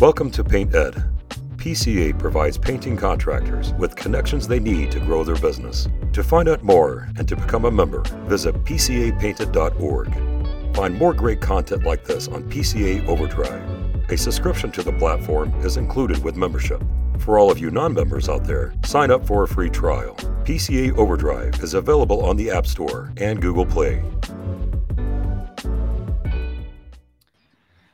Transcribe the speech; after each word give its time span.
Welcome 0.00 0.30
to 0.30 0.42
Paint 0.42 0.74
Ed. 0.74 0.94
PCA 1.56 2.18
provides 2.18 2.56
painting 2.56 2.96
contractors 2.96 3.74
with 3.74 3.96
connections 3.96 4.48
they 4.48 4.58
need 4.58 4.90
to 4.92 4.98
grow 4.98 5.24
their 5.24 5.36
business. 5.36 5.88
To 6.14 6.24
find 6.24 6.48
out 6.48 6.62
more 6.62 7.10
and 7.18 7.28
to 7.28 7.36
become 7.36 7.66
a 7.66 7.70
member, 7.70 8.02
visit 8.26 8.54
PCAPainted.org. 8.64 10.74
Find 10.74 10.94
more 10.94 11.12
great 11.12 11.42
content 11.42 11.84
like 11.84 12.06
this 12.06 12.28
on 12.28 12.44
PCA 12.44 13.06
Overdrive. 13.08 14.10
A 14.10 14.16
subscription 14.16 14.72
to 14.72 14.82
the 14.82 14.94
platform 14.94 15.52
is 15.56 15.76
included 15.76 16.24
with 16.24 16.34
membership. 16.34 16.82
For 17.18 17.38
all 17.38 17.50
of 17.50 17.58
you 17.58 17.70
non 17.70 17.92
members 17.92 18.30
out 18.30 18.44
there, 18.44 18.72
sign 18.86 19.10
up 19.10 19.26
for 19.26 19.42
a 19.42 19.48
free 19.48 19.68
trial. 19.68 20.14
PCA 20.44 20.96
Overdrive 20.96 21.62
is 21.62 21.74
available 21.74 22.24
on 22.24 22.38
the 22.38 22.50
App 22.50 22.66
Store 22.66 23.12
and 23.18 23.42
Google 23.42 23.66
Play. 23.66 24.02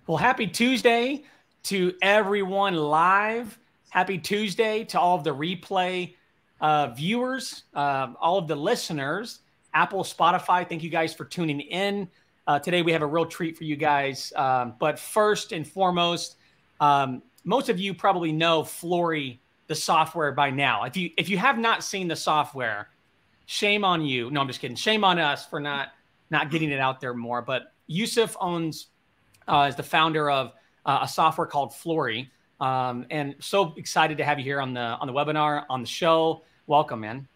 Well, 0.06 0.18
happy 0.18 0.46
Tuesday 0.46 1.24
to 1.66 1.92
everyone 2.00 2.76
live. 2.76 3.58
Happy 3.90 4.18
Tuesday 4.18 4.84
to 4.84 5.00
all 5.00 5.16
of 5.16 5.24
the 5.24 5.34
replay 5.34 6.14
uh, 6.60 6.88
viewers, 6.90 7.64
uh, 7.74 8.12
all 8.20 8.38
of 8.38 8.46
the 8.46 8.54
listeners, 8.54 9.40
Apple, 9.74 10.04
Spotify. 10.04 10.68
Thank 10.68 10.84
you 10.84 10.90
guys 10.90 11.12
for 11.12 11.24
tuning 11.24 11.60
in. 11.60 12.08
Uh, 12.46 12.60
today 12.60 12.82
we 12.82 12.92
have 12.92 13.02
a 13.02 13.06
real 13.06 13.26
treat 13.26 13.58
for 13.58 13.64
you 13.64 13.74
guys. 13.74 14.32
Um, 14.36 14.74
but 14.78 14.96
first 14.96 15.50
and 15.50 15.66
foremost, 15.66 16.36
um, 16.78 17.20
most 17.42 17.68
of 17.68 17.80
you 17.80 17.94
probably 17.94 18.30
know 18.30 18.62
Floori, 18.62 19.38
the 19.66 19.74
software 19.74 20.30
by 20.30 20.50
now. 20.50 20.84
If 20.84 20.96
you 20.96 21.10
if 21.16 21.28
you 21.28 21.36
have 21.36 21.58
not 21.58 21.82
seen 21.82 22.06
the 22.06 22.14
software, 22.14 22.90
shame 23.46 23.84
on 23.84 24.02
you. 24.02 24.30
No, 24.30 24.40
I'm 24.40 24.46
just 24.46 24.60
kidding. 24.60 24.76
Shame 24.76 25.02
on 25.02 25.18
us 25.18 25.44
for 25.44 25.58
not 25.58 25.88
not 26.30 26.52
getting 26.52 26.70
it 26.70 26.78
out 26.78 27.00
there 27.00 27.12
more. 27.12 27.42
But 27.42 27.72
Yusuf 27.88 28.36
owns 28.40 28.86
uh, 29.48 29.66
is 29.68 29.74
the 29.74 29.82
founder 29.82 30.30
of 30.30 30.52
uh, 30.86 31.00
a 31.02 31.08
software 31.08 31.46
called 31.46 31.72
Floori. 31.72 32.28
Um, 32.60 33.04
and 33.10 33.34
so 33.38 33.74
excited 33.76 34.16
to 34.18 34.24
have 34.24 34.38
you 34.38 34.44
here 34.44 34.60
on 34.60 34.72
the 34.72 34.80
on 34.80 35.06
the 35.06 35.12
webinar 35.12 35.64
on 35.68 35.82
the 35.82 35.86
show. 35.86 36.42
Welcome, 36.66 37.00
man. 37.00 37.28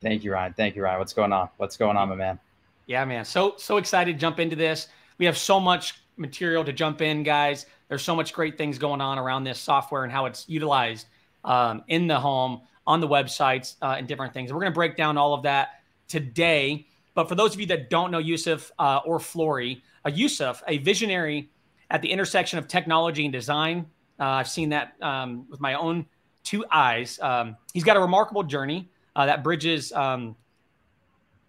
Thank 0.00 0.24
you, 0.24 0.32
Ryan. 0.32 0.54
Thank 0.54 0.76
you, 0.76 0.82
Ryan. 0.82 0.98
What's 0.98 1.12
going 1.12 1.32
on? 1.32 1.50
What's 1.58 1.76
going 1.76 1.96
on, 1.96 2.08
my 2.08 2.14
man? 2.14 2.38
Yeah, 2.86 3.04
man. 3.04 3.24
So 3.24 3.54
so 3.58 3.76
excited 3.76 4.14
to 4.14 4.18
jump 4.18 4.40
into 4.40 4.56
this. 4.56 4.88
We 5.18 5.26
have 5.26 5.36
so 5.36 5.60
much 5.60 6.00
material 6.16 6.64
to 6.64 6.72
jump 6.72 7.02
in, 7.02 7.22
guys. 7.22 7.66
There's 7.88 8.02
so 8.02 8.16
much 8.16 8.32
great 8.32 8.56
things 8.56 8.78
going 8.78 9.00
on 9.00 9.18
around 9.18 9.44
this 9.44 9.58
software 9.58 10.04
and 10.04 10.12
how 10.12 10.26
it's 10.26 10.48
utilized 10.48 11.06
um, 11.44 11.84
in 11.88 12.06
the 12.06 12.18
home, 12.18 12.62
on 12.86 13.00
the 13.00 13.08
websites, 13.08 13.76
uh, 13.82 13.96
and 13.98 14.08
different 14.08 14.32
things. 14.32 14.52
We're 14.52 14.60
going 14.60 14.72
to 14.72 14.74
break 14.74 14.96
down 14.96 15.16
all 15.16 15.34
of 15.34 15.42
that 15.42 15.80
today. 16.08 16.86
But 17.14 17.28
for 17.28 17.34
those 17.34 17.54
of 17.54 17.60
you 17.60 17.66
that 17.66 17.90
don't 17.90 18.10
know 18.10 18.18
Yusuf 18.18 18.72
uh, 18.78 19.00
or 19.04 19.18
Floori, 19.18 19.80
uh, 20.04 20.10
Yusuf, 20.10 20.62
a 20.68 20.78
visionary 20.78 21.48
at 21.90 22.02
the 22.02 22.10
intersection 22.10 22.58
of 22.58 22.68
technology 22.68 23.24
and 23.24 23.32
design. 23.32 23.86
Uh, 24.18 24.24
I've 24.24 24.48
seen 24.48 24.70
that 24.70 24.94
um, 25.02 25.46
with 25.50 25.60
my 25.60 25.74
own 25.74 26.06
two 26.42 26.64
eyes. 26.70 27.18
Um, 27.20 27.56
he's 27.74 27.84
got 27.84 27.96
a 27.96 28.00
remarkable 28.00 28.42
journey 28.42 28.88
uh, 29.14 29.26
that 29.26 29.42
bridges 29.42 29.92
um, 29.92 30.36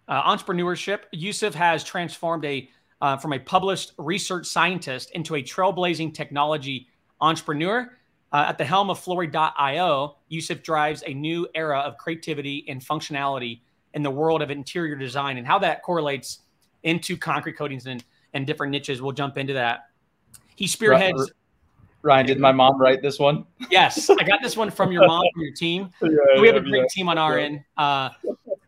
uh, 0.08 0.36
entrepreneurship. 0.36 1.00
Yusuf 1.12 1.54
has 1.54 1.84
transformed 1.84 2.44
a 2.44 2.68
uh, 3.00 3.16
from 3.16 3.32
a 3.32 3.38
published 3.38 3.92
research 3.96 4.46
scientist 4.46 5.12
into 5.12 5.36
a 5.36 5.42
trailblazing 5.42 6.12
technology 6.12 6.88
entrepreneur. 7.20 7.96
Uh, 8.32 8.46
at 8.48 8.58
the 8.58 8.64
helm 8.64 8.90
of 8.90 9.02
Floori.io, 9.02 10.16
Yusuf 10.28 10.62
drives 10.62 11.02
a 11.06 11.14
new 11.14 11.48
era 11.54 11.78
of 11.78 11.96
creativity 11.96 12.64
and 12.68 12.80
functionality 12.84 13.60
in 13.94 14.02
the 14.02 14.10
world 14.10 14.42
of 14.42 14.50
interior 14.50 14.96
design 14.96 15.38
and 15.38 15.46
how 15.46 15.58
that 15.58 15.82
correlates 15.82 16.40
into 16.82 17.16
concrete 17.16 17.54
coatings 17.54 17.86
and, 17.86 18.04
and 18.34 18.46
different 18.46 18.70
niches. 18.70 19.00
We'll 19.00 19.12
jump 19.12 19.38
into 19.38 19.54
that. 19.54 19.87
He 20.58 20.66
spearheads. 20.66 21.30
Ryan, 22.02 22.26
did 22.26 22.40
my 22.40 22.50
mom 22.50 22.80
write 22.80 23.00
this 23.00 23.20
one? 23.20 23.44
Yes, 23.70 24.10
I 24.10 24.24
got 24.24 24.42
this 24.42 24.56
one 24.56 24.72
from 24.72 24.90
your 24.90 25.06
mom, 25.06 25.22
from 25.32 25.42
your 25.42 25.54
team. 25.54 25.90
Yeah, 26.02 26.40
we 26.40 26.48
have 26.48 26.56
a 26.56 26.60
great 26.60 26.82
yeah. 26.82 26.86
team 26.90 27.08
on 27.08 27.16
our 27.16 27.38
yeah. 27.38 27.44
end. 27.44 27.64
Uh, 27.76 28.08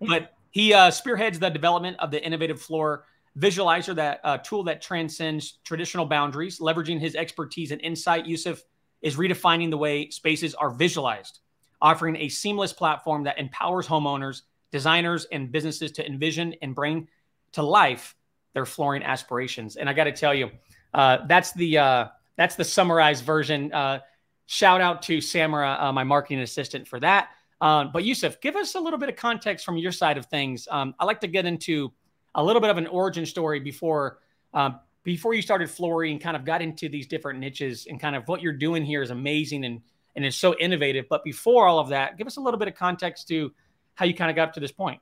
but 0.01 0.35
he 0.53 0.73
uh, 0.73 0.93
spearheads 0.93 1.41
the 1.41 1.51
development 1.51 1.97
of 1.99 2.13
the 2.13 2.25
innovative 2.25 2.63
floor 2.63 3.07
visualizer, 3.37 3.93
that 3.97 4.21
uh, 4.23 4.39
tool 4.39 4.63
that 4.65 4.81
transcends 4.81 5.59
traditional 5.65 6.07
boundaries, 6.07 6.61
leveraging 6.61 7.01
his 7.01 7.17
expertise 7.17 7.73
and 7.73 7.81
insight. 7.81 8.25
Yusuf 8.25 8.63
is 9.03 9.17
redefining 9.17 9.71
the 9.71 9.79
way 9.79 10.11
spaces 10.11 10.55
are 10.55 10.71
visualized, 10.71 11.41
offering 11.83 12.15
a 12.17 12.29
seamless 12.29 12.73
platform 12.73 13.25
that 13.25 13.37
empowers 13.37 13.89
homeowners, 13.89 14.43
designers, 14.71 15.27
and 15.33 15.51
businesses 15.51 15.91
to 15.91 16.07
envision 16.07 16.55
and 16.63 16.73
bring 16.73 17.09
to 17.51 17.65
life 17.65 18.15
their 18.53 18.65
flooring 18.65 19.03
aspirations. 19.03 19.75
And 19.75 19.89
I 19.89 19.93
got 19.93 20.05
to 20.05 20.13
tell 20.13 20.33
you, 20.33 20.51
uh, 20.95 21.19
that's 21.27 21.53
the 21.53 21.79
uh, 21.79 22.09
that's 22.37 22.57
the 22.57 22.65
summarized 22.65 23.25
version. 23.25 23.73
Uh, 23.73 24.01
shout 24.47 24.81
out 24.81 25.03
to 25.03 25.21
Samara, 25.21 25.77
uh, 25.81 25.93
my 25.93 26.05
marketing 26.05 26.41
assistant, 26.41 26.89
for 26.89 27.01
that. 27.01 27.31
Um, 27.61 27.91
but 27.93 28.05
Yusuf, 28.05 28.41
give 28.41 28.57
us 28.57 28.75
a 28.75 28.81
little 28.81 28.99
bit 28.99 29.09
of 29.09 29.17
context 29.17 29.65
from 29.65 29.77
your 29.77 29.93
side 29.93 30.17
of 30.17 30.27
things. 30.27 30.67
Um, 30.71 30.95
I 30.99 31.05
like 31.05 31.21
to 31.21 31.29
get 31.29 31.45
into 31.45 31.93
a 32.35 32.43
little 32.43 32.61
bit 32.61 32.71
of 32.71 32.79
an 32.79 32.87
origin 32.87 33.27
story 33.27 33.61
before 33.61 34.19
um, 34.55 34.81
before 35.03 35.35
you 35.35 35.43
started 35.43 35.69
Floori 35.69 36.11
and 36.11 36.21
kind 36.21 36.37
of 36.37 36.45
got 36.45 36.63
into 36.63 36.89
these 36.89 37.07
different 37.07 37.39
niches 37.39 37.87
and 37.89 38.01
kind 38.01 38.17
of 38.17 38.27
what 38.29 38.43
you're 38.43 38.53
doing 38.53 38.85
here 38.85 39.03
is 39.03 39.11
amazing 39.11 39.65
and 39.65 39.81
and 40.17 40.25
is 40.25 40.37
so 40.37 40.57
innovative. 40.59 41.07
But 41.09 41.23
before 41.25 41.67
all 41.67 41.79
of 41.79 41.89
that, 41.89 42.19
give 42.19 42.27
us 42.27 42.37
a 42.37 42.41
little 42.41 42.59
bit 42.59 42.69
of 42.69 42.75
context 42.75 43.29
to 43.29 43.53
how 43.95 44.05
you 44.07 44.15
kind 44.15 44.31
of 44.31 44.37
got 44.37 44.49
up 44.49 44.55
to 44.55 44.61
this 44.61 44.73
point. 44.73 45.01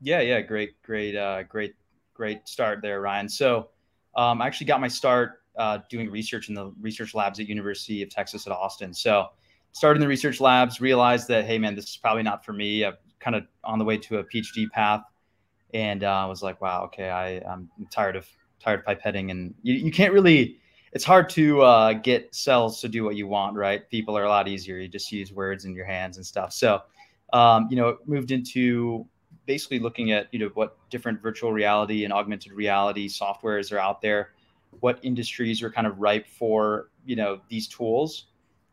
Yeah, 0.00 0.20
yeah, 0.20 0.40
great, 0.40 0.80
great, 0.82 1.14
uh, 1.14 1.42
great, 1.42 1.74
great 2.14 2.48
start 2.48 2.80
there, 2.80 3.00
Ryan. 3.00 3.28
So 3.28 3.68
um, 4.16 4.42
I 4.42 4.46
actually 4.46 4.66
got 4.66 4.80
my 4.80 4.88
start 4.88 5.42
uh, 5.56 5.78
doing 5.88 6.10
research 6.10 6.48
in 6.48 6.54
the 6.54 6.72
research 6.80 7.14
labs 7.14 7.40
at 7.40 7.48
University 7.48 8.02
of 8.02 8.10
Texas 8.10 8.46
at 8.46 8.52
Austin. 8.52 8.94
So 8.94 9.28
started 9.72 9.98
in 9.98 10.00
the 10.00 10.08
research 10.08 10.40
labs, 10.40 10.80
realized 10.80 11.28
that, 11.28 11.44
hey, 11.44 11.58
man, 11.58 11.74
this 11.74 11.86
is 11.86 11.96
probably 11.96 12.22
not 12.22 12.44
for 12.44 12.52
me. 12.52 12.84
I'm 12.84 12.94
kind 13.18 13.36
of 13.36 13.44
on 13.64 13.78
the 13.78 13.84
way 13.84 13.96
to 13.98 14.18
a 14.18 14.24
PhD 14.24 14.70
path. 14.70 15.02
And 15.72 16.02
I 16.02 16.24
uh, 16.24 16.28
was 16.28 16.42
like, 16.42 16.60
wow, 16.60 16.84
okay, 16.84 17.10
I, 17.10 17.38
I'm 17.50 17.70
tired 17.90 18.16
of 18.16 18.26
tired 18.58 18.80
of 18.80 18.86
pipetting. 18.86 19.30
And 19.30 19.54
you, 19.62 19.74
you 19.74 19.92
can't 19.92 20.12
really, 20.12 20.58
it's 20.92 21.04
hard 21.04 21.28
to 21.30 21.62
uh, 21.62 21.92
get 21.94 22.34
cells 22.34 22.80
to 22.80 22.88
do 22.88 23.04
what 23.04 23.16
you 23.16 23.26
want, 23.26 23.56
right? 23.56 23.88
People 23.88 24.16
are 24.18 24.24
a 24.24 24.28
lot 24.28 24.48
easier. 24.48 24.78
You 24.78 24.88
just 24.88 25.10
use 25.12 25.32
words 25.32 25.64
in 25.64 25.74
your 25.74 25.86
hands 25.86 26.16
and 26.16 26.26
stuff. 26.26 26.52
So, 26.52 26.80
um, 27.32 27.68
you 27.70 27.76
know, 27.76 27.98
moved 28.06 28.32
into 28.32 29.06
basically 29.50 29.80
looking 29.80 30.12
at 30.12 30.28
you 30.30 30.38
know 30.38 30.50
what 30.54 30.76
different 30.90 31.20
virtual 31.20 31.52
reality 31.52 32.04
and 32.04 32.12
augmented 32.12 32.52
reality 32.52 33.08
softwares 33.08 33.72
are 33.72 33.80
out 33.80 34.00
there, 34.00 34.30
what 34.78 35.00
industries 35.02 35.60
are 35.60 35.70
kind 35.72 35.88
of 35.88 35.98
ripe 35.98 36.28
for 36.28 36.90
you 37.04 37.16
know 37.16 37.40
these 37.48 37.66
tools. 37.66 38.26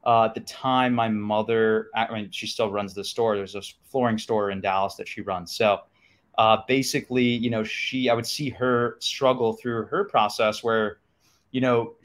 Uh, 0.05 0.25
at 0.25 0.35
the 0.35 0.41
time, 0.41 0.93
my 0.93 1.09
mother, 1.09 1.89
I 1.95 2.13
mean, 2.13 2.29
she 2.31 2.45
still 2.45 2.71
runs 2.71 2.93
the 2.93 3.03
store. 3.03 3.35
There's 3.35 3.55
a 3.55 3.63
flooring 3.89 4.19
store 4.19 4.51
in 4.51 4.61
Dallas 4.61 4.93
that 4.95 5.07
she 5.07 5.21
runs. 5.21 5.51
So 5.51 5.81
uh, 6.38 6.57
basically, 6.67 7.23
you 7.25 7.49
know, 7.49 7.63
she, 7.63 8.09
I 8.09 8.13
would 8.13 8.27
see 8.27 8.49
her 8.51 8.97
struggle 8.99 9.53
through 9.53 9.88
her 9.88 10.05
process 10.05 10.63
where, 10.63 10.99
you 11.51 11.59
know, 11.59 11.95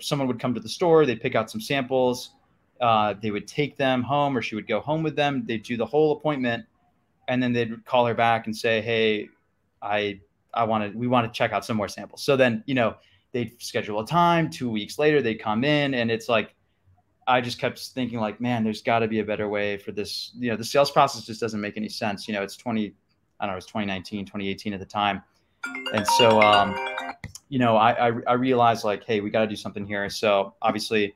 someone 0.00 0.28
would 0.28 0.38
come 0.38 0.54
to 0.54 0.60
the 0.60 0.68
store, 0.68 1.04
they'd 1.06 1.20
pick 1.20 1.34
out 1.34 1.50
some 1.50 1.60
samples, 1.60 2.32
uh, 2.80 3.14
they 3.20 3.32
would 3.32 3.48
take 3.48 3.76
them 3.76 4.02
home, 4.02 4.36
or 4.36 4.42
she 4.42 4.54
would 4.54 4.68
go 4.68 4.78
home 4.78 5.02
with 5.02 5.16
them. 5.16 5.44
They'd 5.46 5.64
do 5.64 5.76
the 5.76 5.86
whole 5.86 6.12
appointment, 6.12 6.64
and 7.28 7.42
then 7.42 7.52
they'd 7.52 7.84
call 7.84 8.06
her 8.06 8.14
back 8.14 8.46
and 8.46 8.56
say, 8.56 8.80
"Hey, 8.80 9.28
I 9.80 10.20
I 10.52 10.64
want 10.64 10.92
to 10.92 10.98
we 10.98 11.06
want 11.06 11.32
to 11.32 11.36
check 11.36 11.52
out 11.52 11.64
some 11.64 11.76
more 11.76 11.88
samples." 11.88 12.22
So 12.22 12.36
then 12.36 12.64
you 12.66 12.74
know 12.74 12.96
they'd 13.32 13.60
schedule 13.62 14.00
a 14.00 14.06
time. 14.06 14.50
Two 14.50 14.70
weeks 14.70 14.98
later, 14.98 15.22
they'd 15.22 15.36
come 15.36 15.62
in, 15.62 15.94
and 15.94 16.10
it's 16.10 16.28
like 16.28 16.54
I 17.28 17.42
just 17.42 17.60
kept 17.60 17.78
thinking 17.78 18.18
like, 18.18 18.40
man, 18.40 18.64
there's 18.64 18.80
got 18.80 19.00
to 19.00 19.06
be 19.06 19.20
a 19.20 19.24
better 19.24 19.48
way 19.48 19.76
for 19.76 19.92
this. 19.92 20.32
You 20.34 20.50
know, 20.50 20.56
the 20.56 20.64
sales 20.64 20.90
process 20.90 21.24
just 21.24 21.40
doesn't 21.40 21.60
make 21.60 21.76
any 21.76 21.90
sense. 21.90 22.26
You 22.26 22.32
know, 22.32 22.42
it's 22.42 22.56
20, 22.56 22.94
I 23.38 23.44
don't 23.44 23.52
know, 23.52 23.58
it's 23.58 23.66
2019, 23.66 24.24
2018 24.24 24.72
at 24.72 24.80
the 24.80 24.86
time. 24.86 25.22
And 25.92 26.06
so, 26.06 26.40
um, 26.40 26.74
you 27.50 27.58
know, 27.58 27.76
I, 27.76 28.08
I, 28.08 28.12
I 28.26 28.32
realized 28.32 28.82
like, 28.82 29.04
hey, 29.04 29.20
we 29.20 29.28
got 29.28 29.42
to 29.42 29.46
do 29.46 29.56
something 29.56 29.86
here. 29.86 30.08
So 30.08 30.54
obviously 30.62 31.14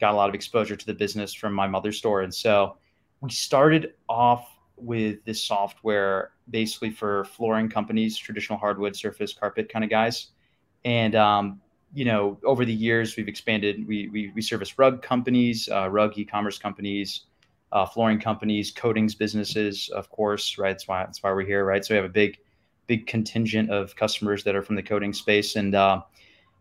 got 0.00 0.12
a 0.12 0.16
lot 0.16 0.28
of 0.28 0.34
exposure 0.34 0.74
to 0.74 0.84
the 0.84 0.94
business 0.94 1.32
from 1.32 1.54
my 1.54 1.68
mother's 1.68 1.96
store. 1.96 2.22
And 2.22 2.34
so 2.34 2.76
we 3.20 3.30
started 3.30 3.94
off 4.08 4.51
with 4.82 5.24
this 5.24 5.42
software 5.42 6.32
basically 6.50 6.90
for 6.90 7.24
flooring 7.24 7.68
companies, 7.68 8.16
traditional 8.16 8.58
hardwood, 8.58 8.96
surface, 8.96 9.32
carpet 9.32 9.72
kind 9.72 9.84
of 9.84 9.90
guys. 9.90 10.28
And, 10.84 11.14
um, 11.14 11.60
you 11.94 12.04
know, 12.04 12.38
over 12.44 12.64
the 12.64 12.72
years, 12.72 13.16
we've 13.16 13.28
expanded. 13.28 13.86
We, 13.86 14.08
we, 14.08 14.32
we 14.34 14.42
service 14.42 14.78
rug 14.78 15.02
companies, 15.02 15.68
uh, 15.68 15.88
rug 15.88 16.18
e 16.18 16.24
commerce 16.24 16.58
companies, 16.58 17.26
uh, 17.70 17.86
flooring 17.86 18.18
companies, 18.18 18.70
coatings 18.70 19.14
businesses, 19.14 19.88
of 19.90 20.10
course, 20.10 20.58
right? 20.58 20.70
That's 20.70 20.88
why, 20.88 21.04
that's 21.04 21.22
why 21.22 21.32
we're 21.32 21.46
here, 21.46 21.64
right? 21.64 21.84
So 21.84 21.94
we 21.94 21.96
have 21.96 22.04
a 22.04 22.08
big, 22.08 22.38
big 22.86 23.06
contingent 23.06 23.70
of 23.70 23.94
customers 23.94 24.42
that 24.44 24.54
are 24.56 24.62
from 24.62 24.76
the 24.76 24.82
coating 24.82 25.12
space. 25.12 25.56
And, 25.56 25.74
uh, 25.74 26.02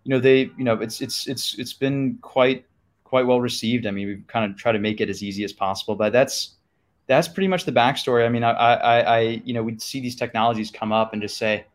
you 0.03 0.09
know, 0.09 0.19
they, 0.19 0.51
you 0.57 0.63
know, 0.63 0.75
it's, 0.75 1.01
it's, 1.01 1.27
it's, 1.27 1.57
it's 1.57 1.74
been 1.74 2.17
quite, 2.21 2.65
quite 3.03 3.25
well 3.25 3.41
received. 3.41 3.88
I 3.88 3.91
mean, 3.91 4.07
we've 4.07 4.27
kind 4.27 4.50
of 4.50 4.57
tried 4.57 4.74
to 4.74 4.79
make 4.79 5.01
it 5.01 5.09
as 5.09 5.24
easy 5.24 5.44
as 5.44 5.53
possible, 5.53 5.95
but 5.95 6.13
that's, 6.13 6.56
that's 7.12 7.28
pretty 7.28 7.50
much 7.50 7.66
the 7.66 7.74
backstory. 7.74 8.25
I 8.25 8.30
mean, 8.30 8.44
I, 8.44 8.52
I, 8.52 9.00
I, 9.00 9.19
you 9.44 9.54
know, 9.54 9.62
we'd 9.62 9.81
see 9.81 10.00
these 10.00 10.16
technologies 10.16 10.72
come 10.72 10.94
up 10.94 11.12
and 11.12 11.22
just 11.22 11.38
say, 11.38 11.66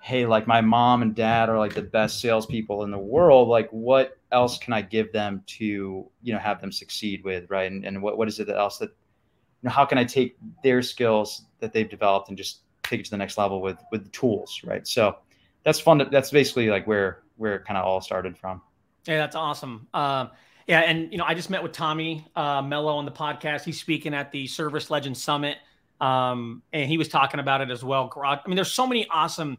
hey, 0.00 0.26
like 0.26 0.48
my 0.48 0.60
mom 0.60 1.00
and 1.00 1.14
dad 1.14 1.48
are 1.48 1.58
like 1.58 1.74
the 1.74 1.82
best 1.82 2.20
salespeople 2.20 2.82
in 2.82 2.90
the 2.90 2.98
world. 2.98 3.48
Like, 3.48 3.70
what 3.70 4.18
else 4.32 4.58
can 4.58 4.72
I 4.72 4.82
give 4.82 5.12
them 5.12 5.44
to, 5.46 6.10
you 6.22 6.32
know, 6.32 6.40
have 6.40 6.60
them 6.60 6.72
succeed 6.72 7.22
with, 7.22 7.48
right? 7.50 7.70
And, 7.70 7.84
and 7.84 8.02
what, 8.02 8.18
what 8.18 8.26
is 8.26 8.40
it 8.40 8.48
that 8.48 8.56
else 8.56 8.78
that, 8.78 8.90
you 8.90 9.68
know, 9.68 9.70
how 9.70 9.84
can 9.84 9.96
I 9.96 10.04
take 10.04 10.36
their 10.64 10.82
skills 10.82 11.46
that 11.60 11.72
they've 11.72 11.88
developed 11.88 12.28
and 12.28 12.36
just 12.36 12.62
take 12.82 12.98
it 12.98 13.04
to 13.04 13.10
the 13.10 13.16
next 13.16 13.38
level 13.38 13.62
with 13.62 13.78
with 13.92 14.02
the 14.02 14.10
tools, 14.10 14.60
right? 14.64 14.86
So 14.88 15.18
that's 15.62 15.78
fun. 15.78 16.00
To, 16.00 16.04
that's 16.04 16.32
basically 16.32 16.68
like 16.68 16.86
where 16.86 17.22
where 17.36 17.54
it 17.54 17.64
kind 17.64 17.78
of 17.78 17.84
all 17.84 18.00
started 18.00 18.36
from. 18.36 18.60
Yeah, 19.06 19.18
that's 19.18 19.36
awesome. 19.36 19.86
Um, 19.94 20.30
yeah, 20.66 20.80
and 20.80 21.12
you 21.12 21.18
know, 21.18 21.24
I 21.24 21.34
just 21.34 21.50
met 21.50 21.62
with 21.62 21.72
Tommy 21.72 22.26
uh, 22.34 22.62
Mello 22.62 22.96
on 22.96 23.04
the 23.04 23.10
podcast. 23.10 23.64
He's 23.64 23.78
speaking 23.78 24.14
at 24.14 24.32
the 24.32 24.46
Service 24.46 24.90
Legend 24.90 25.16
Summit, 25.16 25.58
um, 26.00 26.62
and 26.72 26.88
he 26.88 26.96
was 26.96 27.08
talking 27.08 27.38
about 27.38 27.60
it 27.60 27.70
as 27.70 27.84
well. 27.84 28.10
I 28.24 28.40
mean, 28.46 28.56
there's 28.56 28.72
so 28.72 28.86
many 28.86 29.06
awesome 29.10 29.58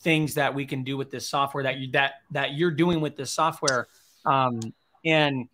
things 0.00 0.34
that 0.34 0.54
we 0.54 0.66
can 0.66 0.82
do 0.82 0.96
with 0.96 1.10
this 1.10 1.28
software 1.28 1.62
that 1.62 1.78
you 1.78 1.92
that 1.92 2.14
that 2.32 2.54
you're 2.54 2.72
doing 2.72 3.00
with 3.00 3.16
this 3.16 3.30
software, 3.30 3.86
um, 4.26 4.60
and 5.04 5.48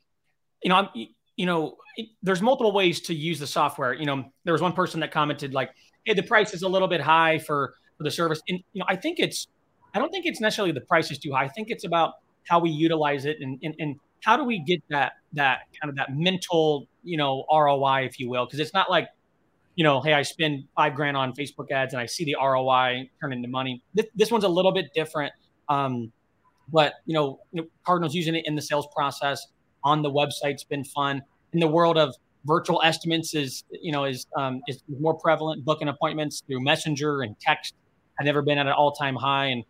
you 0.63 0.71
know, 0.71 0.77
I'm, 0.77 0.89
you 1.37 1.45
know, 1.45 1.77
there's 2.23 2.41
multiple 2.41 2.73
ways 2.73 3.03
to 3.03 3.15
use 3.15 3.39
the 3.39 3.47
software. 3.47 3.93
You 3.93 4.07
know, 4.07 4.25
there 4.45 4.53
was 4.53 4.63
one 4.63 4.73
person 4.73 5.01
that 5.01 5.11
commented 5.11 5.53
like, 5.53 5.73
"Hey, 6.05 6.15
the 6.15 6.23
price 6.23 6.55
is 6.55 6.63
a 6.63 6.69
little 6.69 6.89
bit 6.89 7.03
high 7.03 7.39
for 7.39 7.75
for 7.99 8.05
the 8.05 8.11
service," 8.11 8.41
and 8.49 8.61
you 8.73 8.81
know, 8.81 8.87
I 8.89 8.97
think 8.97 9.19
it's, 9.19 9.47
I 9.93 9.99
don't 9.99 10.11
think 10.11 10.25
it's 10.25 10.41
necessarily 10.41 10.73
the 10.73 10.81
price 10.81 11.11
is 11.11 11.19
too 11.19 11.33
high. 11.33 11.45
I 11.45 11.49
think 11.49 11.69
it's 11.69 11.85
about 11.85 12.15
how 12.49 12.61
we 12.61 12.71
utilize 12.71 13.27
it 13.27 13.37
and 13.43 13.59
and, 13.63 13.75
and 13.79 13.97
how 14.27 14.37
do 14.37 14.45
we 14.45 14.59
get 14.59 14.83
that 14.91 15.13
that 15.33 15.61
kind 15.81 15.89
of 15.89 15.97
that 15.97 16.15
mental 16.15 16.87
you 17.03 17.17
know 17.17 17.47
ROI 17.51 18.05
if 18.05 18.21
you 18.21 18.29
will? 18.29 18.45
Because 18.45 18.61
it's 18.61 18.75
not 18.75 18.91
like 18.91 19.09
you 19.77 19.85
know 19.85 20.01
hey 20.03 20.13
I 20.13 20.23
spend 20.23 20.65
five 20.77 20.95
grand 20.95 21.17
on 21.17 21.33
Facebook 21.33 21.71
ads 21.71 21.95
and 21.95 22.01
I 22.01 22.07
see 22.07 22.25
the 22.25 22.37
ROI 22.39 23.09
turn 23.21 23.33
into 23.33 23.49
money. 23.49 23.83
This, 23.95 24.07
this 24.15 24.31
one's 24.31 24.45
a 24.45 24.49
little 24.49 24.73
bit 24.73 24.87
different 24.95 25.33
um, 25.69 26.13
but 26.73 26.95
you 27.05 27.15
know, 27.15 27.41
Cardinals 27.85 28.15
using 28.15 28.35
it 28.35 28.47
in 28.47 28.55
the 28.55 28.63
sales 28.63 28.87
process 28.95 29.47
on 29.85 30.03
the 30.03 30.11
website's 30.11 30.65
been 30.65 30.85
fun. 30.85 31.23
In 31.53 31.61
the 31.61 31.69
world 31.69 31.97
of 31.97 32.15
virtual 32.45 32.81
estimates 32.83 33.35
is 33.35 33.65
you 33.71 33.93
know 33.93 34.05
is 34.05 34.27
um, 34.37 34.61
is 34.67 34.83
more 35.01 35.15
prevalent. 35.15 35.65
Booking 35.65 35.89
appointments 35.89 36.43
through 36.47 36.63
messenger 36.63 37.23
and 37.23 37.39
text 37.41 37.75
i've 38.19 38.25
never 38.25 38.41
been 38.41 38.57
at 38.57 38.67
an 38.67 38.73
all-time 38.73 39.15
high. 39.15 39.47
And 39.47 39.65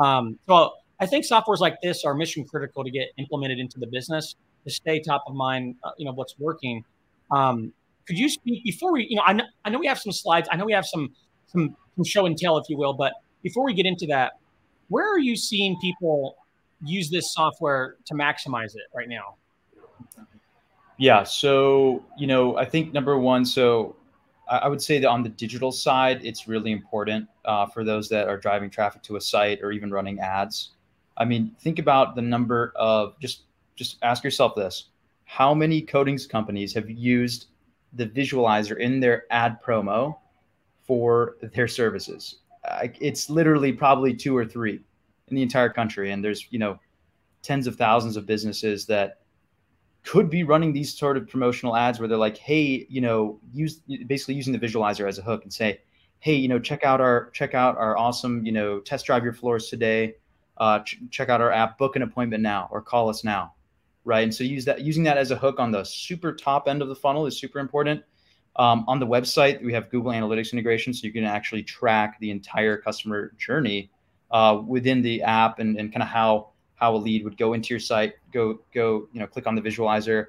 um, 0.00 0.38
so 0.48 0.72
I 1.00 1.06
think 1.06 1.24
softwares 1.24 1.58
like 1.58 1.80
this 1.82 2.04
are 2.04 2.14
mission 2.14 2.44
critical 2.44 2.84
to 2.84 2.90
get 2.90 3.08
implemented 3.18 3.58
into 3.58 3.78
the 3.78 3.86
business 3.86 4.36
to 4.64 4.70
stay 4.70 5.00
top 5.00 5.24
of 5.26 5.34
mind. 5.34 5.76
Uh, 5.82 5.90
you 5.98 6.04
know 6.04 6.12
what's 6.12 6.38
working. 6.38 6.84
Um, 7.30 7.72
could 8.06 8.18
you 8.18 8.28
speak 8.28 8.64
before 8.64 8.92
we? 8.92 9.06
You 9.08 9.16
know, 9.16 9.22
I 9.26 9.32
know, 9.32 9.44
I 9.64 9.70
know 9.70 9.78
we 9.78 9.86
have 9.86 9.98
some 9.98 10.12
slides. 10.12 10.48
I 10.50 10.56
know 10.56 10.64
we 10.64 10.72
have 10.72 10.86
some 10.86 11.12
some, 11.46 11.76
some 11.96 12.04
show 12.04 12.26
and 12.26 12.36
tell, 12.36 12.58
if 12.58 12.68
you 12.68 12.76
will. 12.76 12.92
But 12.92 13.12
before 13.42 13.64
we 13.64 13.74
get 13.74 13.86
into 13.86 14.06
that, 14.06 14.34
where 14.88 15.10
are 15.12 15.18
you 15.18 15.36
seeing 15.36 15.78
people 15.80 16.36
use 16.84 17.10
this 17.10 17.32
software 17.32 17.96
to 18.06 18.14
maximize 18.14 18.74
it 18.74 18.82
right 18.94 19.08
now? 19.08 19.36
Yeah. 20.98 21.24
So 21.24 22.04
you 22.16 22.26
know, 22.26 22.56
I 22.56 22.64
think 22.64 22.92
number 22.92 23.18
one. 23.18 23.44
So 23.44 23.96
I 24.48 24.68
would 24.68 24.82
say 24.82 24.98
that 24.98 25.08
on 25.08 25.22
the 25.22 25.30
digital 25.30 25.72
side, 25.72 26.20
it's 26.22 26.46
really 26.46 26.70
important 26.70 27.28
uh, 27.44 27.66
for 27.66 27.82
those 27.82 28.08
that 28.10 28.28
are 28.28 28.36
driving 28.36 28.68
traffic 28.68 29.02
to 29.04 29.16
a 29.16 29.20
site 29.20 29.60
or 29.62 29.72
even 29.72 29.90
running 29.90 30.20
ads. 30.20 30.72
I 31.16 31.24
mean, 31.24 31.54
think 31.60 31.78
about 31.78 32.16
the 32.16 32.22
number 32.22 32.72
of 32.76 33.18
just 33.20 33.42
just 33.76 33.98
ask 34.02 34.24
yourself 34.24 34.54
this: 34.54 34.90
How 35.24 35.54
many 35.54 35.80
coatings 35.80 36.26
companies 36.26 36.74
have 36.74 36.90
used 36.90 37.46
the 37.92 38.06
visualizer 38.06 38.78
in 38.78 39.00
their 39.00 39.24
ad 39.30 39.58
promo 39.62 40.16
for 40.82 41.36
their 41.54 41.68
services? 41.68 42.36
It's 43.00 43.30
literally 43.30 43.72
probably 43.72 44.14
two 44.14 44.36
or 44.36 44.44
three 44.44 44.80
in 45.28 45.36
the 45.36 45.42
entire 45.42 45.68
country, 45.68 46.10
and 46.10 46.24
there's 46.24 46.46
you 46.50 46.58
know 46.58 46.78
tens 47.42 47.66
of 47.66 47.76
thousands 47.76 48.16
of 48.16 48.26
businesses 48.26 48.86
that 48.86 49.18
could 50.02 50.28
be 50.28 50.42
running 50.42 50.72
these 50.72 50.96
sort 50.96 51.16
of 51.16 51.28
promotional 51.28 51.76
ads 51.76 51.98
where 51.98 52.08
they're 52.08 52.18
like, 52.18 52.36
hey, 52.36 52.86
you 52.88 53.00
know, 53.00 53.40
use 53.52 53.80
basically 54.06 54.34
using 54.34 54.52
the 54.52 54.58
visualizer 54.58 55.08
as 55.08 55.18
a 55.18 55.22
hook 55.22 55.42
and 55.44 55.52
say, 55.52 55.80
hey, 56.20 56.34
you 56.34 56.48
know, 56.48 56.58
check 56.58 56.84
out 56.84 57.00
our 57.00 57.30
check 57.30 57.54
out 57.54 57.76
our 57.76 57.96
awesome, 57.96 58.44
you 58.44 58.52
know, 58.52 58.80
test 58.80 59.06
drive 59.06 59.24
your 59.24 59.32
floors 59.32 59.68
today 59.68 60.14
uh, 60.58 60.80
ch- 60.80 60.98
check 61.10 61.28
out 61.28 61.40
our 61.40 61.50
app, 61.50 61.78
book 61.78 61.96
an 61.96 62.02
appointment 62.02 62.42
now, 62.42 62.68
or 62.70 62.80
call 62.80 63.08
us 63.08 63.24
now, 63.24 63.54
right? 64.04 64.22
And 64.22 64.34
so 64.34 64.44
use 64.44 64.64
that 64.64 64.80
using 64.80 65.02
that 65.04 65.18
as 65.18 65.30
a 65.30 65.36
hook 65.36 65.58
on 65.58 65.70
the 65.70 65.84
super 65.84 66.32
top 66.32 66.68
end 66.68 66.82
of 66.82 66.88
the 66.88 66.94
funnel 66.94 67.26
is 67.26 67.38
super 67.38 67.58
important. 67.58 68.02
Um, 68.56 68.84
on 68.86 69.00
the 69.00 69.06
website, 69.06 69.62
we 69.64 69.72
have 69.72 69.90
Google 69.90 70.12
Analytics 70.12 70.52
integration, 70.52 70.94
so 70.94 71.06
you 71.06 71.12
can 71.12 71.24
actually 71.24 71.64
track 71.64 72.18
the 72.20 72.30
entire 72.30 72.76
customer 72.76 73.32
journey 73.36 73.90
uh, 74.30 74.60
within 74.64 75.02
the 75.02 75.22
app 75.22 75.58
and, 75.58 75.76
and 75.76 75.92
kind 75.92 76.02
of 76.02 76.08
how 76.08 76.50
how 76.76 76.94
a 76.94 76.98
lead 76.98 77.24
would 77.24 77.38
go 77.38 77.52
into 77.52 77.72
your 77.72 77.80
site, 77.80 78.14
go 78.32 78.60
go 78.72 79.08
you 79.12 79.20
know 79.20 79.26
click 79.26 79.46
on 79.46 79.54
the 79.54 79.62
visualizer, 79.62 80.26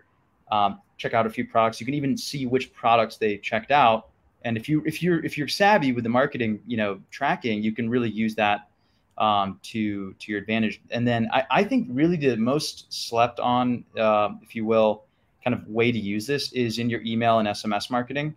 um, 0.51 0.80
check 0.98 1.13
out 1.13 1.25
a 1.25 1.30
few 1.30 1.45
products. 1.45 1.80
You 1.80 1.86
can 1.86 1.95
even 1.95 2.18
see 2.18 2.45
which 2.45 2.74
products 2.74 3.18
they 3.18 3.38
checked 3.38 3.71
out. 3.71 4.10
And 4.44 4.57
if 4.57 4.69
you 4.69 4.83
if 4.86 5.01
you're 5.01 5.24
if 5.24 5.38
you're 5.38 5.48
savvy 5.48 5.92
with 5.92 6.04
the 6.04 6.10
marketing, 6.10 6.62
you 6.66 6.78
know 6.78 7.00
tracking, 7.12 7.62
you 7.62 7.71
can 7.74 7.89
really 7.89 8.10
use 8.10 8.36
that 8.36 8.69
um, 9.17 9.59
to 9.63 10.13
to 10.13 10.31
your 10.31 10.41
advantage. 10.41 10.81
And 10.91 11.07
then 11.07 11.29
I, 11.31 11.44
I 11.50 11.63
think 11.63 11.88
really 11.91 12.17
the 12.17 12.35
most 12.38 12.91
slept 12.91 13.39
on, 13.39 13.85
uh, 13.97 14.29
if 14.41 14.56
you 14.56 14.65
will, 14.65 15.03
kind 15.44 15.53
of 15.53 15.67
way 15.67 15.91
to 15.91 16.00
use 16.00 16.27
this 16.27 16.51
is 16.53 16.79
in 16.79 16.89
your 16.89 17.01
email 17.01 17.39
and 17.39 17.47
SMS 17.47 17.89
marketing. 17.89 18.35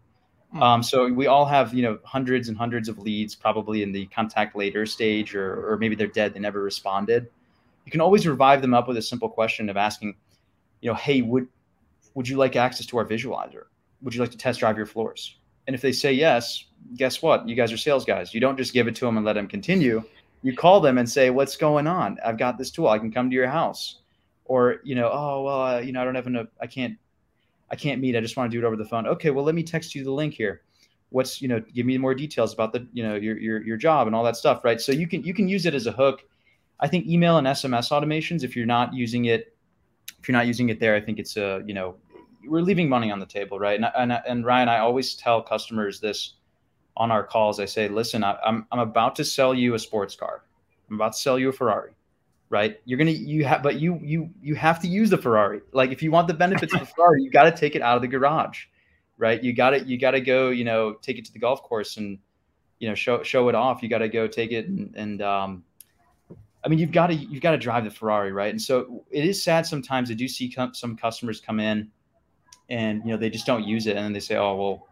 Hmm. 0.52 0.62
Um, 0.62 0.82
so 0.82 1.12
we 1.12 1.26
all 1.26 1.44
have 1.44 1.74
you 1.74 1.82
know 1.82 1.98
hundreds 2.04 2.48
and 2.48 2.56
hundreds 2.56 2.88
of 2.88 2.98
leads 2.98 3.34
probably 3.34 3.82
in 3.82 3.92
the 3.92 4.06
contact 4.06 4.56
later 4.56 4.86
stage, 4.86 5.34
or 5.34 5.72
or 5.72 5.78
maybe 5.78 5.94
they're 5.94 6.06
dead, 6.06 6.34
they 6.34 6.40
never 6.40 6.62
responded. 6.62 7.28
You 7.84 7.92
can 7.92 8.00
always 8.00 8.26
revive 8.26 8.60
them 8.60 8.74
up 8.74 8.86
with 8.86 8.98
a 8.98 9.02
simple 9.02 9.30
question 9.30 9.70
of 9.70 9.76
asking, 9.76 10.14
you 10.80 10.90
know, 10.90 10.94
hey, 10.94 11.22
would 11.22 11.48
would 12.14 12.28
you 12.28 12.36
like 12.36 12.56
access 12.56 12.86
to 12.86 12.98
our 12.98 13.04
visualizer? 13.04 13.64
Would 14.02 14.14
you 14.14 14.20
like 14.20 14.30
to 14.30 14.38
test 14.38 14.60
drive 14.60 14.76
your 14.76 14.86
floors? 14.86 15.36
And 15.66 15.74
if 15.74 15.82
they 15.82 15.92
say 15.92 16.12
yes, 16.12 16.64
guess 16.96 17.20
what? 17.20 17.46
You 17.46 17.54
guys 17.54 17.72
are 17.72 17.76
sales 17.76 18.04
guys. 18.04 18.32
You 18.32 18.40
don't 18.40 18.56
just 18.56 18.72
give 18.72 18.88
it 18.88 18.94
to 18.96 19.04
them 19.04 19.18
and 19.18 19.26
let 19.26 19.34
them 19.34 19.46
continue 19.46 20.02
you 20.42 20.54
call 20.54 20.80
them 20.80 20.98
and 20.98 21.08
say, 21.08 21.30
"What's 21.30 21.56
going 21.56 21.86
on? 21.86 22.18
I've 22.24 22.38
got 22.38 22.58
this 22.58 22.70
tool. 22.70 22.88
I 22.88 22.98
can 22.98 23.12
come 23.12 23.30
to 23.30 23.34
your 23.34 23.48
house." 23.48 24.00
Or 24.44 24.76
you 24.84 24.94
know, 24.94 25.10
"Oh 25.12 25.42
well, 25.42 25.62
uh, 25.62 25.78
you 25.80 25.92
know, 25.92 26.00
I 26.00 26.04
don't 26.04 26.14
have 26.14 26.26
enough. 26.26 26.46
I 26.60 26.66
can't, 26.66 26.96
I 27.70 27.76
can't 27.76 28.00
meet. 28.00 28.16
I 28.16 28.20
just 28.20 28.36
want 28.36 28.50
to 28.50 28.56
do 28.56 28.64
it 28.64 28.66
over 28.66 28.76
the 28.76 28.84
phone." 28.84 29.06
Okay, 29.06 29.30
well, 29.30 29.44
let 29.44 29.54
me 29.54 29.62
text 29.62 29.94
you 29.94 30.04
the 30.04 30.12
link 30.12 30.34
here. 30.34 30.62
What's 31.10 31.42
you 31.42 31.48
know, 31.48 31.60
give 31.60 31.86
me 31.86 31.98
more 31.98 32.14
details 32.14 32.52
about 32.52 32.72
the 32.72 32.86
you 32.92 33.02
know 33.02 33.14
your 33.14 33.38
your 33.38 33.62
your 33.62 33.76
job 33.76 34.06
and 34.06 34.14
all 34.14 34.24
that 34.24 34.36
stuff, 34.36 34.64
right? 34.64 34.80
So 34.80 34.92
you 34.92 35.06
can 35.06 35.22
you 35.22 35.34
can 35.34 35.48
use 35.48 35.66
it 35.66 35.74
as 35.74 35.86
a 35.86 35.92
hook. 35.92 36.24
I 36.80 36.86
think 36.86 37.06
email 37.06 37.38
and 37.38 37.46
SMS 37.46 37.90
automations, 37.90 38.44
if 38.44 38.54
you're 38.54 38.66
not 38.66 38.94
using 38.94 39.24
it, 39.24 39.56
if 40.20 40.28
you're 40.28 40.36
not 40.36 40.46
using 40.46 40.68
it 40.68 40.78
there, 40.78 40.94
I 40.94 41.00
think 41.00 41.18
it's 41.18 41.36
a 41.36 41.62
you 41.66 41.74
know, 41.74 41.96
we're 42.46 42.62
leaving 42.62 42.88
money 42.88 43.10
on 43.10 43.18
the 43.18 43.26
table, 43.26 43.58
right? 43.58 43.76
And 43.80 43.90
and, 43.96 44.12
and 44.26 44.44
Ryan, 44.44 44.68
I 44.68 44.78
always 44.78 45.14
tell 45.14 45.42
customers 45.42 45.98
this 46.00 46.34
on 46.98 47.12
our 47.12 47.24
calls, 47.24 47.60
I 47.60 47.64
say, 47.64 47.88
listen, 47.88 48.24
I, 48.24 48.36
I'm, 48.44 48.66
I'm 48.72 48.80
about 48.80 49.14
to 49.16 49.24
sell 49.24 49.54
you 49.54 49.74
a 49.74 49.78
sports 49.78 50.16
car. 50.16 50.42
I'm 50.90 50.96
about 50.96 51.12
to 51.12 51.18
sell 51.18 51.38
you 51.38 51.48
a 51.48 51.52
Ferrari, 51.52 51.92
right? 52.50 52.80
You're 52.84 52.98
to, 52.98 53.12
you 53.12 53.44
have, 53.44 53.62
but 53.62 53.80
you, 53.80 54.00
you, 54.02 54.30
you 54.42 54.56
have 54.56 54.80
to 54.82 54.88
use 54.88 55.08
the 55.08 55.16
Ferrari. 55.16 55.60
Like 55.72 55.92
if 55.92 56.02
you 56.02 56.10
want 56.10 56.26
the 56.26 56.34
benefits 56.34 56.74
of 56.74 56.80
the 56.80 56.86
Ferrari, 56.86 57.22
you 57.22 57.30
got 57.30 57.44
to 57.44 57.52
take 57.52 57.76
it 57.76 57.82
out 57.82 57.94
of 57.94 58.02
the 58.02 58.08
garage, 58.08 58.64
right? 59.16 59.42
You 59.42 59.52
got 59.52 59.70
to, 59.70 59.80
you 59.84 59.96
got 59.96 60.10
to 60.10 60.20
go, 60.20 60.50
you 60.50 60.64
know, 60.64 60.94
take 60.94 61.18
it 61.18 61.24
to 61.26 61.32
the 61.32 61.38
golf 61.38 61.62
course 61.62 61.98
and, 61.98 62.18
you 62.80 62.88
know, 62.88 62.96
show, 62.96 63.22
show 63.22 63.48
it 63.48 63.54
off. 63.54 63.82
You 63.82 63.88
got 63.88 63.98
to 63.98 64.08
go 64.08 64.26
take 64.26 64.50
it. 64.50 64.66
And, 64.66 64.92
and, 64.96 65.22
um, 65.22 65.64
I 66.64 66.68
mean, 66.68 66.80
you've 66.80 66.90
got 66.90 67.06
to, 67.06 67.14
you've 67.14 67.42
got 67.42 67.52
to 67.52 67.58
drive 67.58 67.84
the 67.84 67.90
Ferrari, 67.90 68.32
right? 68.32 68.50
And 68.50 68.60
so 68.60 69.04
it 69.10 69.24
is 69.24 69.40
sad 69.40 69.66
sometimes 69.66 70.10
I 70.10 70.14
do 70.14 70.26
see 70.26 70.52
some 70.72 70.96
customers 70.96 71.40
come 71.40 71.60
in 71.60 71.90
and, 72.68 73.02
you 73.04 73.12
know, 73.12 73.16
they 73.16 73.30
just 73.30 73.46
don't 73.46 73.64
use 73.64 73.86
it. 73.86 73.96
And 73.96 74.04
then 74.04 74.12
they 74.12 74.20
say, 74.20 74.36
oh, 74.36 74.56
well, 74.56 74.87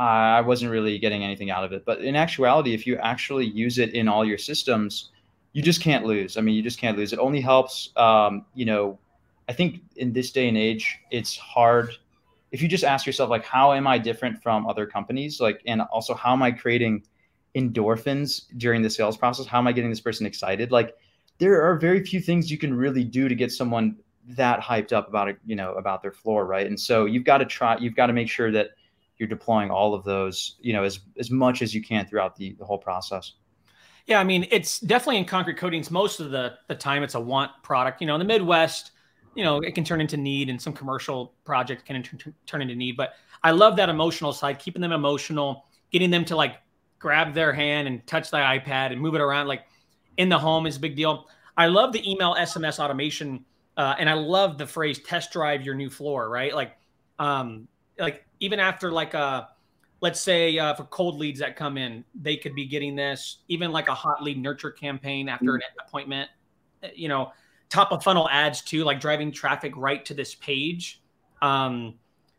I 0.00 0.40
wasn't 0.40 0.72
really 0.72 0.98
getting 0.98 1.22
anything 1.22 1.50
out 1.50 1.62
of 1.62 1.72
it. 1.72 1.84
But 1.84 2.00
in 2.00 2.16
actuality, 2.16 2.72
if 2.72 2.86
you 2.86 2.96
actually 2.96 3.46
use 3.46 3.76
it 3.76 3.92
in 3.92 4.08
all 4.08 4.24
your 4.24 4.38
systems, 4.38 5.10
you 5.52 5.62
just 5.62 5.82
can't 5.82 6.06
lose. 6.06 6.38
I 6.38 6.40
mean, 6.40 6.54
you 6.54 6.62
just 6.62 6.78
can't 6.78 6.96
lose. 6.96 7.12
It 7.12 7.18
only 7.18 7.42
helps. 7.42 7.90
Um, 7.96 8.46
you 8.54 8.64
know, 8.64 8.98
I 9.46 9.52
think 9.52 9.82
in 9.96 10.14
this 10.14 10.30
day 10.32 10.48
and 10.48 10.56
age, 10.56 10.98
it's 11.10 11.36
hard. 11.36 11.90
If 12.50 12.62
you 12.62 12.68
just 12.68 12.82
ask 12.82 13.04
yourself, 13.04 13.28
like, 13.28 13.44
how 13.44 13.74
am 13.74 13.86
I 13.86 13.98
different 13.98 14.42
from 14.42 14.66
other 14.66 14.86
companies? 14.86 15.38
Like, 15.38 15.60
and 15.66 15.82
also, 15.82 16.14
how 16.14 16.32
am 16.32 16.42
I 16.42 16.52
creating 16.52 17.04
endorphins 17.54 18.44
during 18.56 18.80
the 18.80 18.88
sales 18.88 19.18
process? 19.18 19.44
How 19.44 19.58
am 19.58 19.66
I 19.66 19.72
getting 19.72 19.90
this 19.90 20.00
person 20.00 20.24
excited? 20.24 20.72
Like, 20.72 20.96
there 21.36 21.60
are 21.62 21.76
very 21.78 22.02
few 22.02 22.20
things 22.20 22.50
you 22.50 22.56
can 22.56 22.72
really 22.72 23.04
do 23.04 23.28
to 23.28 23.34
get 23.34 23.52
someone 23.52 23.96
that 24.28 24.60
hyped 24.60 24.94
up 24.94 25.08
about 25.08 25.28
it, 25.28 25.38
you 25.44 25.56
know, 25.56 25.74
about 25.74 26.00
their 26.00 26.12
floor, 26.12 26.46
right? 26.46 26.66
And 26.66 26.80
so 26.80 27.04
you've 27.04 27.24
got 27.24 27.38
to 27.38 27.44
try. 27.44 27.76
You've 27.76 27.96
got 27.96 28.06
to 28.06 28.14
make 28.14 28.30
sure 28.30 28.50
that 28.52 28.70
you're 29.20 29.28
deploying 29.28 29.70
all 29.70 29.94
of 29.94 30.02
those, 30.02 30.56
you 30.60 30.72
know, 30.72 30.82
as 30.82 31.00
as 31.18 31.30
much 31.30 31.60
as 31.60 31.74
you 31.74 31.82
can 31.82 32.06
throughout 32.06 32.34
the, 32.34 32.56
the 32.58 32.64
whole 32.64 32.78
process. 32.78 33.34
Yeah, 34.06 34.18
I 34.18 34.24
mean, 34.24 34.48
it's 34.50 34.80
definitely 34.80 35.18
in 35.18 35.26
concrete 35.26 35.58
coatings. 35.58 35.90
Most 35.90 36.18
of 36.18 36.30
the 36.30 36.54
the 36.68 36.74
time, 36.74 37.02
it's 37.02 37.14
a 37.14 37.20
want 37.20 37.52
product. 37.62 38.00
You 38.00 38.06
know, 38.06 38.14
in 38.14 38.18
the 38.18 38.24
Midwest, 38.24 38.92
you 39.34 39.44
know, 39.44 39.58
it 39.60 39.74
can 39.74 39.84
turn 39.84 40.00
into 40.00 40.16
need, 40.16 40.48
and 40.48 40.60
some 40.60 40.72
commercial 40.72 41.34
project 41.44 41.84
can 41.84 42.02
turn, 42.46 42.62
into 42.62 42.74
need. 42.74 42.96
But 42.96 43.12
I 43.44 43.50
love 43.50 43.76
that 43.76 43.90
emotional 43.90 44.32
side, 44.32 44.58
keeping 44.58 44.80
them 44.80 44.92
emotional, 44.92 45.66
getting 45.92 46.10
them 46.10 46.24
to 46.24 46.34
like 46.34 46.56
grab 46.98 47.34
their 47.34 47.52
hand 47.52 47.86
and 47.86 48.04
touch 48.06 48.30
the 48.30 48.38
iPad 48.38 48.90
and 48.90 49.00
move 49.00 49.14
it 49.14 49.20
around. 49.20 49.48
Like 49.48 49.64
in 50.16 50.30
the 50.30 50.38
home 50.38 50.66
is 50.66 50.78
a 50.78 50.80
big 50.80 50.96
deal. 50.96 51.26
I 51.58 51.66
love 51.66 51.92
the 51.92 52.10
email 52.10 52.34
SMS 52.36 52.78
automation, 52.82 53.44
uh, 53.76 53.96
and 53.98 54.08
I 54.08 54.14
love 54.14 54.56
the 54.56 54.66
phrase 54.66 54.98
"test 54.98 55.30
drive 55.30 55.62
your 55.62 55.74
new 55.74 55.90
floor." 55.90 56.30
Right, 56.30 56.54
like, 56.54 56.78
um, 57.18 57.68
like 58.00 58.24
even 58.40 58.58
after 58.58 58.90
like 58.90 59.14
a, 59.14 59.18
uh, 59.18 59.44
let's 60.00 60.20
say 60.20 60.58
uh, 60.58 60.74
for 60.74 60.84
cold 60.84 61.18
leads 61.18 61.38
that 61.40 61.56
come 61.56 61.76
in, 61.76 62.04
they 62.14 62.36
could 62.36 62.54
be 62.54 62.66
getting 62.66 62.96
this. 62.96 63.38
Even 63.48 63.70
like 63.70 63.88
a 63.88 63.94
hot 63.94 64.22
lead 64.22 64.38
nurture 64.38 64.70
campaign 64.70 65.28
after 65.28 65.54
an 65.54 65.62
appointment, 65.86 66.28
you 66.94 67.08
know, 67.08 67.32
top 67.68 67.92
of 67.92 68.02
funnel 68.02 68.28
ads 68.30 68.62
too, 68.62 68.82
like 68.82 68.98
driving 68.98 69.30
traffic 69.30 69.72
right 69.76 70.04
to 70.06 70.14
this 70.14 70.34
page, 70.34 71.02
um, 71.42 71.94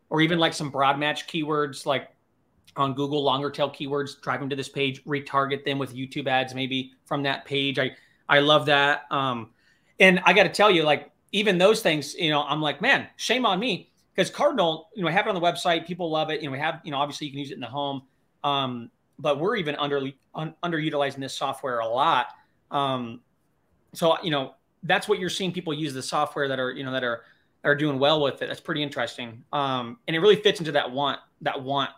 or 0.09 0.21
even 0.21 0.39
like 0.39 0.53
some 0.53 0.71
broad 0.71 0.99
match 0.99 1.27
keywords 1.27 1.85
like 1.85 2.09
on 2.75 2.93
Google, 2.93 3.23
longer 3.23 3.51
tail 3.51 3.69
keywords, 3.69 4.19
drive 4.21 4.39
them 4.39 4.49
to 4.49 4.55
this 4.55 4.69
page, 4.69 5.03
retarget 5.05 5.63
them 5.63 5.77
with 5.77 5.95
YouTube 5.95 6.27
ads 6.27 6.55
maybe 6.55 6.91
from 7.05 7.23
that 7.23 7.45
page. 7.45 7.77
I 7.77 7.91
I 8.27 8.39
love 8.39 8.65
that. 8.65 9.03
Um, 9.11 9.51
and 9.99 10.19
I 10.25 10.33
got 10.33 10.43
to 10.43 10.49
tell 10.49 10.71
you, 10.71 10.83
like 10.83 11.11
even 11.31 11.57
those 11.57 11.81
things, 11.81 12.15
you 12.15 12.31
know, 12.31 12.43
I'm 12.43 12.61
like, 12.61 12.81
man, 12.81 13.07
shame 13.17 13.45
on 13.45 13.59
me 13.59 13.90
because 14.21 14.35
Cardinal, 14.35 14.89
you 14.93 15.01
know, 15.01 15.09
I 15.09 15.11
have 15.13 15.25
it 15.25 15.29
on 15.29 15.35
the 15.35 15.41
website, 15.41 15.87
people 15.87 16.11
love 16.11 16.29
it. 16.29 16.41
You 16.41 16.47
know, 16.47 16.51
we 16.51 16.59
have, 16.59 16.79
you 16.83 16.91
know, 16.91 16.97
obviously 16.97 17.25
you 17.25 17.33
can 17.33 17.39
use 17.39 17.49
it 17.49 17.55
in 17.55 17.59
the 17.59 17.65
home, 17.65 18.03
um, 18.43 18.91
but 19.17 19.39
we're 19.39 19.55
even 19.55 19.75
under 19.77 20.11
un, 20.35 20.53
underutilizing 20.63 21.19
this 21.19 21.35
software 21.35 21.79
a 21.79 21.87
lot. 21.87 22.27
Um, 22.69 23.21
so 23.93 24.21
you 24.21 24.29
know, 24.29 24.53
that's 24.83 25.07
what 25.07 25.17
you're 25.17 25.29
seeing 25.29 25.51
people 25.51 25.73
use 25.73 25.95
the 25.95 26.03
software 26.03 26.47
that 26.47 26.59
are, 26.59 26.71
you 26.71 26.83
know, 26.83 26.91
that 26.91 27.03
are 27.03 27.23
are 27.63 27.75
doing 27.75 27.97
well 27.97 28.21
with 28.21 28.43
it. 28.43 28.47
That's 28.47 28.59
pretty 28.59 28.83
interesting. 28.83 29.43
Um, 29.51 29.97
and 30.07 30.15
it 30.15 30.19
really 30.19 30.35
fits 30.35 30.59
into 30.59 30.71
that 30.73 30.91
want 30.91 31.19
that 31.41 31.59
want 31.59 31.89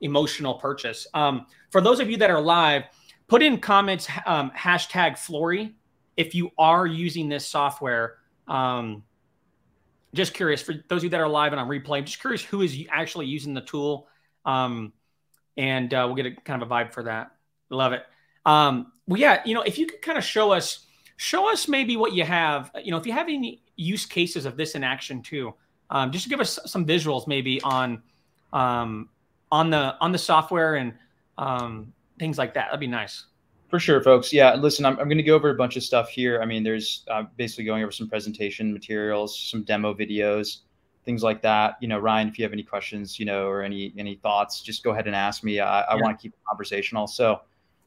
emotional 0.00 0.54
purchase. 0.54 1.06
Um, 1.12 1.46
for 1.70 1.82
those 1.82 2.00
of 2.00 2.08
you 2.08 2.16
that 2.16 2.30
are 2.30 2.40
live, 2.40 2.84
put 3.28 3.42
in 3.42 3.58
comments 3.58 4.08
um, 4.24 4.50
hashtag 4.56 5.12
Floori 5.12 5.74
if 6.16 6.34
you 6.34 6.50
are 6.56 6.86
using 6.86 7.28
this 7.28 7.46
software. 7.46 8.16
Um, 8.48 9.02
just 10.16 10.34
curious 10.34 10.62
for 10.62 10.74
those 10.88 10.98
of 10.98 11.04
you 11.04 11.10
that 11.10 11.20
are 11.20 11.28
live 11.28 11.52
and 11.52 11.60
on 11.60 11.68
replay, 11.68 12.04
just 12.04 12.20
curious 12.20 12.42
who 12.42 12.62
is 12.62 12.76
actually 12.90 13.26
using 13.26 13.54
the 13.54 13.60
tool. 13.60 14.08
Um, 14.44 14.92
and 15.56 15.92
uh, 15.94 16.04
we'll 16.06 16.16
get 16.16 16.26
a 16.26 16.32
kind 16.32 16.62
of 16.62 16.70
a 16.70 16.72
vibe 16.72 16.92
for 16.92 17.04
that. 17.04 17.32
Love 17.70 17.92
it. 17.92 18.02
Um, 18.44 18.92
well, 19.06 19.20
yeah, 19.20 19.42
you 19.44 19.54
know, 19.54 19.62
if 19.62 19.78
you 19.78 19.86
could 19.86 20.02
kind 20.02 20.18
of 20.18 20.24
show 20.24 20.52
us, 20.52 20.86
show 21.16 21.50
us 21.50 21.68
maybe 21.68 21.96
what 21.96 22.12
you 22.12 22.24
have, 22.24 22.70
you 22.82 22.90
know, 22.90 22.96
if 22.96 23.06
you 23.06 23.12
have 23.12 23.28
any 23.28 23.62
use 23.76 24.06
cases 24.06 24.46
of 24.46 24.56
this 24.56 24.74
in 24.74 24.84
action 24.84 25.22
too, 25.22 25.54
um, 25.90 26.10
just 26.10 26.24
to 26.24 26.30
give 26.30 26.40
us 26.40 26.58
some 26.66 26.84
visuals 26.84 27.26
maybe 27.26 27.60
on, 27.62 28.02
um, 28.52 29.08
on 29.52 29.70
the 29.70 29.96
on 30.00 30.12
the 30.12 30.18
software 30.18 30.74
and 30.74 30.92
um, 31.38 31.92
things 32.18 32.38
like 32.38 32.54
that. 32.54 32.66
That'd 32.66 32.80
be 32.80 32.86
nice. 32.86 33.24
For 33.76 33.80
sure, 33.80 34.02
folks. 34.02 34.32
Yeah, 34.32 34.54
listen, 34.54 34.86
I'm, 34.86 34.98
I'm 34.98 35.06
going 35.06 35.18
to 35.18 35.22
go 35.22 35.34
over 35.34 35.50
a 35.50 35.54
bunch 35.54 35.76
of 35.76 35.82
stuff 35.82 36.08
here. 36.08 36.40
I 36.40 36.46
mean, 36.46 36.64
there's 36.64 37.04
uh, 37.10 37.24
basically 37.36 37.64
going 37.64 37.82
over 37.82 37.92
some 37.92 38.08
presentation 38.08 38.72
materials, 38.72 39.38
some 39.38 39.64
demo 39.64 39.92
videos, 39.92 40.60
things 41.04 41.22
like 41.22 41.42
that. 41.42 41.76
You 41.82 41.88
know, 41.88 41.98
Ryan, 41.98 42.26
if 42.26 42.38
you 42.38 42.44
have 42.46 42.54
any 42.54 42.62
questions, 42.62 43.20
you 43.20 43.26
know, 43.26 43.48
or 43.48 43.62
any 43.62 43.92
any 43.98 44.14
thoughts, 44.14 44.62
just 44.62 44.82
go 44.82 44.92
ahead 44.92 45.06
and 45.06 45.14
ask 45.14 45.44
me. 45.44 45.60
I, 45.60 45.82
I 45.82 45.96
yeah. 45.96 46.02
want 46.02 46.18
to 46.18 46.22
keep 46.22 46.32
it 46.32 46.38
conversational. 46.48 47.06
So, 47.06 47.42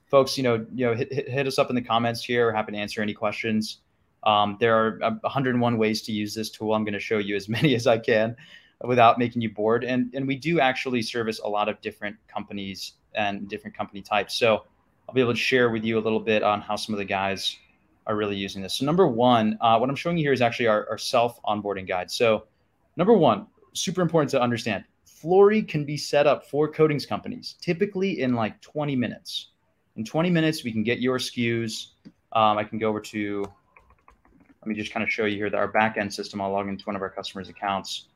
folks, 0.05 0.37
you 0.37 0.43
know, 0.43 0.63
you 0.75 0.85
know, 0.85 0.93
hit, 0.93 1.11
hit, 1.11 1.27
hit, 1.27 1.47
us 1.47 1.57
up 1.57 1.71
in 1.71 1.75
the 1.75 1.81
comments 1.81 2.23
here. 2.23 2.45
We're 2.45 2.53
happy 2.53 2.73
to 2.73 2.77
answer 2.77 3.01
any 3.01 3.15
questions. 3.15 3.79
Um, 4.21 4.57
there 4.59 4.75
are 4.75 4.99
101 5.21 5.77
ways 5.79 6.03
to 6.03 6.11
use 6.11 6.35
this 6.35 6.51
tool. 6.51 6.75
I'm 6.75 6.83
going 6.83 6.93
to 6.93 6.99
show 6.99 7.17
you 7.17 7.35
as 7.35 7.49
many 7.57 7.73
as 7.73 7.87
I 7.87 7.97
can 7.97 8.35
without 8.83 9.17
making 9.17 9.41
you 9.41 9.49
bored. 9.49 9.83
And 9.83 10.13
and 10.13 10.27
we 10.27 10.35
do 10.35 10.59
actually 10.59 11.01
service 11.01 11.39
a 11.39 11.49
lot 11.49 11.67
of 11.67 11.81
different 11.81 12.15
companies 12.27 12.93
and 13.15 13.49
different 13.49 13.75
company 13.75 14.03
types. 14.03 14.35
So 14.35 14.65
I'll 15.09 15.15
be 15.15 15.21
able 15.21 15.33
to 15.33 15.39
share 15.39 15.71
with 15.71 15.83
you 15.83 15.97
a 15.97 15.99
little 15.99 16.19
bit 16.19 16.43
on 16.43 16.61
how 16.61 16.75
some 16.75 16.93
of 16.93 16.99
the 16.99 17.05
guys 17.05 17.57
are 18.05 18.15
really 18.15 18.35
using 18.35 18.61
this. 18.61 18.75
So 18.75 18.85
number 18.85 19.07
one, 19.07 19.57
uh, 19.59 19.75
what 19.79 19.89
I'm 19.89 19.95
showing 19.95 20.19
you 20.19 20.23
here 20.23 20.33
is 20.33 20.39
actually 20.39 20.67
our, 20.67 20.87
our 20.87 20.99
self 20.99 21.41
onboarding 21.41 21.87
guide. 21.87 22.11
So 22.11 22.45
number 22.95 23.13
one, 23.13 23.47
super 23.73 24.03
important 24.03 24.29
to 24.29 24.39
understand. 24.39 24.83
Floori 25.07 25.67
can 25.67 25.83
be 25.83 25.97
set 25.97 26.27
up 26.27 26.45
for 26.45 26.67
coatings 26.67 27.07
companies, 27.07 27.55
typically 27.59 28.21
in 28.21 28.35
like 28.35 28.61
20 28.61 28.95
minutes. 28.95 29.47
In 29.95 30.05
20 30.05 30.29
minutes, 30.29 30.63
we 30.63 30.71
can 30.71 30.83
get 30.83 30.99
your 30.99 31.17
SKUs. 31.17 31.87
Um, 32.33 32.59
I 32.59 32.63
can 32.63 32.77
go 32.77 32.87
over 32.87 33.01
to, 33.01 33.41
let 34.61 34.67
me 34.67 34.75
just 34.75 34.93
kind 34.93 35.01
of 35.03 35.11
show 35.11 35.25
you 35.25 35.37
here 35.37 35.49
that 35.49 35.57
our 35.57 35.71
backend 35.71 36.13
system. 36.13 36.39
I'll 36.39 36.51
log 36.51 36.67
into 36.67 36.83
one 36.83 36.95
of 36.95 37.01
our 37.01 37.09
customers' 37.09 37.49
accounts. 37.49 38.09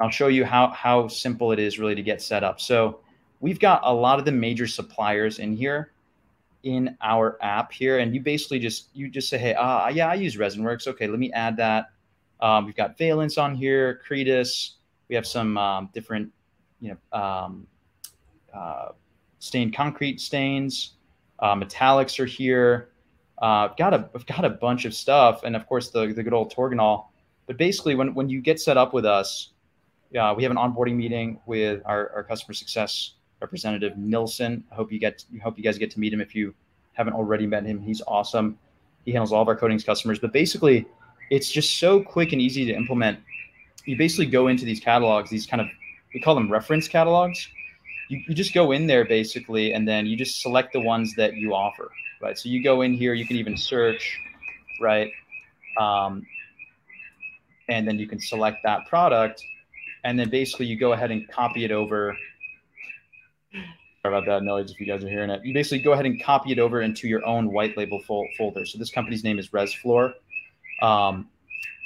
I'll 0.00 0.10
show 0.10 0.28
you 0.28 0.44
how, 0.44 0.68
how 0.68 1.08
simple 1.08 1.52
it 1.52 1.58
is 1.58 1.78
really 1.78 1.94
to 1.94 2.02
get 2.02 2.20
set 2.20 2.44
up. 2.44 2.60
So 2.60 3.00
we've 3.40 3.58
got 3.58 3.80
a 3.84 3.94
lot 3.94 4.18
of 4.18 4.26
the 4.26 4.32
major 4.32 4.66
suppliers 4.66 5.38
in 5.38 5.56
here 5.56 5.92
in 6.66 6.96
our 7.00 7.38
app 7.42 7.70
here. 7.72 8.00
And 8.00 8.12
you 8.12 8.20
basically 8.20 8.58
just, 8.58 8.88
you 8.92 9.08
just 9.08 9.28
say, 9.28 9.38
hey, 9.38 9.54
uh, 9.54 9.88
yeah, 9.88 10.08
I 10.08 10.14
use 10.14 10.36
ResinWorks. 10.36 10.88
Okay, 10.88 11.06
let 11.06 11.20
me 11.20 11.30
add 11.32 11.56
that. 11.58 11.86
Um, 12.40 12.66
we've 12.66 12.74
got 12.74 12.98
Valence 12.98 13.38
on 13.38 13.54
here, 13.54 14.02
Kretus. 14.06 14.72
We 15.08 15.14
have 15.14 15.26
some 15.26 15.56
um, 15.56 15.90
different, 15.94 16.32
you 16.80 16.96
know, 17.12 17.18
um, 17.18 17.68
uh, 18.52 18.88
stained 19.38 19.76
concrete 19.76 20.20
stains. 20.20 20.94
Uh, 21.38 21.54
metallics 21.54 22.18
are 22.18 22.26
here. 22.26 22.90
Uh, 23.38 23.68
got 23.78 23.94
a, 23.94 24.10
I've 24.12 24.26
got 24.26 24.44
a 24.44 24.50
bunch 24.50 24.86
of 24.86 24.94
stuff, 24.94 25.44
and 25.44 25.54
of 25.54 25.66
course 25.66 25.90
the 25.90 26.06
the 26.12 26.22
good 26.22 26.32
old 26.32 26.52
Torginol. 26.52 27.06
But 27.46 27.58
basically, 27.58 27.94
when 27.94 28.14
when 28.14 28.28
you 28.28 28.40
get 28.40 28.58
set 28.58 28.76
up 28.76 28.92
with 28.92 29.04
us, 29.04 29.52
uh, 30.18 30.34
we 30.36 30.42
have 30.42 30.50
an 30.50 30.58
onboarding 30.58 30.96
meeting 30.96 31.38
with 31.46 31.82
our, 31.84 32.10
our 32.14 32.24
customer 32.24 32.54
success 32.54 33.12
representative 33.40 33.96
Nilson. 33.96 34.64
I 34.70 34.74
hope 34.74 34.92
you 34.92 34.98
get 34.98 35.24
I 35.34 35.42
hope 35.42 35.56
you 35.58 35.64
guys 35.64 35.78
get 35.78 35.90
to 35.92 36.00
meet 36.00 36.12
him 36.12 36.20
if 36.20 36.34
you 36.34 36.54
haven't 36.92 37.14
already 37.14 37.46
met 37.46 37.64
him. 37.64 37.80
He's 37.80 38.02
awesome. 38.06 38.58
He 39.04 39.12
handles 39.12 39.32
all 39.32 39.42
of 39.42 39.48
our 39.48 39.56
coatings 39.56 39.84
customers. 39.84 40.18
But 40.18 40.32
basically, 40.32 40.86
it's 41.30 41.50
just 41.50 41.78
so 41.78 42.02
quick 42.02 42.32
and 42.32 42.40
easy 42.40 42.64
to 42.66 42.72
implement. 42.72 43.18
You 43.84 43.96
basically 43.96 44.26
go 44.26 44.48
into 44.48 44.64
these 44.64 44.80
catalogs, 44.80 45.30
these 45.30 45.46
kind 45.46 45.60
of 45.60 45.68
we 46.14 46.20
call 46.20 46.34
them 46.34 46.50
reference 46.50 46.88
catalogs. 46.88 47.48
You, 48.08 48.22
you 48.28 48.34
just 48.34 48.54
go 48.54 48.72
in 48.72 48.86
there 48.86 49.04
basically, 49.04 49.72
and 49.72 49.86
then 49.86 50.06
you 50.06 50.16
just 50.16 50.40
select 50.40 50.72
the 50.72 50.80
ones 50.80 51.14
that 51.16 51.34
you 51.34 51.54
offer, 51.54 51.90
right? 52.22 52.38
So 52.38 52.48
you 52.48 52.62
go 52.62 52.82
in 52.82 52.94
here, 52.94 53.14
you 53.14 53.26
can 53.26 53.36
even 53.36 53.56
search, 53.56 54.18
right? 54.80 55.10
Um, 55.78 56.26
and 57.68 57.86
then 57.86 57.98
you 57.98 58.06
can 58.06 58.20
select 58.20 58.58
that 58.64 58.86
product 58.86 59.42
and 60.06 60.16
then 60.16 60.30
basically 60.30 60.66
you 60.66 60.76
go 60.76 60.92
ahead 60.92 61.10
and 61.10 61.28
copy 61.28 61.64
it 61.64 61.72
over. 61.72 62.16
About 64.08 64.26
that 64.26 64.42
noise 64.42 64.70
if 64.70 64.80
you 64.80 64.86
guys 64.86 65.04
are 65.04 65.08
hearing 65.08 65.30
it. 65.30 65.44
You 65.44 65.54
basically 65.54 65.80
go 65.80 65.92
ahead 65.92 66.06
and 66.06 66.22
copy 66.22 66.52
it 66.52 66.58
over 66.58 66.82
into 66.82 67.08
your 67.08 67.24
own 67.24 67.52
white 67.52 67.76
label 67.76 68.00
fol- 68.00 68.28
folder. 68.36 68.64
So 68.64 68.78
this 68.78 68.90
company's 68.90 69.24
name 69.24 69.38
is 69.38 69.48
ResFloor. 69.48 70.14
Um, 70.82 71.28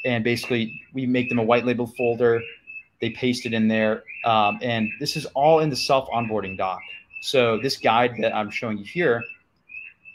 and 0.05 0.25
basically 0.25 0.81
we 0.93 1.07
make 1.07 1.29
them 1.29 1.39
a 1.39 1.43
white 1.43 1.65
label 1.65 1.87
folder. 1.87 2.41
They 3.01 3.11
paste 3.11 3.47
it 3.47 3.53
in 3.53 3.69
there. 3.69 4.05
Um, 4.25 4.59
and 4.63 4.89
this 5.01 5.17
is 5.17 5.27
all 5.27 5.61
in 5.61 5.71
the 5.71 5.77
self 5.77 6.09
onboarding 6.11 6.57
doc. 6.57 6.81
So 7.23 7.59
this 7.59 7.77
guide 7.77 8.15
that 8.21 8.35
I'm 8.35 8.51
showing 8.51 8.79
you 8.79 8.85
here 8.85 9.23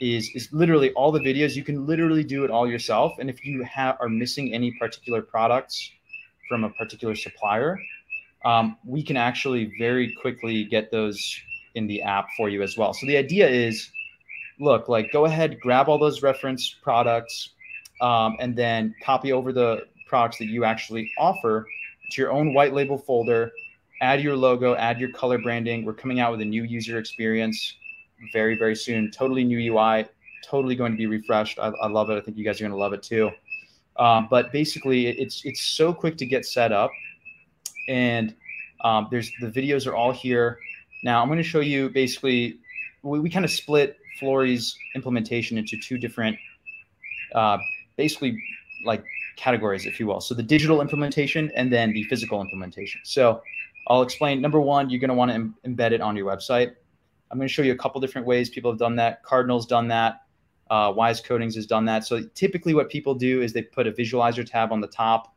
is 0.01 0.29
is 0.35 0.51
literally 0.51 0.91
all 0.93 1.11
the 1.11 1.19
videos. 1.19 1.55
You 1.55 1.63
can 1.63 1.85
literally 1.85 2.23
do 2.23 2.43
it 2.43 2.51
all 2.51 2.67
yourself. 2.69 3.13
And 3.19 3.29
if 3.29 3.45
you 3.45 3.63
have 3.63 3.97
are 3.99 4.09
missing 4.09 4.53
any 4.53 4.71
particular 4.71 5.21
products 5.21 5.91
from 6.49 6.63
a 6.63 6.69
particular 6.71 7.15
supplier, 7.15 7.79
um, 8.43 8.77
we 8.85 9.03
can 9.03 9.17
actually 9.17 9.73
very 9.79 10.13
quickly 10.21 10.65
get 10.65 10.91
those 10.91 11.39
in 11.75 11.87
the 11.87 12.01
app 12.01 12.27
for 12.35 12.49
you 12.49 12.61
as 12.61 12.77
well. 12.77 12.93
So 12.93 13.05
the 13.05 13.17
idea 13.17 13.47
is, 13.47 13.89
look, 14.59 14.87
like 14.87 15.11
go 15.11 15.25
ahead, 15.25 15.59
grab 15.59 15.87
all 15.87 15.97
those 15.97 16.21
reference 16.21 16.75
products, 16.81 17.49
um, 18.01 18.37
and 18.39 18.55
then 18.55 18.95
copy 19.03 19.31
over 19.31 19.53
the 19.53 19.85
products 20.07 20.37
that 20.39 20.45
you 20.45 20.65
actually 20.65 21.11
offer 21.17 21.67
to 22.11 22.21
your 22.21 22.31
own 22.31 22.53
white 22.53 22.73
label 22.73 22.97
folder. 22.97 23.51
Add 24.01 24.21
your 24.21 24.35
logo, 24.35 24.75
add 24.75 24.99
your 24.99 25.11
color 25.11 25.37
branding. 25.37 25.85
We're 25.85 25.93
coming 25.93 26.19
out 26.19 26.31
with 26.31 26.41
a 26.41 26.45
new 26.45 26.63
user 26.63 26.97
experience 26.97 27.75
very, 28.33 28.57
very 28.57 28.75
soon. 28.75 29.09
Totally 29.11 29.43
new 29.43 29.73
UI, 29.73 30.05
totally 30.43 30.75
going 30.75 30.91
to 30.91 30.97
be 30.97 31.05
refreshed. 31.05 31.59
I, 31.59 31.69
I 31.81 31.87
love 31.87 32.09
it. 32.09 32.17
I 32.17 32.21
think 32.21 32.37
you 32.37 32.43
guys 32.43 32.59
are 32.59 32.63
going 32.63 32.71
to 32.71 32.77
love 32.77 32.93
it 32.93 33.03
too. 33.03 33.31
Um, 33.97 34.27
but 34.29 34.51
basically, 34.51 35.07
it's 35.07 35.45
it's 35.45 35.61
so 35.61 35.93
quick 35.93 36.17
to 36.17 36.25
get 36.25 36.45
set 36.45 36.73
up 36.73 36.91
and 37.87 38.35
um, 38.83 39.07
there's 39.11 39.31
the 39.41 39.47
videos 39.47 39.87
are 39.87 39.95
all 39.95 40.11
here. 40.11 40.59
Now 41.05 41.21
I'm 41.21 41.27
going 41.27 41.37
to 41.37 41.43
show 41.43 41.59
you 41.59 41.89
basically, 41.89 42.57
we, 43.03 43.19
we 43.19 43.29
kind 43.29 43.45
of 43.45 43.51
split 43.51 43.97
Floori's 44.19 44.75
implementation 44.95 45.55
into 45.55 45.77
two 45.79 45.99
different, 45.99 46.35
uh, 47.35 47.59
basically 47.95 48.41
like 48.85 49.05
categories, 49.35 49.85
if 49.85 49.99
you 49.99 50.07
will. 50.07 50.19
So 50.19 50.33
the 50.33 50.41
digital 50.41 50.81
implementation 50.81 51.51
and 51.55 51.71
then 51.71 51.93
the 51.93 52.03
physical 52.05 52.41
implementation. 52.41 53.01
So 53.03 53.43
I'll 53.87 54.01
explain. 54.01 54.41
Number 54.41 54.59
one, 54.59 54.89
you're 54.89 54.99
going 54.99 55.09
to 55.09 55.15
want 55.15 55.29
to 55.29 55.35
Im- 55.35 55.55
embed 55.63 55.91
it 55.91 56.01
on 56.01 56.15
your 56.15 56.25
website. 56.25 56.73
I'm 57.29 57.37
going 57.37 57.47
to 57.47 57.53
show 57.53 57.61
you 57.61 57.73
a 57.73 57.77
couple 57.77 58.01
different 58.01 58.25
ways 58.25 58.49
people 58.49 58.71
have 58.71 58.79
done 58.79 58.95
that. 58.95 59.21
Cardinal's 59.21 59.67
done 59.67 59.87
that. 59.89 60.23
Uh, 60.71 60.91
Wise 60.95 61.21
Coatings 61.21 61.53
has 61.53 61.67
done 61.67 61.85
that. 61.85 62.03
So 62.03 62.23
typically, 62.33 62.73
what 62.73 62.89
people 62.89 63.13
do 63.13 63.43
is 63.43 63.53
they 63.53 63.61
put 63.61 63.85
a 63.85 63.91
visualizer 63.91 64.43
tab 64.43 64.71
on 64.71 64.81
the 64.81 64.87
top, 64.87 65.35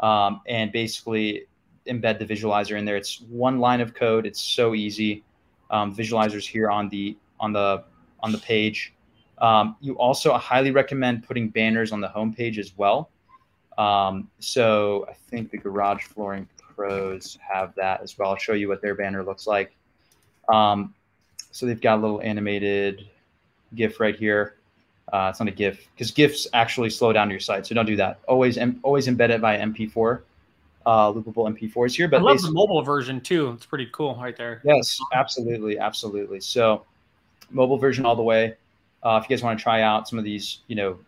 um, 0.00 0.40
and 0.48 0.72
basically 0.72 1.46
embed 1.86 2.18
the 2.18 2.24
visualizer 2.26 2.78
in 2.78 2.84
there. 2.84 2.96
It's 2.96 3.20
one 3.22 3.58
line 3.58 3.80
of 3.80 3.94
code. 3.94 4.26
It's 4.26 4.40
so 4.40 4.74
easy. 4.74 5.22
Um, 5.70 5.94
visualizers 5.94 6.46
here 6.46 6.70
on 6.70 6.88
the 6.88 7.16
on 7.40 7.52
the 7.52 7.84
on 8.20 8.32
the 8.32 8.38
page, 8.38 8.92
Um, 9.38 9.76
you 9.80 9.94
also 9.94 10.32
I 10.32 10.38
highly 10.38 10.70
recommend 10.70 11.24
putting 11.26 11.48
banners 11.48 11.92
on 11.92 12.00
the 12.00 12.08
homepage 12.08 12.58
as 12.58 12.76
well. 12.76 13.10
Um, 13.76 14.30
so 14.38 15.06
I 15.10 15.14
think 15.14 15.50
the 15.50 15.58
Garage 15.58 16.04
Flooring 16.04 16.48
Pros 16.58 17.38
have 17.46 17.74
that 17.74 18.02
as 18.02 18.16
well. 18.16 18.30
I'll 18.30 18.36
show 18.36 18.52
you 18.52 18.68
what 18.68 18.80
their 18.80 18.94
banner 18.94 19.22
looks 19.22 19.46
like. 19.46 19.74
Um, 20.48 20.94
so 21.50 21.66
they've 21.66 21.80
got 21.80 21.98
a 21.98 22.00
little 22.00 22.20
animated 22.22 23.08
GIF 23.74 24.00
right 24.00 24.16
here. 24.16 24.54
Uh, 25.12 25.28
it's 25.30 25.40
not 25.40 25.48
a 25.48 25.52
GIF 25.52 25.86
because 25.94 26.10
GIFs 26.10 26.46
actually 26.52 26.90
slow 26.90 27.12
down 27.12 27.30
your 27.30 27.40
site, 27.40 27.66
so 27.66 27.74
don't 27.74 27.86
do 27.86 27.96
that. 27.96 28.20
Always, 28.26 28.58
always 28.82 29.06
embed 29.06 29.30
it 29.30 29.40
via 29.40 29.60
MP4 29.60 30.22
uh, 30.86 31.12
loopable 31.12 31.48
MP4s 31.48 31.94
here. 31.94 32.08
But 32.08 32.20
I 32.20 32.22
love 32.22 32.42
the 32.42 32.50
mobile 32.50 32.82
version 32.82 33.20
too. 33.20 33.50
It's 33.50 33.66
pretty 33.66 33.88
cool 33.92 34.16
right 34.16 34.36
there. 34.36 34.60
Yes, 34.64 35.00
absolutely, 35.12 35.78
absolutely. 35.78 36.40
So 36.40 36.84
mobile 37.50 37.78
version 37.78 38.04
all 38.04 38.16
the 38.16 38.22
way. 38.22 38.54
Uh, 39.02 39.20
if 39.22 39.28
you 39.28 39.36
guys 39.36 39.42
want 39.42 39.58
to 39.58 39.62
try 39.62 39.82
out 39.82 40.08
some 40.08 40.18
of 40.18 40.24
these, 40.24 40.60
you 40.66 40.76
know, 40.76 40.98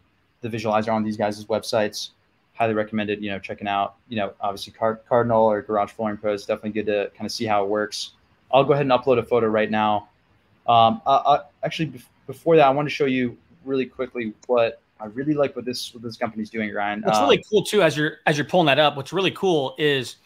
the 0.42 0.49
visualizer 0.49 0.92
on 0.92 1.02
these 1.02 1.16
guys' 1.16 1.45
websites, 1.47 2.11
highly 2.54 2.75
recommended. 2.75 3.23
You 3.23 3.30
know, 3.30 3.38
checking 3.38 3.68
out. 3.68 3.97
You 4.09 4.16
know, 4.16 4.35
obviously 4.40 4.73
Card- 4.73 5.00
Cardinal 5.09 5.45
or 5.45 5.62
Garage 5.62 5.92
Flooring 5.92 6.16
Pro 6.16 6.33
is 6.33 6.45
definitely 6.47 6.83
good 6.83 6.87
to 6.87 7.11
kind 7.16 7.26
of 7.26 7.33
see 7.33 7.45
how 7.47 7.64
it 7.64 7.68
works. 7.68 8.12
I'll 8.52 8.64
go 8.64 8.73
ahead 8.73 8.87
and 8.87 8.92
upload 8.92 9.18
a 9.18 9.23
photo 9.23 9.49
right 9.49 9.71
now. 9.71 10.09
Um, 10.68 11.00
I, 11.06 11.12
I, 11.12 11.40
actually, 11.64 11.92
before 12.26 12.56
that, 12.56 12.66
I 12.66 12.71
want 12.71 12.87
to 12.87 12.95
show 12.95 13.06
you 13.06 13.37
really 13.64 13.87
quickly 13.87 14.33
what 14.47 14.80
I 15.00 15.06
really 15.06 15.34
like 15.34 15.54
what 15.54 15.64
this 15.64 15.92
what 15.92 16.02
this 16.02 16.16
company's 16.16 16.50
doing, 16.50 16.72
Ryan. 16.72 17.02
What's 17.02 17.18
um, 17.18 17.24
really 17.24 17.42
cool 17.50 17.62
too, 17.62 17.82
as 17.82 17.96
you're 17.96 18.18
as 18.26 18.38
you're 18.38 18.46
pulling 18.46 18.66
that 18.66 18.78
up, 18.78 18.96
what's 18.96 19.12
really 19.12 19.30
cool 19.30 19.74
is 19.78 20.16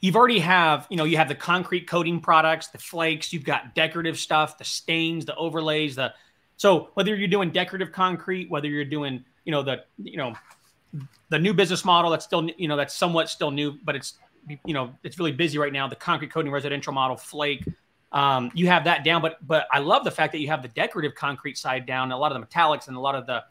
you've 0.00 0.16
already 0.16 0.38
have 0.38 0.86
you 0.90 0.96
know 0.96 1.04
you 1.04 1.16
have 1.16 1.28
the 1.28 1.34
concrete 1.34 1.86
coating 1.88 2.20
products, 2.20 2.68
the 2.68 2.78
flakes, 2.78 3.32
you've 3.32 3.44
got 3.44 3.74
decorative 3.74 4.18
stuff, 4.18 4.58
the 4.58 4.64
stains, 4.64 5.24
the 5.24 5.34
overlays, 5.36 5.96
the 5.96 6.12
so 6.56 6.90
whether 6.94 7.16
you're 7.16 7.28
doing 7.28 7.50
decorative 7.50 7.90
concrete, 7.90 8.48
whether 8.50 8.68
you're 8.68 8.84
doing 8.84 9.24
you 9.44 9.50
know 9.52 9.62
the 9.62 9.84
you 10.02 10.16
know 10.16 10.34
the 11.30 11.38
new 11.38 11.54
business 11.54 11.84
model 11.84 12.10
that's 12.10 12.24
still 12.24 12.48
you 12.56 12.68
know 12.68 12.76
that's 12.76 12.94
somewhat 12.94 13.28
still 13.28 13.50
new, 13.50 13.78
but 13.84 13.96
it's 13.96 14.18
you 14.64 14.74
know 14.74 14.94
it's 15.02 15.18
really 15.18 15.32
busy 15.32 15.58
right 15.58 15.72
now. 15.72 15.88
The 15.88 15.96
concrete 15.96 16.30
coating 16.30 16.52
residential 16.52 16.92
model, 16.92 17.16
flake. 17.16 17.66
Um, 18.12 18.50
you 18.54 18.66
have 18.66 18.84
that 18.84 19.04
down, 19.04 19.22
but 19.22 19.44
but 19.46 19.66
I 19.72 19.78
love 19.78 20.04
the 20.04 20.10
fact 20.10 20.32
that 20.32 20.38
you 20.38 20.48
have 20.48 20.62
the 20.62 20.68
decorative 20.68 21.14
concrete 21.14 21.56
side 21.56 21.86
down, 21.86 22.12
a 22.12 22.18
lot 22.18 22.30
of 22.30 22.40
the 22.40 22.46
metallics 22.46 22.88
and 22.88 22.96
a 22.96 23.00
lot 23.00 23.14
of 23.14 23.26
the 23.26 23.42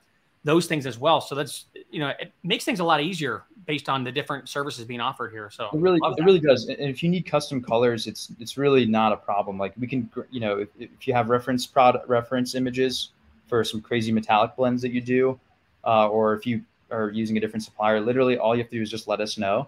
those 0.44 0.66
things 0.66 0.86
as 0.86 0.98
well. 0.98 1.22
So 1.22 1.36
that's 1.36 1.66
you 1.92 2.00
know 2.00 2.10
it 2.20 2.32
makes 2.44 2.66
things 2.66 2.80
a 2.80 2.84
lot 2.84 3.02
easier 3.02 3.44
based 3.68 3.90
on 3.90 4.04
the 4.04 4.12
different 4.12 4.50
services 4.50 4.86
being 4.86 5.00
offered 5.02 5.32
here. 5.32 5.50
So 5.52 5.70
it 5.74 5.80
really 5.80 6.00
it 6.04 6.24
really 6.24 6.40
does. 6.40 6.68
And 6.68 6.80
if 6.80 7.04
you 7.04 7.10
need 7.10 7.26
custom 7.26 7.62
colors, 7.62 8.08
it's 8.08 8.32
it's 8.40 8.58
really 8.58 8.86
not 8.86 9.14
a 9.14 9.18
problem. 9.18 9.58
Like 9.58 9.74
we 9.80 9.88
can 9.88 10.10
you 10.32 10.40
know 10.40 10.60
if, 10.60 10.70
if 10.80 11.08
you 11.08 11.14
have 11.14 11.30
reference 11.30 11.66
product 11.66 12.08
reference 12.10 12.56
images 12.56 13.10
for 13.48 13.64
some 13.64 13.82
crazy 13.82 14.12
metallic 14.12 14.56
blends 14.56 14.82
that 14.82 14.92
you 14.92 15.02
do, 15.02 15.40
uh, 15.86 16.08
or 16.08 16.34
if 16.34 16.46
you 16.48 16.62
are 16.90 17.10
using 17.10 17.38
a 17.38 17.40
different 17.40 17.64
supplier, 17.64 18.00
literally 18.00 18.38
all 18.38 18.56
you 18.56 18.62
have 18.62 18.70
to 18.70 18.78
do 18.78 18.82
is 18.82 18.90
just 18.90 19.08
let 19.08 19.22
us 19.22 19.38
know. 19.38 19.68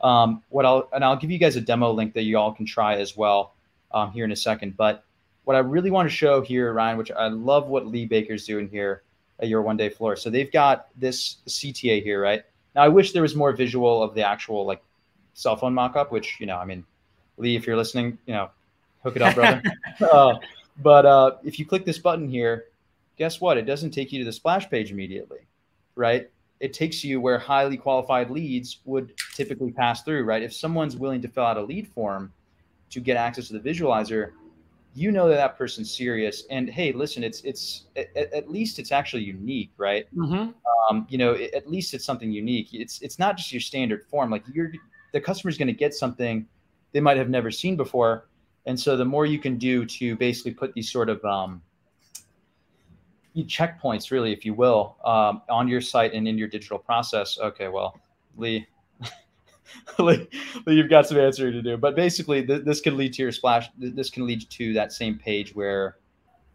Um, 0.00 0.42
what 0.50 0.64
I'll 0.64 0.88
and 0.92 1.04
I'll 1.04 1.16
give 1.16 1.30
you 1.30 1.38
guys 1.38 1.56
a 1.56 1.60
demo 1.60 1.90
link 1.90 2.14
that 2.14 2.22
you 2.22 2.38
all 2.38 2.52
can 2.52 2.66
try 2.66 2.96
as 2.96 3.16
well 3.16 3.54
um, 3.92 4.12
here 4.12 4.24
in 4.24 4.32
a 4.32 4.36
second. 4.36 4.76
But 4.76 5.04
what 5.44 5.56
I 5.56 5.60
really 5.60 5.90
want 5.90 6.08
to 6.08 6.14
show 6.14 6.40
here, 6.40 6.72
Ryan, 6.72 6.98
which 6.98 7.10
I 7.10 7.28
love 7.28 7.66
what 7.66 7.86
Lee 7.86 8.06
Baker's 8.06 8.46
doing 8.46 8.68
here 8.68 9.02
your 9.42 9.62
one 9.62 9.76
day 9.76 9.88
floor. 9.88 10.16
So 10.16 10.30
they've 10.30 10.50
got 10.50 10.88
this 10.96 11.36
CTA 11.46 12.02
here, 12.02 12.20
right? 12.20 12.42
Now 12.74 12.82
I 12.82 12.88
wish 12.88 13.12
there 13.12 13.22
was 13.22 13.34
more 13.34 13.52
visual 13.52 14.02
of 14.02 14.14
the 14.14 14.22
actual 14.22 14.64
like 14.64 14.82
cell 15.34 15.56
phone 15.56 15.74
mock-up, 15.74 16.12
which 16.12 16.36
you 16.40 16.46
know, 16.46 16.56
I 16.56 16.64
mean, 16.64 16.84
Lee, 17.36 17.56
if 17.56 17.66
you're 17.66 17.76
listening, 17.76 18.18
you 18.26 18.34
know, 18.34 18.50
hook 19.02 19.16
it 19.16 19.22
up, 19.22 19.34
brother. 19.34 19.62
uh, 20.12 20.34
but 20.82 21.06
uh, 21.06 21.36
if 21.44 21.58
you 21.58 21.66
click 21.66 21.84
this 21.84 21.98
button 21.98 22.28
here, 22.28 22.66
guess 23.16 23.40
what? 23.40 23.56
It 23.56 23.62
doesn't 23.62 23.90
take 23.90 24.12
you 24.12 24.18
to 24.20 24.24
the 24.24 24.32
splash 24.32 24.68
page 24.68 24.90
immediately, 24.90 25.40
right? 25.94 26.30
It 26.60 26.72
takes 26.72 27.04
you 27.04 27.20
where 27.20 27.38
highly 27.38 27.76
qualified 27.76 28.30
leads 28.30 28.78
would 28.84 29.12
typically 29.34 29.70
pass 29.70 30.02
through, 30.02 30.24
right? 30.24 30.42
If 30.42 30.54
someone's 30.54 30.96
willing 30.96 31.20
to 31.22 31.28
fill 31.28 31.44
out 31.44 31.56
a 31.56 31.62
lead 31.62 31.88
form 31.88 32.32
to 32.90 33.00
get 33.00 33.16
access 33.16 33.48
to 33.48 33.58
the 33.58 33.70
visualizer, 33.70 34.32
you 34.94 35.10
know 35.10 35.28
that 35.28 35.36
that 35.36 35.58
person's 35.58 35.94
serious 35.94 36.44
and 36.50 36.70
hey 36.70 36.92
listen 36.92 37.24
it's 37.24 37.40
it's 37.42 37.86
at, 37.96 38.16
at 38.16 38.50
least 38.50 38.78
it's 38.78 38.92
actually 38.92 39.24
unique 39.24 39.72
right? 39.76 40.06
Mm-hmm. 40.14 40.50
um, 40.88 41.06
you 41.10 41.18
know 41.18 41.32
it, 41.32 41.52
at 41.52 41.68
least 41.70 41.94
it's 41.94 42.04
something 42.04 42.30
unique. 42.30 42.72
It's 42.72 43.00
it's 43.02 43.18
not 43.18 43.36
just 43.36 43.52
your 43.52 43.60
standard 43.60 44.04
form. 44.06 44.30
Like 44.30 44.44
you're 44.52 44.72
the 45.12 45.20
customer's 45.20 45.58
going 45.58 45.68
to 45.68 45.74
get 45.74 45.94
something 45.94 46.46
they 46.92 47.00
might 47.00 47.16
have 47.16 47.28
never 47.28 47.50
seen 47.50 47.76
before 47.76 48.28
and 48.66 48.78
so 48.78 48.96
the 48.96 49.04
more 49.04 49.26
you 49.26 49.38
can 49.38 49.58
do 49.58 49.84
to 49.84 50.16
basically 50.16 50.52
put 50.52 50.72
these 50.74 50.90
sort 50.90 51.08
of 51.08 51.24
um, 51.24 51.60
checkpoints 53.36 54.10
really 54.10 54.32
if 54.32 54.44
you 54.44 54.54
will 54.54 54.96
um, 55.04 55.42
on 55.48 55.68
your 55.68 55.80
site 55.80 56.12
and 56.14 56.26
in 56.26 56.38
your 56.38 56.48
digital 56.48 56.78
process 56.78 57.38
okay 57.40 57.68
well 57.68 58.00
lee 58.36 58.66
you've 60.66 60.90
got 60.90 61.06
some 61.06 61.18
answering 61.18 61.52
to 61.52 61.62
do. 61.62 61.76
But 61.76 61.96
basically, 61.96 62.44
th- 62.44 62.64
this 62.64 62.80
can 62.80 62.96
lead 62.96 63.12
to 63.14 63.22
your 63.22 63.32
splash. 63.32 63.68
This 63.78 64.10
can 64.10 64.26
lead 64.26 64.48
to 64.50 64.72
that 64.74 64.92
same 64.92 65.18
page 65.18 65.54
where 65.54 65.96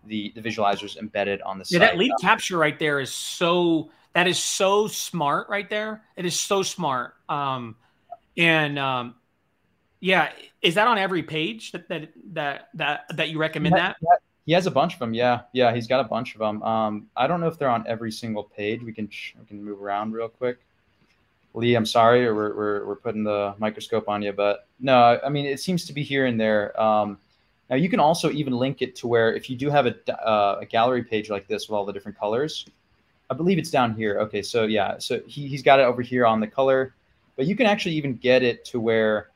the 0.05 0.31
the 0.35 0.41
visualizer 0.41 0.85
is 0.85 0.97
embedded 0.97 1.41
on 1.41 1.57
the 1.57 1.65
yeah, 1.69 1.79
site. 1.79 1.91
that 1.91 1.97
lead 1.97 2.11
capture 2.21 2.57
right 2.57 2.79
there 2.79 2.99
is 2.99 3.13
so 3.13 3.89
that 4.13 4.27
is 4.27 4.39
so 4.39 4.87
smart 4.87 5.49
right 5.49 5.69
there. 5.69 6.03
It 6.15 6.25
is 6.25 6.39
so 6.39 6.63
smart. 6.63 7.15
Um, 7.27 7.75
and 8.37 8.79
um, 8.79 9.15
yeah, 9.99 10.31
is 10.61 10.75
that 10.75 10.87
on 10.87 10.97
every 10.97 11.23
page 11.23 11.71
that 11.71 11.87
that 11.89 12.09
that 12.33 12.69
that, 12.75 13.05
that 13.15 13.29
you 13.29 13.37
recommend 13.37 13.75
that? 13.75 13.97
He 14.45 14.53
has 14.53 14.65
a 14.65 14.71
bunch 14.71 14.93
of 14.93 14.99
them. 14.99 15.13
Yeah, 15.13 15.41
yeah, 15.53 15.73
he's 15.75 15.85
got 15.85 15.99
a 15.99 16.07
bunch 16.07 16.33
of 16.33 16.39
them. 16.39 16.63
Um, 16.63 17.07
I 17.15 17.27
don't 17.27 17.39
know 17.39 17.47
if 17.47 17.59
they're 17.59 17.69
on 17.69 17.85
every 17.85 18.11
single 18.11 18.43
page. 18.43 18.81
We 18.81 18.93
can 18.93 19.09
we 19.39 19.45
can 19.45 19.63
move 19.63 19.81
around 19.81 20.13
real 20.13 20.29
quick. 20.29 20.59
Lee, 21.53 21.75
I'm 21.75 21.85
sorry, 21.85 22.25
or 22.25 22.35
we're, 22.35 22.55
we're, 22.55 22.85
we're 22.85 22.95
putting 22.95 23.23
the 23.23 23.55
microscope 23.57 24.07
on 24.07 24.21
you, 24.21 24.31
but 24.31 24.67
no, 24.79 25.19
I 25.23 25.29
mean, 25.29 25.45
it 25.45 25.59
seems 25.59 25.85
to 25.85 25.93
be 25.93 26.03
here 26.03 26.25
and 26.25 26.39
there. 26.39 26.79
Um, 26.79 27.17
now 27.69 27.75
you 27.75 27.89
can 27.89 27.99
also 27.99 28.29
even 28.31 28.53
link 28.53 28.81
it 28.81 28.95
to 28.97 29.07
where 29.07 29.33
if 29.33 29.49
you 29.49 29.55
do 29.55 29.69
have 29.69 29.85
a, 29.85 29.95
uh, 30.27 30.59
a 30.61 30.65
gallery 30.65 31.03
page 31.03 31.29
like 31.29 31.47
this 31.47 31.67
with 31.67 31.75
all 31.75 31.85
the 31.85 31.93
different 31.93 32.17
colors, 32.17 32.65
I 33.29 33.33
believe 33.33 33.57
it's 33.57 33.71
down 33.71 33.95
here. 33.95 34.19
Okay, 34.19 34.41
so 34.41 34.63
yeah, 34.63 34.97
so 34.99 35.21
he, 35.27 35.47
he's 35.47 35.61
got 35.61 35.79
it 35.79 35.83
over 35.83 36.01
here 36.01 36.25
on 36.25 36.39
the 36.39 36.47
color, 36.47 36.95
but 37.35 37.45
you 37.45 37.55
can 37.55 37.65
actually 37.65 37.95
even 37.95 38.15
get 38.15 38.43
it 38.43 38.65
to 38.65 38.79
where 38.79 39.29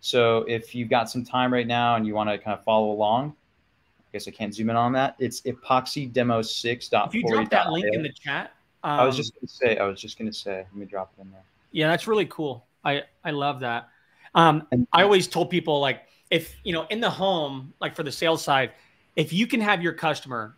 So 0.00 0.38
if 0.48 0.74
you've 0.74 0.88
got 0.88 1.10
some 1.10 1.24
time 1.24 1.52
right 1.52 1.66
now 1.66 1.96
and 1.96 2.06
you 2.06 2.14
want 2.14 2.30
to 2.30 2.38
kind 2.38 2.58
of 2.58 2.64
follow 2.64 2.90
along, 2.90 3.36
I 4.00 4.04
guess 4.12 4.26
I 4.28 4.30
can't 4.30 4.54
zoom 4.54 4.70
in 4.70 4.76
on 4.76 4.92
that. 4.92 5.16
It's 5.18 5.42
epoxydemo6.floori.io. 5.42 7.06
If 7.06 7.14
you 7.14 7.28
drop 7.28 7.50
that 7.50 7.70
link 7.70 7.86
in 7.92 8.02
the 8.02 8.12
chat, 8.12 8.55
um, 8.86 9.00
I 9.00 9.04
was 9.04 9.16
just 9.16 9.34
gonna 9.34 9.48
say. 9.48 9.78
I 9.78 9.84
was 9.84 10.00
just 10.00 10.16
gonna 10.16 10.32
say. 10.32 10.58
Let 10.58 10.74
me 10.76 10.86
drop 10.86 11.12
it 11.18 11.22
in 11.22 11.32
there. 11.32 11.42
Yeah, 11.72 11.88
that's 11.88 12.06
really 12.06 12.26
cool. 12.26 12.64
I 12.84 13.02
I 13.24 13.32
love 13.32 13.58
that. 13.60 13.88
Um, 14.36 14.68
I 14.92 15.02
always 15.02 15.26
told 15.26 15.50
people 15.50 15.80
like 15.80 16.02
if 16.30 16.54
you 16.62 16.72
know 16.72 16.86
in 16.88 17.00
the 17.00 17.10
home, 17.10 17.74
like 17.80 17.96
for 17.96 18.04
the 18.04 18.12
sales 18.12 18.44
side, 18.44 18.70
if 19.16 19.32
you 19.32 19.48
can 19.48 19.60
have 19.60 19.82
your 19.82 19.92
customer 19.92 20.54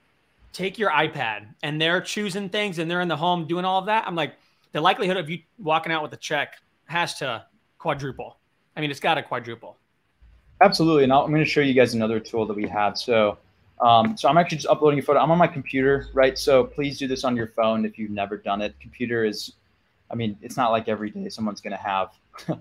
take 0.52 0.78
your 0.78 0.90
iPad 0.90 1.46
and 1.62 1.80
they're 1.80 2.02
choosing 2.02 2.50
things 2.50 2.78
and 2.78 2.90
they're 2.90 3.00
in 3.00 3.08
the 3.08 3.16
home 3.16 3.46
doing 3.46 3.64
all 3.64 3.78
of 3.78 3.86
that, 3.86 4.06
I'm 4.06 4.14
like 4.14 4.34
the 4.72 4.80
likelihood 4.82 5.16
of 5.16 5.30
you 5.30 5.38
walking 5.58 5.90
out 5.90 6.02
with 6.02 6.12
a 6.12 6.18
check 6.18 6.56
has 6.84 7.14
to 7.20 7.46
quadruple. 7.78 8.36
I 8.76 8.82
mean, 8.82 8.90
it's 8.90 9.00
got 9.00 9.14
to 9.14 9.22
quadruple. 9.22 9.78
Absolutely, 10.60 11.04
and 11.04 11.14
i 11.14 11.22
am 11.22 11.30
going 11.30 11.42
to 11.42 11.48
show 11.48 11.62
you 11.62 11.72
guys 11.72 11.94
another 11.94 12.20
tool 12.20 12.44
that 12.44 12.54
we 12.54 12.68
have. 12.68 12.98
So 12.98 13.38
um, 13.80 14.16
so 14.16 14.28
I'm 14.28 14.36
actually 14.38 14.58
just 14.58 14.68
uploading 14.68 14.98
a 14.98 15.02
photo. 15.02 15.20
I'm 15.20 15.30
on 15.30 15.38
my 15.38 15.46
computer, 15.46 16.08
right? 16.12 16.38
So 16.38 16.64
please 16.64 16.98
do 16.98 17.06
this 17.06 17.24
on 17.24 17.36
your 17.36 17.48
phone 17.48 17.84
if 17.84 17.98
you've 17.98 18.10
never 18.10 18.36
done 18.36 18.60
it. 18.60 18.74
Computer 18.80 19.24
is, 19.24 19.52
I 20.10 20.14
mean, 20.14 20.36
it's 20.42 20.56
not 20.56 20.70
like 20.70 20.88
every 20.88 21.10
day 21.10 21.28
someone's 21.28 21.60
going 21.60 21.76
to 21.76 21.82
have 21.82 22.10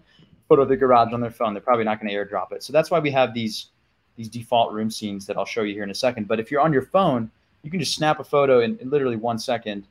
photo 0.48 0.62
of 0.62 0.70
the 0.70 0.78
garage 0.78 1.14
on 1.14 1.22
their 1.22 1.32
phone. 1.32 1.54
They're 1.54 1.62
probably 1.62 1.86
not 1.86 2.00
going 2.00 2.10
to 2.10 2.16
airdrop 2.16 2.52
it. 2.52 2.64
So 2.64 2.72
that's 2.72 2.92
why 2.92 3.00
we 3.00 3.12
have 3.12 3.34
these 3.34 3.68
these 4.16 4.30
default 4.30 4.74
room 4.74 4.90
scenes 4.90 5.28
that 5.28 5.38
I'll 5.38 5.46
show 5.46 5.62
you 5.62 5.76
here 5.76 5.84
in 5.84 5.92
a 5.92 5.96
second. 5.96 6.28
But 6.28 6.40
if 6.40 6.50
you're 6.50 6.62
on 6.62 6.74
your 6.74 6.82
phone, 6.82 7.30
you 7.62 7.70
can 7.70 7.80
just 7.80 7.94
snap 7.94 8.20
a 8.20 8.24
photo 8.24 8.62
in, 8.62 8.76
in 8.80 8.90
literally 8.90 9.16
one 9.16 9.38
second. 9.38 9.86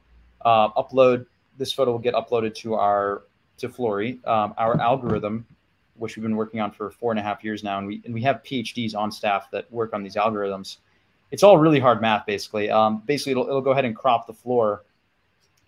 Uh, 0.45 0.69
upload 0.71 1.27
this 1.59 1.73
photo 1.73 1.93
will 1.93 1.99
get 1.99 2.15
uploaded 2.15 2.55
to 2.57 2.75
our 2.75 3.23
to 3.59 3.69
Floori, 3.69 4.25
um, 4.27 4.53
our 4.59 4.79
algorithm, 4.81 5.47
which 5.97 6.17
we've 6.17 6.23
been 6.23 6.37
working 6.37 6.61
on 6.61 6.71
for 6.71 6.91
four 6.91 7.13
and 7.13 7.19
a 7.19 7.23
half 7.23 7.43
years 7.43 7.63
now, 7.63 7.79
and 7.79 7.87
we 7.87 8.03
and 8.05 8.13
we 8.13 8.23
have 8.23 8.43
PhDs 8.43 8.95
on 8.95 9.11
staff 9.11 9.51
that 9.53 9.71
work 9.73 9.95
on 9.95 10.03
these 10.03 10.17
algorithms 10.17 10.79
it's 11.31 11.43
all 11.43 11.59
really 11.59 11.81
hard 11.81 12.01
math 12.01 12.27
basically. 12.27 12.71
Um, 12.71 13.03
basically, 13.07 13.33
it'll, 13.33 13.49
it'll 13.49 13.61
go 13.61 13.73
ahead 13.73 13.85
and 13.85 13.97
crop 13.97 14.27
the 14.27 14.33
floor 14.33 14.85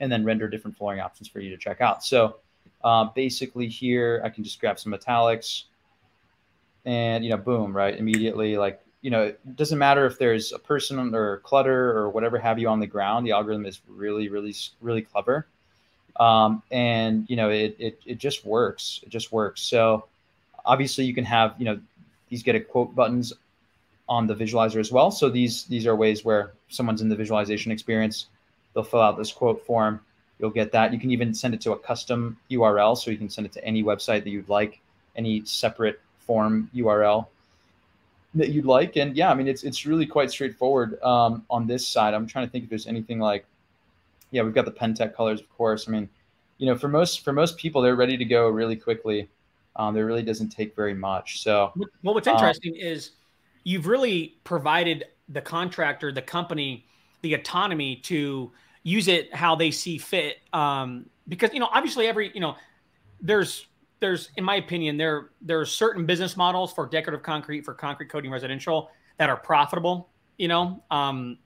and 0.00 0.10
then 0.10 0.24
render 0.24 0.48
different 0.48 0.76
flooring 0.76 1.00
options 1.00 1.28
for 1.28 1.40
you 1.40 1.50
to 1.50 1.56
check 1.56 1.80
out. 1.80 2.04
So 2.04 2.36
uh, 2.84 3.04
basically 3.14 3.68
here, 3.68 4.22
I 4.24 4.28
can 4.28 4.44
just 4.44 4.60
grab 4.60 4.78
some 4.78 4.92
metallics 4.92 5.64
and, 6.84 7.24
you 7.24 7.30
know, 7.30 7.36
boom, 7.36 7.76
right. 7.76 7.98
Immediately, 7.98 8.56
like, 8.56 8.80
you 9.02 9.10
know, 9.10 9.24
it 9.24 9.56
doesn't 9.56 9.78
matter 9.78 10.06
if 10.06 10.18
there's 10.18 10.52
a 10.52 10.58
person 10.58 11.14
or 11.14 11.38
clutter 11.38 11.96
or 11.98 12.08
whatever 12.08 12.38
have 12.38 12.58
you 12.58 12.68
on 12.68 12.80
the 12.80 12.86
ground. 12.86 13.26
The 13.26 13.32
algorithm 13.32 13.66
is 13.66 13.80
really, 13.88 14.28
really, 14.28 14.54
really 14.80 15.02
clever. 15.02 15.46
Um, 16.18 16.62
and, 16.70 17.28
you 17.28 17.36
know, 17.36 17.50
it, 17.50 17.76
it, 17.78 18.00
it 18.06 18.18
just 18.18 18.44
works. 18.44 19.00
It 19.02 19.08
just 19.08 19.32
works. 19.32 19.60
So 19.62 20.06
obviously 20.64 21.04
you 21.04 21.14
can 21.14 21.24
have, 21.24 21.54
you 21.58 21.64
know, 21.64 21.80
these 22.28 22.42
get 22.42 22.54
a 22.54 22.60
quote 22.60 22.94
buttons 22.94 23.32
on 24.08 24.26
the 24.26 24.34
visualizer 24.34 24.80
as 24.80 24.90
well. 24.90 25.10
So 25.10 25.28
these, 25.28 25.64
these 25.64 25.86
are 25.86 25.94
ways 25.94 26.24
where 26.24 26.52
someone's 26.68 27.02
in 27.02 27.08
the 27.08 27.16
visualization 27.16 27.72
experience, 27.72 28.26
they'll 28.74 28.84
fill 28.84 29.02
out 29.02 29.18
this 29.18 29.32
quote 29.32 29.64
form 29.64 30.00
you'll 30.38 30.50
get 30.50 30.72
that. 30.72 30.92
You 30.92 30.98
can 30.98 31.10
even 31.10 31.34
send 31.34 31.54
it 31.54 31.60
to 31.62 31.72
a 31.72 31.78
custom 31.78 32.36
URL, 32.50 32.96
so 32.96 33.10
you 33.10 33.18
can 33.18 33.28
send 33.28 33.46
it 33.46 33.52
to 33.52 33.64
any 33.64 33.82
website 33.82 34.24
that 34.24 34.30
you'd 34.30 34.48
like, 34.48 34.80
any 35.16 35.44
separate 35.44 36.00
form 36.18 36.70
URL 36.74 37.26
that 38.34 38.50
you'd 38.50 38.66
like. 38.66 38.96
And 38.96 39.16
yeah, 39.16 39.30
I 39.30 39.34
mean, 39.34 39.48
it's 39.48 39.64
it's 39.64 39.86
really 39.86 40.06
quite 40.06 40.30
straightforward 40.30 41.02
um, 41.02 41.44
on 41.50 41.66
this 41.66 41.86
side. 41.86 42.14
I'm 42.14 42.26
trying 42.26 42.46
to 42.46 42.50
think 42.50 42.64
if 42.64 42.70
there's 42.70 42.86
anything 42.86 43.18
like, 43.18 43.44
yeah, 44.30 44.42
we've 44.42 44.54
got 44.54 44.64
the 44.64 44.72
Pentec 44.72 45.14
colors, 45.14 45.40
of 45.40 45.50
course. 45.56 45.88
I 45.88 45.92
mean, 45.92 46.08
you 46.58 46.66
know, 46.66 46.76
for 46.76 46.88
most 46.88 47.24
for 47.24 47.32
most 47.32 47.56
people, 47.58 47.82
they're 47.82 47.96
ready 47.96 48.16
to 48.16 48.24
go 48.24 48.48
really 48.48 48.76
quickly. 48.76 49.28
Um, 49.76 49.94
there 49.94 50.06
really 50.06 50.22
doesn't 50.22 50.48
take 50.48 50.74
very 50.74 50.94
much. 50.94 51.40
So, 51.40 51.72
well, 52.02 52.14
what's 52.14 52.26
interesting 52.26 52.72
um, 52.72 52.80
is 52.80 53.12
you've 53.64 53.86
really 53.86 54.38
provided 54.44 55.06
the 55.28 55.40
contractor, 55.40 56.12
the 56.12 56.22
company, 56.22 56.86
the 57.22 57.34
autonomy 57.34 57.96
to 57.96 58.52
use 58.82 59.08
it 59.08 59.34
how 59.34 59.54
they 59.54 59.70
see 59.70 59.98
fit. 59.98 60.38
Um, 60.52 61.06
because 61.28 61.52
you 61.52 61.60
know, 61.60 61.68
obviously, 61.72 62.06
every 62.06 62.30
you 62.34 62.40
know, 62.40 62.56
there's 63.20 63.66
there's 64.00 64.30
in 64.36 64.44
my 64.44 64.56
opinion 64.56 64.96
there 64.96 65.30
there 65.42 65.60
are 65.60 65.66
certain 65.66 66.06
business 66.06 66.36
models 66.36 66.72
for 66.72 66.86
decorative 66.86 67.22
concrete 67.22 67.64
for 67.64 67.74
concrete 67.74 68.08
coating 68.08 68.30
residential 68.30 68.90
that 69.18 69.28
are 69.28 69.36
profitable. 69.36 70.08
You 70.36 70.48
know, 70.48 70.82
um, 70.90 71.38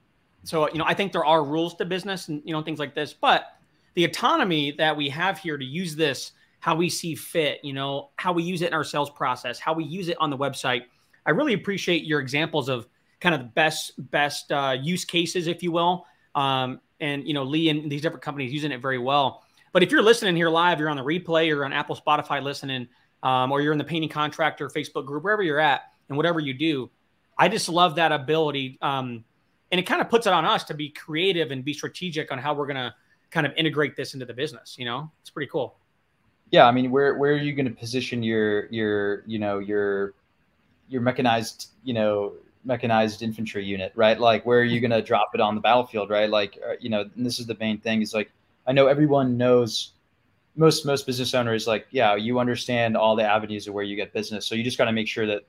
so 0.44 0.68
you 0.70 0.79
know, 0.79 0.85
I 0.87 0.94
think 0.94 1.12
there 1.12 1.25
are 1.25 1.44
rules 1.44 1.75
to 1.77 1.85
business 1.85 2.29
and 2.29 2.42
you 2.44 2.53
know 2.53 2.62
things 2.62 2.79
like 2.79 2.94
this, 2.94 3.12
but 3.12 3.57
the 3.94 4.05
autonomy 4.05 4.72
that 4.72 4.96
we 4.96 5.09
have 5.11 5.38
here 5.38 5.59
to 5.59 5.64
use 5.64 5.96
this 5.96 6.33
how 6.62 6.77
we 6.77 6.88
see 6.88 7.16
fit, 7.16 7.59
you 7.64 7.72
know, 7.72 8.11
how 8.14 8.33
we 8.33 8.44
use 8.44 8.62
it 8.62 8.68
in 8.68 8.72
our 8.72 8.85
sales 8.85 9.11
process, 9.11 9.59
how 9.59 9.72
we 9.72 9.83
use 9.83 10.09
it 10.09 10.16
on 10.20 10.31
the 10.31 10.38
website. 10.38 10.83
I 11.26 11.30
really 11.30 11.54
appreciate 11.54 12.04
your 12.04 12.20
examples 12.20 12.68
of 12.68 12.87
kind 13.20 13.35
of 13.35 13.40
the 13.40 13.48
best 13.48 13.92
best 14.11 14.50
uh, 14.52 14.76
use 14.80 15.04
cases, 15.04 15.46
if 15.46 15.62
you 15.62 15.72
will, 15.72 16.06
um, 16.35 16.80
and 17.00 17.26
you 17.26 17.35
know 17.35 17.44
Lee 17.44 17.68
and 17.68 17.90
these 17.90 18.02
different 18.02 18.22
companies 18.22 18.52
using 18.52 18.72
it 18.72 18.80
very 18.80 18.98
well. 18.98 19.44
But 19.72 19.82
if 19.82 19.90
you're 19.90 20.02
listening 20.02 20.37
here 20.37 20.50
live, 20.50 20.78
you're 20.80 20.90
on 20.90 20.96
the 20.96 21.04
replay, 21.04 21.46
you're 21.46 21.64
on 21.64 21.72
Apple, 21.72 21.96
Spotify 21.96 22.42
listening, 22.42 22.88
um, 23.22 23.50
or 23.50 23.61
you're 23.61 23.72
in 23.72 23.78
the 23.78 23.85
painting 23.85 24.11
contractor 24.11 24.68
Facebook 24.68 25.06
group, 25.06 25.24
wherever 25.24 25.42
you're 25.42 25.61
at, 25.61 25.82
and 26.08 26.16
whatever 26.16 26.40
you 26.40 26.52
do, 26.52 26.90
I 27.38 27.48
just 27.48 27.68
love 27.68 27.94
that 27.96 28.12
ability. 28.12 28.78
Um, 28.82 29.24
and 29.70 29.78
it 29.78 29.85
kind 29.85 30.02
of 30.02 30.11
puts 30.11 30.26
it 30.26 30.32
on 30.35 30.44
us 30.44 30.64
to 30.64 30.74
be 30.74 30.90
creative 30.90 31.50
and 31.50 31.64
be 31.64 31.72
strategic 31.72 32.30
on 32.30 32.38
how 32.38 32.52
we're 32.52 32.66
going 32.66 32.76
to 32.76 32.94
kind 33.30 33.46
of 33.46 33.52
integrate 33.56 33.96
this 33.96 34.12
into 34.12 34.26
the 34.26 34.35
business. 34.35 34.76
You 34.78 34.85
know, 34.85 35.11
it's 35.22 35.30
pretty 35.30 35.50
cool. 35.50 35.76
Yeah, 36.50 36.66
I 36.66 36.72
mean, 36.72 36.90
where 36.90 37.16
where 37.16 37.32
are 37.32 37.38
you 37.38 37.54
going 37.54 37.68
to 37.68 37.74
position 37.74 38.22
your 38.22 38.66
your 38.66 39.24
you 39.26 39.38
know 39.38 39.58
your 39.58 40.14
your 40.92 41.02
mechanized 41.02 41.70
you 41.83 41.94
know 41.94 42.35
mechanized 42.64 43.22
infantry 43.22 43.64
unit, 43.64 43.92
right? 43.94 44.18
Like, 44.18 44.46
where 44.46 44.61
are 44.61 44.64
you 44.64 44.81
going 44.81 44.90
to 44.90 45.02
drop 45.02 45.31
it 45.35 45.40
on 45.40 45.55
the 45.55 45.61
battlefield, 45.61 46.11
right? 46.11 46.31
Like, 46.31 46.59
uh, 46.66 46.74
you 46.81 46.90
know, 46.90 47.09
this 47.16 47.38
is 47.38 47.46
the 47.46 47.57
main 47.59 47.78
thing 47.78 48.02
is 48.02 48.14
like, 48.14 48.31
I 48.66 48.72
know 48.72 48.87
everyone 48.87 49.37
knows 49.37 49.92
most, 50.55 50.87
most 50.87 51.07
business 51.07 51.35
owners, 51.35 51.66
like, 51.66 51.87
yeah, 51.90 52.14
you 52.14 52.38
understand 52.38 52.96
all 52.96 53.16
the 53.16 53.24
avenues 53.24 53.66
of 53.66 53.74
where 53.74 53.85
you 53.85 53.96
get 53.96 54.12
business. 54.12 54.46
So 54.46 54.55
you 54.55 54.62
just 54.62 54.78
got 54.78 54.85
to 54.85 54.92
make 54.92 55.09
sure 55.09 55.26
that 55.26 55.42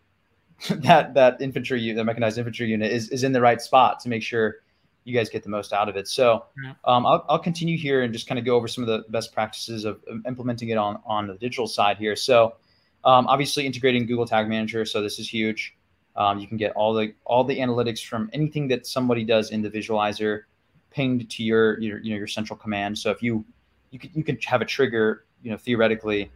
that, 0.69 1.13
that 1.13 1.41
infantry, 1.41 1.91
the 1.91 2.03
mechanized 2.03 2.37
infantry 2.37 2.67
unit 2.67 2.91
is, 2.91 3.09
is 3.09 3.23
in 3.23 3.31
the 3.31 3.41
right 3.41 3.61
spot 3.61 3.99
to 4.01 4.09
make 4.09 4.23
sure 4.23 4.57
you 5.03 5.13
guys 5.13 5.29
get 5.29 5.43
the 5.43 5.49
most 5.49 5.73
out 5.73 5.89
of 5.89 5.97
it. 5.97 6.07
So 6.07 6.45
um, 6.85 7.05
I'll, 7.05 7.25
I'll 7.27 7.39
continue 7.39 7.77
here 7.77 8.03
and 8.03 8.13
just 8.13 8.27
kind 8.27 8.39
of 8.39 8.45
go 8.45 8.55
over 8.55 8.69
some 8.69 8.83
of 8.83 8.87
the 8.87 9.03
best 9.09 9.33
practices 9.33 9.83
of 9.83 10.01
implementing 10.25 10.69
it 10.69 10.77
on, 10.77 11.01
on 11.05 11.27
the 11.27 11.33
digital 11.33 11.67
side 11.67 11.97
here. 11.97 12.15
So 12.15 12.55
um, 13.05 13.27
obviously 13.27 13.65
integrating 13.65 14.05
Google 14.05 14.25
Tag 14.25 14.47
Manager. 14.47 14.85
So 14.85 15.01
this 15.01 15.19
is 15.19 15.27
huge. 15.27 15.75
Um, 16.15 16.39
you 16.39 16.47
can 16.47 16.57
get 16.57 16.71
all 16.73 16.93
the 16.93 17.13
all 17.25 17.43
the 17.43 17.57
analytics 17.57 18.05
from 18.05 18.29
anything 18.33 18.67
that 18.69 18.85
somebody 18.85 19.23
does 19.23 19.51
in 19.51 19.61
the 19.61 19.69
visualizer 19.69 20.43
pinged 20.91 21.29
to 21.31 21.43
your 21.43 21.79
your 21.79 21.99
you 21.99 22.11
know 22.11 22.17
your 22.17 22.27
central 22.27 22.57
command. 22.57 22.97
So 22.97 23.09
if 23.09 23.23
you 23.23 23.43
you 23.91 23.99
can 23.99 24.11
you 24.13 24.23
can 24.23 24.37
have 24.45 24.61
a 24.61 24.65
trigger, 24.65 25.25
you 25.41 25.51
know, 25.51 25.57
theoretically 25.57 26.31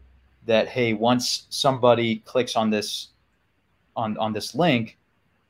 that 0.46 0.68
hey, 0.68 0.94
once 0.94 1.46
somebody 1.50 2.18
clicks 2.20 2.56
on 2.56 2.70
this 2.70 3.10
on 3.96 4.18
on 4.18 4.34
this 4.34 4.56
link, 4.56 4.98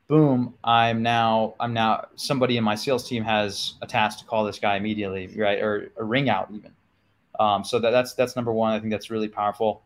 boom, 0.08 0.54
I'm 0.64 1.02
now 1.02 1.56
I'm 1.60 1.74
now 1.74 2.08
somebody 2.16 2.58
in 2.58 2.64
my 2.64 2.76
sales 2.76 3.08
team 3.08 3.24
has 3.24 3.76
a 3.82 3.88
task 3.88 4.20
to 4.20 4.26
call 4.26 4.44
this 4.44 4.60
guy 4.60 4.76
immediately, 4.76 5.28
right? 5.38 5.62
Or 5.62 5.92
a 5.98 6.04
ring 6.04 6.30
out 6.30 6.50
even. 6.54 6.72
Um, 7.40 7.64
so 7.64 7.80
that, 7.80 7.92
that's 7.92 8.14
that's 8.14 8.36
number 8.36 8.52
one. 8.52 8.74
I 8.74 8.80
think 8.80 8.92
that's 8.92 9.10
really 9.10 9.28
powerful. 9.30 9.84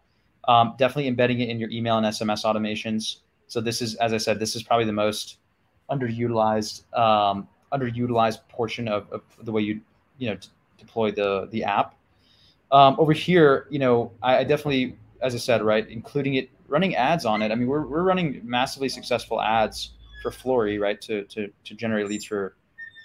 Um, 0.47 0.75
definitely 0.77 1.07
embedding 1.07 1.39
it 1.39 1.49
in 1.49 1.59
your 1.59 1.69
email 1.69 1.97
and 1.97 2.05
SMS 2.05 2.43
automations. 2.45 3.17
So 3.47 3.61
this 3.61 3.81
is, 3.81 3.95
as 3.95 4.13
I 4.13 4.17
said, 4.17 4.39
this 4.39 4.55
is 4.55 4.63
probably 4.63 4.85
the 4.85 4.93
most 4.93 5.37
underutilized 5.89 6.83
um, 6.97 7.47
underutilized 7.71 8.39
portion 8.49 8.87
of, 8.87 9.11
of, 9.11 9.21
the 9.43 9.51
way 9.51 9.61
you 9.61 9.81
you 10.17 10.29
know 10.29 10.37
deploy 10.77 11.11
the 11.11 11.47
the 11.51 11.63
app. 11.63 11.95
Um, 12.71 12.95
over 12.97 13.11
here, 13.11 13.67
you 13.69 13.79
know, 13.79 14.11
I, 14.23 14.37
I, 14.37 14.43
definitely, 14.45 14.97
as 15.21 15.35
I 15.35 15.37
said, 15.37 15.61
right, 15.61 15.87
including 15.89 16.35
it 16.35 16.49
running 16.69 16.95
ads 16.95 17.25
on 17.25 17.41
it. 17.41 17.51
I 17.51 17.55
mean, 17.55 17.67
we're, 17.67 17.85
we're 17.85 18.03
running 18.03 18.39
massively 18.45 18.87
successful 18.87 19.41
ads 19.41 19.91
for 20.21 20.31
Floori, 20.31 20.79
right, 20.79 20.99
to 21.01 21.23
to 21.25 21.51
to 21.65 21.73
generate 21.75 22.07
leads 22.07 22.25
for 22.25 22.55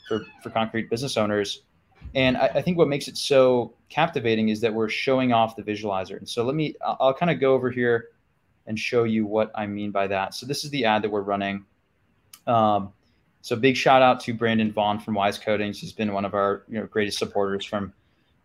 for 0.09 0.25
for 0.43 0.51
concrete 0.51 0.89
business 0.89 1.17
owners. 1.17 1.63
And 2.17 2.37
I, 2.39 2.47
I, 2.47 2.63
think 2.63 2.79
what 2.79 2.89
makes 2.89 3.09
it 3.09 3.17
so 3.19 3.75
captivating 3.91 4.49
is 4.49 4.61
that 4.63 4.73
we're 4.73 4.89
showing 4.89 5.35
off 5.35 5.55
the 5.55 5.63
visualizer. 5.63 6.17
And 6.17 6.27
so 6.27 6.45
let 6.45 6.55
me, 6.55 6.75
I'll, 6.85 6.97
I'll 6.99 7.15
kind 7.15 7.31
of 7.31 7.39
go 7.39 7.53
over 7.53 7.71
here 7.71 8.09
and 8.67 8.79
show 8.79 9.05
you 9.05 9.27
what 9.27 9.53
I 9.55 9.67
mean 9.67 9.91
by 9.91 10.07
that. 10.07 10.35
So 10.35 10.47
this 10.47 10.65
is 10.65 10.71
the 10.71 10.87
ad 10.87 11.03
that 11.03 11.11
we're 11.11 11.21
running. 11.21 11.67
Um, 12.47 12.93
so 13.43 13.55
big 13.55 13.77
shout 13.77 14.03
out 14.03 14.19
to 14.21 14.35
Brandon 14.35 14.73
Vaughn 14.73 14.99
from 14.99 15.15
Wise 15.15 15.39
Coatings. 15.39 15.79
He's 15.79 15.93
been 15.93 16.13
one 16.13 16.25
of 16.25 16.35
our 16.35 16.65
you 16.69 16.81
know 16.81 16.87
greatest 16.87 17.19
supporters 17.19 17.65
from 17.65 17.93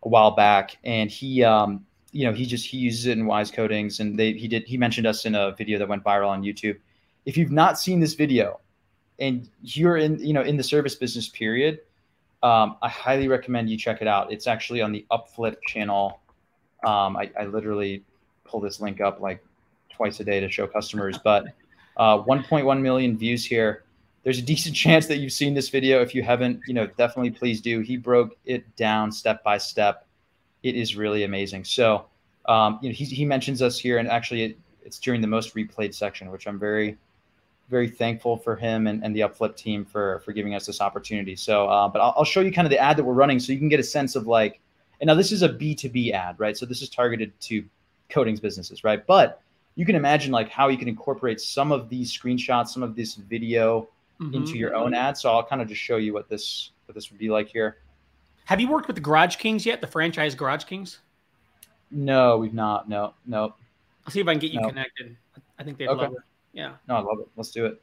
a 0.04 0.08
while 0.08 0.30
back, 0.30 0.76
and 0.84 1.10
he 1.10 1.42
um, 1.42 1.84
you 2.12 2.24
know 2.24 2.32
he 2.32 2.46
just 2.46 2.66
he 2.66 2.76
uses 2.76 3.06
it 3.06 3.18
in 3.18 3.26
Wise 3.26 3.50
Coatings, 3.50 3.98
and 3.98 4.16
they 4.16 4.32
he 4.34 4.46
did 4.46 4.62
he 4.64 4.76
mentioned 4.76 5.06
us 5.06 5.26
in 5.26 5.34
a 5.34 5.56
video 5.56 5.76
that 5.80 5.88
went 5.88 6.04
viral 6.04 6.28
on 6.28 6.42
YouTube. 6.42 6.78
If 7.24 7.36
you've 7.36 7.50
not 7.50 7.80
seen 7.80 7.98
this 7.98 8.14
video, 8.14 8.60
and 9.18 9.48
you're 9.60 9.96
in 9.96 10.20
you 10.20 10.32
know 10.32 10.42
in 10.42 10.56
the 10.56 10.62
service 10.62 10.94
business 10.94 11.28
period, 11.28 11.80
um, 12.42 12.76
I 12.82 12.88
highly 12.88 13.28
recommend 13.28 13.70
you 13.70 13.76
check 13.76 14.02
it 14.02 14.08
out. 14.08 14.32
It's 14.32 14.46
actually 14.46 14.82
on 14.82 14.92
the 14.92 15.06
Upflip 15.10 15.56
channel. 15.66 16.20
Um, 16.84 17.16
I, 17.16 17.30
I 17.38 17.44
literally 17.46 18.04
pull 18.44 18.60
this 18.60 18.80
link 18.80 19.00
up 19.00 19.20
like 19.20 19.44
twice 19.90 20.18
a 20.20 20.24
day 20.24 20.40
to 20.40 20.50
show 20.50 20.66
customers. 20.66 21.18
But 21.22 21.46
uh, 21.96 22.18
1.1 22.18 22.80
million 22.80 23.16
views 23.16 23.44
here. 23.44 23.84
There's 24.24 24.38
a 24.38 24.42
decent 24.52 24.74
chance 24.74 25.06
that 25.06 25.18
you've 25.18 25.32
seen 25.32 25.54
this 25.54 25.68
video. 25.68 26.00
If 26.00 26.14
you 26.14 26.22
haven't, 26.22 26.60
you 26.66 26.74
know, 26.74 26.86
definitely 26.86 27.30
please 27.30 27.60
do. 27.60 27.80
He 27.80 27.96
broke 27.96 28.36
it 28.44 28.74
down 28.76 29.12
step 29.12 29.42
by 29.44 29.58
step. 29.58 30.06
It 30.62 30.74
is 30.74 30.96
really 30.96 31.24
amazing. 31.24 31.64
So, 31.64 32.06
um, 32.46 32.78
you 32.82 32.88
know, 32.88 32.94
he, 32.94 33.04
he 33.04 33.24
mentions 33.24 33.62
us 33.62 33.78
here, 33.78 33.98
and 33.98 34.08
actually, 34.08 34.44
it, 34.44 34.58
it's 34.84 34.98
during 34.98 35.20
the 35.20 35.26
most 35.26 35.54
replayed 35.54 35.94
section, 35.94 36.30
which 36.30 36.46
I'm 36.46 36.58
very, 36.58 36.96
very 37.68 37.88
thankful 37.88 38.36
for 38.36 38.56
him 38.56 38.86
and, 38.86 39.02
and 39.04 39.14
the 39.14 39.20
Upflip 39.20 39.56
team 39.56 39.84
for 39.84 40.20
for 40.24 40.32
giving 40.32 40.54
us 40.54 40.66
this 40.66 40.80
opportunity. 40.80 41.36
So, 41.36 41.68
uh, 41.68 41.88
but 41.88 42.00
I'll, 42.00 42.14
I'll 42.18 42.24
show 42.24 42.40
you 42.40 42.52
kind 42.52 42.66
of 42.66 42.70
the 42.70 42.78
ad 42.78 42.96
that 42.96 43.04
we're 43.04 43.14
running, 43.14 43.40
so 43.40 43.52
you 43.52 43.58
can 43.58 43.68
get 43.68 43.80
a 43.80 43.84
sense 43.84 44.16
of 44.16 44.26
like, 44.26 44.60
and 45.00 45.08
now 45.08 45.14
this 45.14 45.32
is 45.32 45.42
a 45.42 45.48
B2B 45.48 46.12
ad, 46.12 46.38
right? 46.38 46.56
So 46.56 46.66
this 46.66 46.82
is 46.82 46.88
targeted 46.88 47.38
to 47.42 47.64
coatings 48.10 48.40
businesses, 48.40 48.84
right? 48.84 49.06
But 49.06 49.40
you 49.74 49.86
can 49.86 49.96
imagine 49.96 50.32
like 50.32 50.50
how 50.50 50.68
you 50.68 50.76
can 50.76 50.88
incorporate 50.88 51.40
some 51.40 51.72
of 51.72 51.88
these 51.88 52.16
screenshots, 52.16 52.68
some 52.68 52.82
of 52.82 52.94
this 52.94 53.14
video 53.14 53.88
mm-hmm. 54.20 54.34
into 54.34 54.58
your 54.58 54.74
own 54.74 54.94
ad. 54.94 55.16
So 55.16 55.30
I'll 55.30 55.44
kind 55.44 55.62
of 55.62 55.68
just 55.68 55.80
show 55.80 55.96
you 55.96 56.12
what 56.12 56.28
this 56.28 56.70
what 56.86 56.94
this 56.94 57.10
would 57.10 57.18
be 57.18 57.30
like 57.30 57.48
here. 57.48 57.78
Have 58.44 58.60
you 58.60 58.68
worked 58.68 58.86
with 58.86 58.96
the 58.96 59.02
Garage 59.02 59.36
Kings 59.36 59.64
yet? 59.64 59.80
The 59.80 59.86
franchise 59.86 60.34
Garage 60.34 60.64
Kings? 60.64 60.98
No, 61.90 62.38
we've 62.38 62.54
not. 62.54 62.88
No, 62.88 63.14
no. 63.26 63.54
I'll 64.04 64.12
see 64.12 64.20
if 64.20 64.26
I 64.26 64.32
can 64.32 64.40
get 64.40 64.52
you 64.52 64.60
no. 64.60 64.68
connected. 64.68 65.16
I 65.58 65.64
think 65.64 65.78
they'd 65.78 65.88
okay. 65.88 66.02
love 66.02 66.12
it. 66.12 66.18
Yeah. 66.52 66.72
No, 66.88 66.96
I 66.96 67.00
love 67.00 67.20
it. 67.20 67.28
Let's 67.36 67.50
do 67.50 67.66
it. 67.66 67.80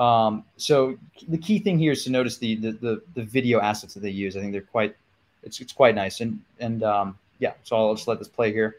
Um, 0.00 0.44
so 0.56 0.96
the 1.26 1.38
key 1.38 1.58
thing 1.58 1.78
here 1.78 1.92
is 1.92 2.04
to 2.04 2.10
notice 2.10 2.38
the, 2.38 2.54
the, 2.56 2.72
the 2.72 3.02
the 3.14 3.22
video 3.24 3.60
assets 3.60 3.94
that 3.94 4.00
they 4.00 4.10
use. 4.10 4.36
I 4.36 4.40
think 4.40 4.52
they're 4.52 4.60
quite 4.60 4.96
it's 5.42 5.60
it's 5.60 5.72
quite 5.72 5.94
nice 5.94 6.20
and 6.20 6.40
and 6.60 6.82
um, 6.82 7.18
yeah. 7.38 7.54
So 7.64 7.76
I'll 7.76 7.94
just 7.94 8.06
let 8.06 8.18
this 8.18 8.28
play 8.28 8.52
here. 8.52 8.76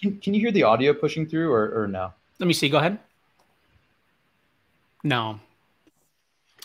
Can, 0.00 0.18
can 0.18 0.32
you 0.32 0.40
hear 0.40 0.52
the 0.52 0.62
audio 0.62 0.94
pushing 0.94 1.26
through 1.26 1.52
or, 1.52 1.82
or 1.82 1.88
no? 1.88 2.12
Let 2.38 2.46
me 2.46 2.52
see. 2.52 2.68
Go 2.68 2.78
ahead. 2.78 2.98
No. 5.02 5.40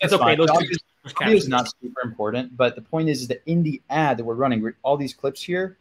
It's 0.01 0.13
okay. 0.13 0.35
Those 0.35 0.49
audio 0.49 1.35
is 1.35 1.47
not 1.47 1.71
super 1.81 2.01
important, 2.01 2.55
but 2.55 2.75
the 2.75 2.81
point 2.81 3.09
is, 3.09 3.21
is 3.21 3.27
that 3.29 3.41
in 3.45 3.63
the 3.63 3.81
ad 3.89 4.17
that 4.17 4.23
we're 4.23 4.35
running, 4.35 4.71
all 4.83 4.97
these 4.97 5.13
clips 5.13 5.41
here, 5.41 5.77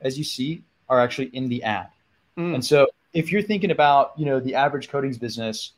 as 0.00 0.16
you 0.16 0.24
see, 0.24 0.62
are 0.88 1.00
actually 1.00 1.28
in 1.28 1.48
the 1.48 1.62
ad. 1.62 1.88
Mm. 2.36 2.54
And 2.54 2.64
so 2.64 2.86
if 3.12 3.30
you're 3.30 3.42
thinking 3.42 3.70
about, 3.70 4.12
you 4.16 4.24
know, 4.24 4.40
the 4.40 4.54
average 4.54 4.88
coatings 4.88 5.18
business, 5.18 5.72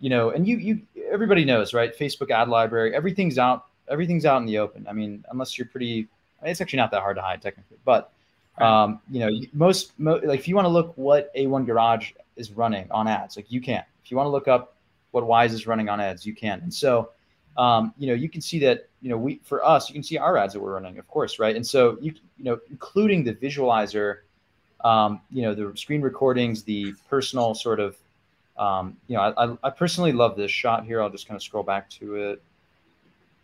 you 0.00 0.10
know, 0.10 0.30
and 0.30 0.46
you 0.46 0.56
you 0.56 0.80
everybody 1.10 1.44
knows, 1.44 1.74
right? 1.74 1.96
Facebook 1.96 2.30
ad 2.30 2.48
library, 2.48 2.94
everything's 2.94 3.38
out, 3.38 3.66
everything's 3.88 4.24
out 4.24 4.38
in 4.38 4.46
the 4.46 4.58
open. 4.58 4.86
I 4.88 4.92
mean, 4.92 5.24
unless 5.30 5.56
you're 5.56 5.68
pretty, 5.68 6.08
it's 6.42 6.60
actually 6.60 6.78
not 6.78 6.90
that 6.90 7.00
hard 7.00 7.16
to 7.16 7.22
hide 7.22 7.40
technically, 7.40 7.78
but 7.84 8.12
um, 8.58 9.00
you 9.10 9.20
know, 9.20 9.30
most, 9.52 9.98
most 9.98 10.24
like 10.24 10.40
if 10.40 10.48
you 10.48 10.54
want 10.54 10.66
to 10.66 10.70
look 10.70 10.92
what 10.96 11.34
A1 11.34 11.66
Garage 11.66 12.12
is 12.36 12.50
running 12.52 12.86
on 12.90 13.08
ads, 13.08 13.36
like 13.36 13.50
you 13.50 13.60
can. 13.60 13.84
If 14.04 14.10
you 14.10 14.16
want 14.16 14.26
to 14.26 14.30
look 14.30 14.48
up 14.48 14.76
what 15.12 15.26
Wise 15.26 15.52
is 15.52 15.66
running 15.66 15.88
on 15.88 16.00
ads, 16.00 16.26
you 16.26 16.34
can. 16.34 16.60
And 16.60 16.72
so, 16.72 17.10
um, 17.56 17.94
you 17.98 18.06
know, 18.06 18.14
you 18.14 18.28
can 18.28 18.40
see 18.40 18.58
that, 18.60 18.88
you 19.00 19.08
know, 19.08 19.16
we 19.16 19.40
for 19.44 19.64
us, 19.64 19.88
you 19.88 19.94
can 19.94 20.02
see 20.02 20.18
our 20.18 20.36
ads 20.36 20.52
that 20.54 20.60
we're 20.60 20.74
running, 20.74 20.98
of 20.98 21.06
course, 21.08 21.38
right? 21.38 21.54
And 21.54 21.66
so 21.66 21.96
you 22.00 22.12
you 22.36 22.44
know, 22.44 22.58
including 22.70 23.24
the 23.24 23.34
visualizer, 23.34 24.18
um, 24.82 25.20
you 25.30 25.42
know, 25.42 25.54
the 25.54 25.76
screen 25.76 26.00
recordings, 26.00 26.62
the 26.62 26.94
personal 27.08 27.54
sort 27.54 27.80
of, 27.80 27.96
um, 28.58 28.96
you 29.08 29.16
know, 29.16 29.22
I, 29.36 29.66
I 29.66 29.70
personally 29.70 30.12
love 30.12 30.36
this 30.36 30.50
shot 30.50 30.84
here. 30.84 31.00
I'll 31.00 31.10
just 31.10 31.26
kind 31.26 31.36
of 31.36 31.42
scroll 31.42 31.62
back 31.62 31.88
to 31.90 32.16
it. 32.16 32.42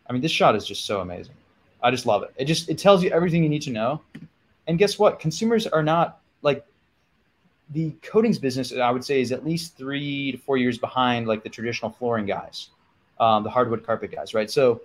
I 0.09 0.13
mean, 0.13 0.23
this 0.23 0.33
shot 0.33 0.57
is 0.57 0.67
just 0.67 0.85
so 0.87 1.01
amazing. 1.01 1.35
I 1.83 1.91
just 1.91 2.07
love 2.07 2.23
it. 2.23 2.33
It 2.37 2.47
just 2.47 2.69
it 2.69 2.79
tells 2.79 3.03
you 3.03 3.11
everything 3.11 3.43
you 3.43 3.49
need 3.49 3.63
to 3.63 3.71
know. 3.71 4.01
And 4.67 4.79
guess 4.79 4.99
what? 4.99 5.21
Consumers 5.21 5.67
are 5.67 5.83
not 5.83 6.21
like 6.43 6.65
the 7.71 7.93
coatings 8.03 8.39
business. 8.39 8.73
I 8.73 8.91
would 8.91 9.05
say 9.05 9.21
is 9.21 9.33
at 9.33 9.45
least 9.45 9.77
three 9.77 10.33
to 10.33 10.39
four 10.39 10.57
years 10.57 10.79
behind 10.79 11.29
like 11.29 11.43
the 11.43 11.49
traditional 11.49 11.91
flooring 11.91 12.27
guys, 12.27 12.71
um, 13.21 13.45
the 13.45 13.51
hardwood 13.51 13.85
carpet 13.85 14.11
guys, 14.11 14.35
right? 14.35 14.51
So 14.51 14.81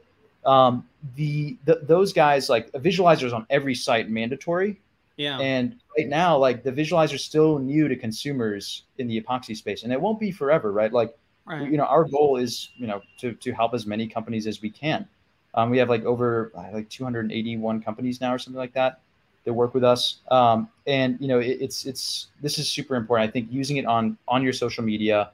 um, 0.46 0.88
the, 1.16 1.58
the 1.66 1.80
those 1.84 2.14
guys 2.14 2.50
like 2.50 2.72
visualizers 2.74 3.34
on 3.34 3.46
every 3.50 3.76
site 3.76 4.10
mandatory. 4.10 4.80
Yeah. 5.18 5.40
And 5.40 5.80
right 5.98 6.08
now, 6.08 6.38
like 6.38 6.64
the 6.64 6.72
visualizer 6.72 7.14
is 7.14 7.24
still 7.24 7.60
new 7.60 7.88
to 7.88 7.96
consumers 7.96 8.84
in 8.98 9.08
the 9.08 9.22
epoxy 9.22 9.56
space, 9.56 9.84
and 9.84 9.94
it 9.94 10.02
won't 10.02 10.20
be 10.20 10.32
forever, 10.32 10.72
right? 10.72 10.92
Like, 10.92 11.16
right. 11.46 11.70
you 11.70 11.78
know, 11.78 11.86
our 11.86 12.04
goal 12.04 12.38
is 12.38 12.70
you 12.78 12.88
know 12.88 13.02
to 13.20 13.34
to 13.34 13.52
help 13.52 13.74
as 13.74 13.86
many 13.86 14.08
companies 14.08 14.48
as 14.48 14.62
we 14.62 14.70
can. 14.70 15.08
Um, 15.56 15.70
we 15.70 15.78
have 15.78 15.90
like 15.90 16.04
over 16.04 16.52
like 16.56 16.90
281 16.90 17.82
companies 17.82 18.20
now 18.20 18.34
or 18.34 18.40
something 18.40 18.58
like 18.58 18.74
that 18.74 19.02
that 19.44 19.54
work 19.54 19.74
with 19.74 19.84
us. 19.84 20.20
Um, 20.32 20.70
and 20.88 21.18
you 21.20 21.28
know, 21.28 21.40
it, 21.40 21.58
it's 21.62 21.86
it's 21.86 22.28
this 22.42 22.58
is 22.58 22.70
super 22.70 22.96
important. 22.96 23.30
I 23.30 23.32
think 23.32 23.52
using 23.52 23.78
it 23.78 23.86
on 23.86 24.18
on 24.28 24.42
your 24.42 24.54
social 24.54 24.84
media, 24.84 25.32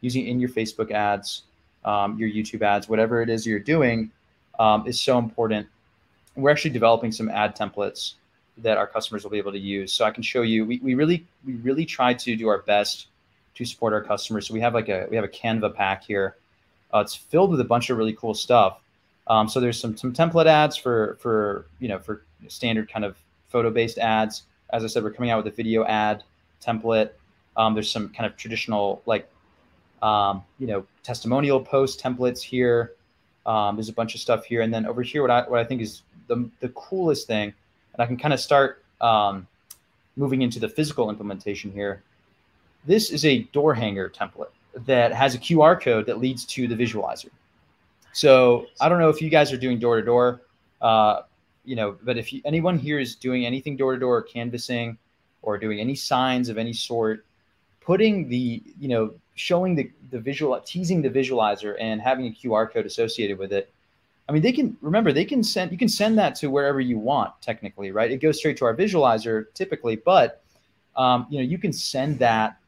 using 0.00 0.26
it 0.26 0.30
in 0.30 0.40
your 0.40 0.48
Facebook 0.48 0.90
ads, 0.90 1.42
um, 1.84 2.18
your 2.18 2.30
YouTube 2.30 2.62
ads, 2.62 2.88
whatever 2.88 3.20
it 3.20 3.28
is 3.28 3.46
you're 3.46 3.58
doing, 3.58 4.10
um, 4.58 4.86
is 4.86 5.00
so 5.00 5.18
important. 5.18 5.66
We're 6.34 6.50
actually 6.50 6.70
developing 6.70 7.12
some 7.12 7.28
ad 7.28 7.56
templates 7.56 8.14
that 8.62 8.78
our 8.78 8.86
customers 8.86 9.24
will 9.24 9.30
be 9.30 9.38
able 9.38 9.52
to 9.52 9.58
use. 9.58 9.92
So 9.92 10.04
I 10.04 10.10
can 10.10 10.22
show 10.22 10.42
you. 10.42 10.64
We, 10.64 10.78
we 10.80 10.94
really 10.94 11.26
we 11.44 11.54
really 11.54 11.84
try 11.84 12.14
to 12.14 12.36
do 12.36 12.48
our 12.48 12.58
best 12.62 13.08
to 13.54 13.64
support 13.64 13.92
our 13.92 14.02
customers. 14.02 14.46
So 14.46 14.54
we 14.54 14.60
have 14.60 14.74
like 14.74 14.88
a 14.88 15.06
we 15.10 15.16
have 15.16 15.24
a 15.24 15.28
Canva 15.28 15.74
pack 15.74 16.04
here. 16.04 16.36
Uh, 16.92 17.00
it's 17.00 17.14
filled 17.14 17.50
with 17.50 17.60
a 17.60 17.64
bunch 17.64 17.90
of 17.90 17.98
really 17.98 18.14
cool 18.14 18.34
stuff. 18.34 18.80
Um, 19.26 19.48
so 19.48 19.60
there's 19.60 19.78
some 19.78 19.96
some 19.96 20.12
template 20.12 20.46
ads 20.46 20.76
for 20.76 21.16
for 21.20 21.66
you 21.80 21.88
know 21.88 21.98
for 21.98 22.22
standard 22.48 22.90
kind 22.90 23.04
of 23.04 23.16
photo 23.48 23.70
based 23.70 23.98
ads. 23.98 24.44
As 24.70 24.84
I 24.84 24.86
said, 24.86 25.02
we're 25.02 25.12
coming 25.12 25.30
out 25.30 25.42
with 25.42 25.52
a 25.52 25.56
video 25.56 25.84
ad 25.84 26.22
template. 26.64 27.10
Um, 27.56 27.74
there's 27.74 27.90
some 27.90 28.08
kind 28.10 28.26
of 28.30 28.36
traditional 28.36 29.02
like 29.06 29.28
um, 30.02 30.42
you 30.58 30.66
know 30.66 30.86
testimonial 31.02 31.60
post 31.60 32.00
templates 32.00 32.40
here. 32.40 32.92
Um, 33.44 33.76
there's 33.76 33.88
a 33.88 33.94
bunch 33.94 34.14
of 34.14 34.20
stuff 34.20 34.44
here, 34.44 34.62
and 34.62 34.72
then 34.72 34.86
over 34.86 35.02
here, 35.02 35.22
what 35.22 35.30
I 35.30 35.42
what 35.42 35.60
I 35.60 35.64
think 35.64 35.82
is 35.82 36.02
the 36.26 36.48
the 36.60 36.68
coolest 36.70 37.26
thing, 37.26 37.52
and 37.98 38.04
I 38.04 38.06
can 38.06 38.16
kind 38.16 38.32
of 38.32 38.40
start 38.40 38.84
um, 39.00 39.46
moving 40.16 40.42
into 40.42 40.60
the 40.60 40.68
physical 40.68 41.10
implementation 41.10 41.72
here. 41.72 42.02
This 42.86 43.10
is 43.10 43.24
a 43.24 43.40
door 43.52 43.74
hanger 43.74 44.08
template 44.08 44.50
that 44.86 45.12
has 45.12 45.34
a 45.34 45.38
QR 45.38 45.80
code 45.80 46.06
that 46.06 46.18
leads 46.18 46.44
to 46.46 46.68
the 46.68 46.76
visualizer. 46.76 47.30
So 48.12 48.66
I 48.80 48.88
don't 48.88 49.00
know 49.00 49.08
if 49.10 49.20
you 49.20 49.28
guys 49.28 49.52
are 49.52 49.56
doing 49.56 49.78
door 49.78 49.96
to 49.96 50.02
door, 50.02 50.40
you 51.64 51.76
know, 51.76 51.96
but 52.02 52.16
if 52.16 52.32
you, 52.32 52.40
anyone 52.44 52.78
here 52.78 52.98
is 52.98 53.16
doing 53.16 53.44
anything 53.44 53.76
door 53.76 53.94
to 53.94 53.98
door 53.98 54.22
canvassing 54.22 54.96
or 55.42 55.58
doing 55.58 55.80
any 55.80 55.94
signs 55.94 56.48
of 56.48 56.56
any 56.56 56.72
sort, 56.72 57.24
putting 57.80 58.28
the, 58.28 58.62
you 58.78 58.88
know, 58.88 59.12
showing 59.34 59.74
the, 59.74 59.90
the 60.10 60.18
visual, 60.18 60.58
teasing 60.60 61.02
the 61.02 61.10
visualizer 61.10 61.76
and 61.78 62.00
having 62.00 62.26
a 62.26 62.30
QR 62.30 62.70
code 62.72 62.86
associated 62.86 63.38
with 63.38 63.52
it. 63.52 63.70
I 64.28 64.32
mean, 64.32 64.42
they 64.42 64.52
can 64.52 64.76
remember 64.82 65.12
they 65.12 65.24
can 65.24 65.42
send 65.42 65.72
you 65.72 65.78
can 65.78 65.88
send 65.88 66.18
that 66.18 66.34
to 66.36 66.50
wherever 66.50 66.80
you 66.80 66.98
want 66.98 67.32
technically, 67.40 67.90
right? 67.90 68.10
It 68.10 68.18
goes 68.18 68.38
straight 68.38 68.56
to 68.58 68.66
our 68.66 68.74
visualizer 68.74 69.46
typically, 69.54 69.96
but 69.96 70.42
um, 70.96 71.26
you 71.30 71.38
know, 71.38 71.44
you 71.44 71.58
can 71.58 71.72
send 71.72 72.18
that 72.18 72.58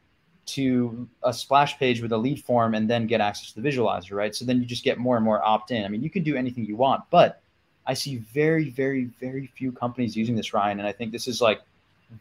to 0.47 1.07
a 1.23 1.31
splash 1.31 1.77
page 1.77 2.01
with 2.01 2.11
a 2.11 2.17
lead 2.17 2.43
form 2.43 2.73
and 2.73 2.89
then 2.89 3.05
get 3.05 3.21
access 3.21 3.51
to 3.53 3.61
the 3.61 3.69
visualizer, 3.69 4.13
right? 4.13 4.35
So 4.35 4.43
then 4.43 4.59
you 4.59 4.65
just 4.65 4.83
get 4.83 4.97
more 4.97 5.15
and 5.15 5.23
more 5.23 5.43
opt 5.43 5.71
in. 5.71 5.85
I 5.85 5.87
mean, 5.87 6.01
you 6.01 6.09
can 6.09 6.23
do 6.23 6.35
anything 6.35 6.65
you 6.65 6.75
want, 6.75 7.03
but 7.11 7.41
I 7.85 7.93
see 7.93 8.17
very, 8.17 8.69
very, 8.69 9.05
very 9.19 9.47
few 9.47 9.71
companies 9.71 10.15
using 10.15 10.35
this, 10.35 10.53
Ryan. 10.53 10.79
And 10.79 10.87
I 10.87 10.91
think 10.91 11.11
this 11.11 11.27
is 11.27 11.41
like 11.41 11.61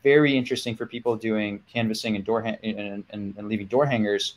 very 0.05 0.37
interesting 0.37 0.77
for 0.77 0.87
people 0.87 1.17
doing 1.17 1.63
canvassing 1.73 2.15
and 2.15 2.25
door 2.25 2.41
and, 2.41 3.05
and, 3.11 3.35
and 3.37 3.49
leaving 3.49 3.67
door 3.67 3.87
hangers. 3.87 4.35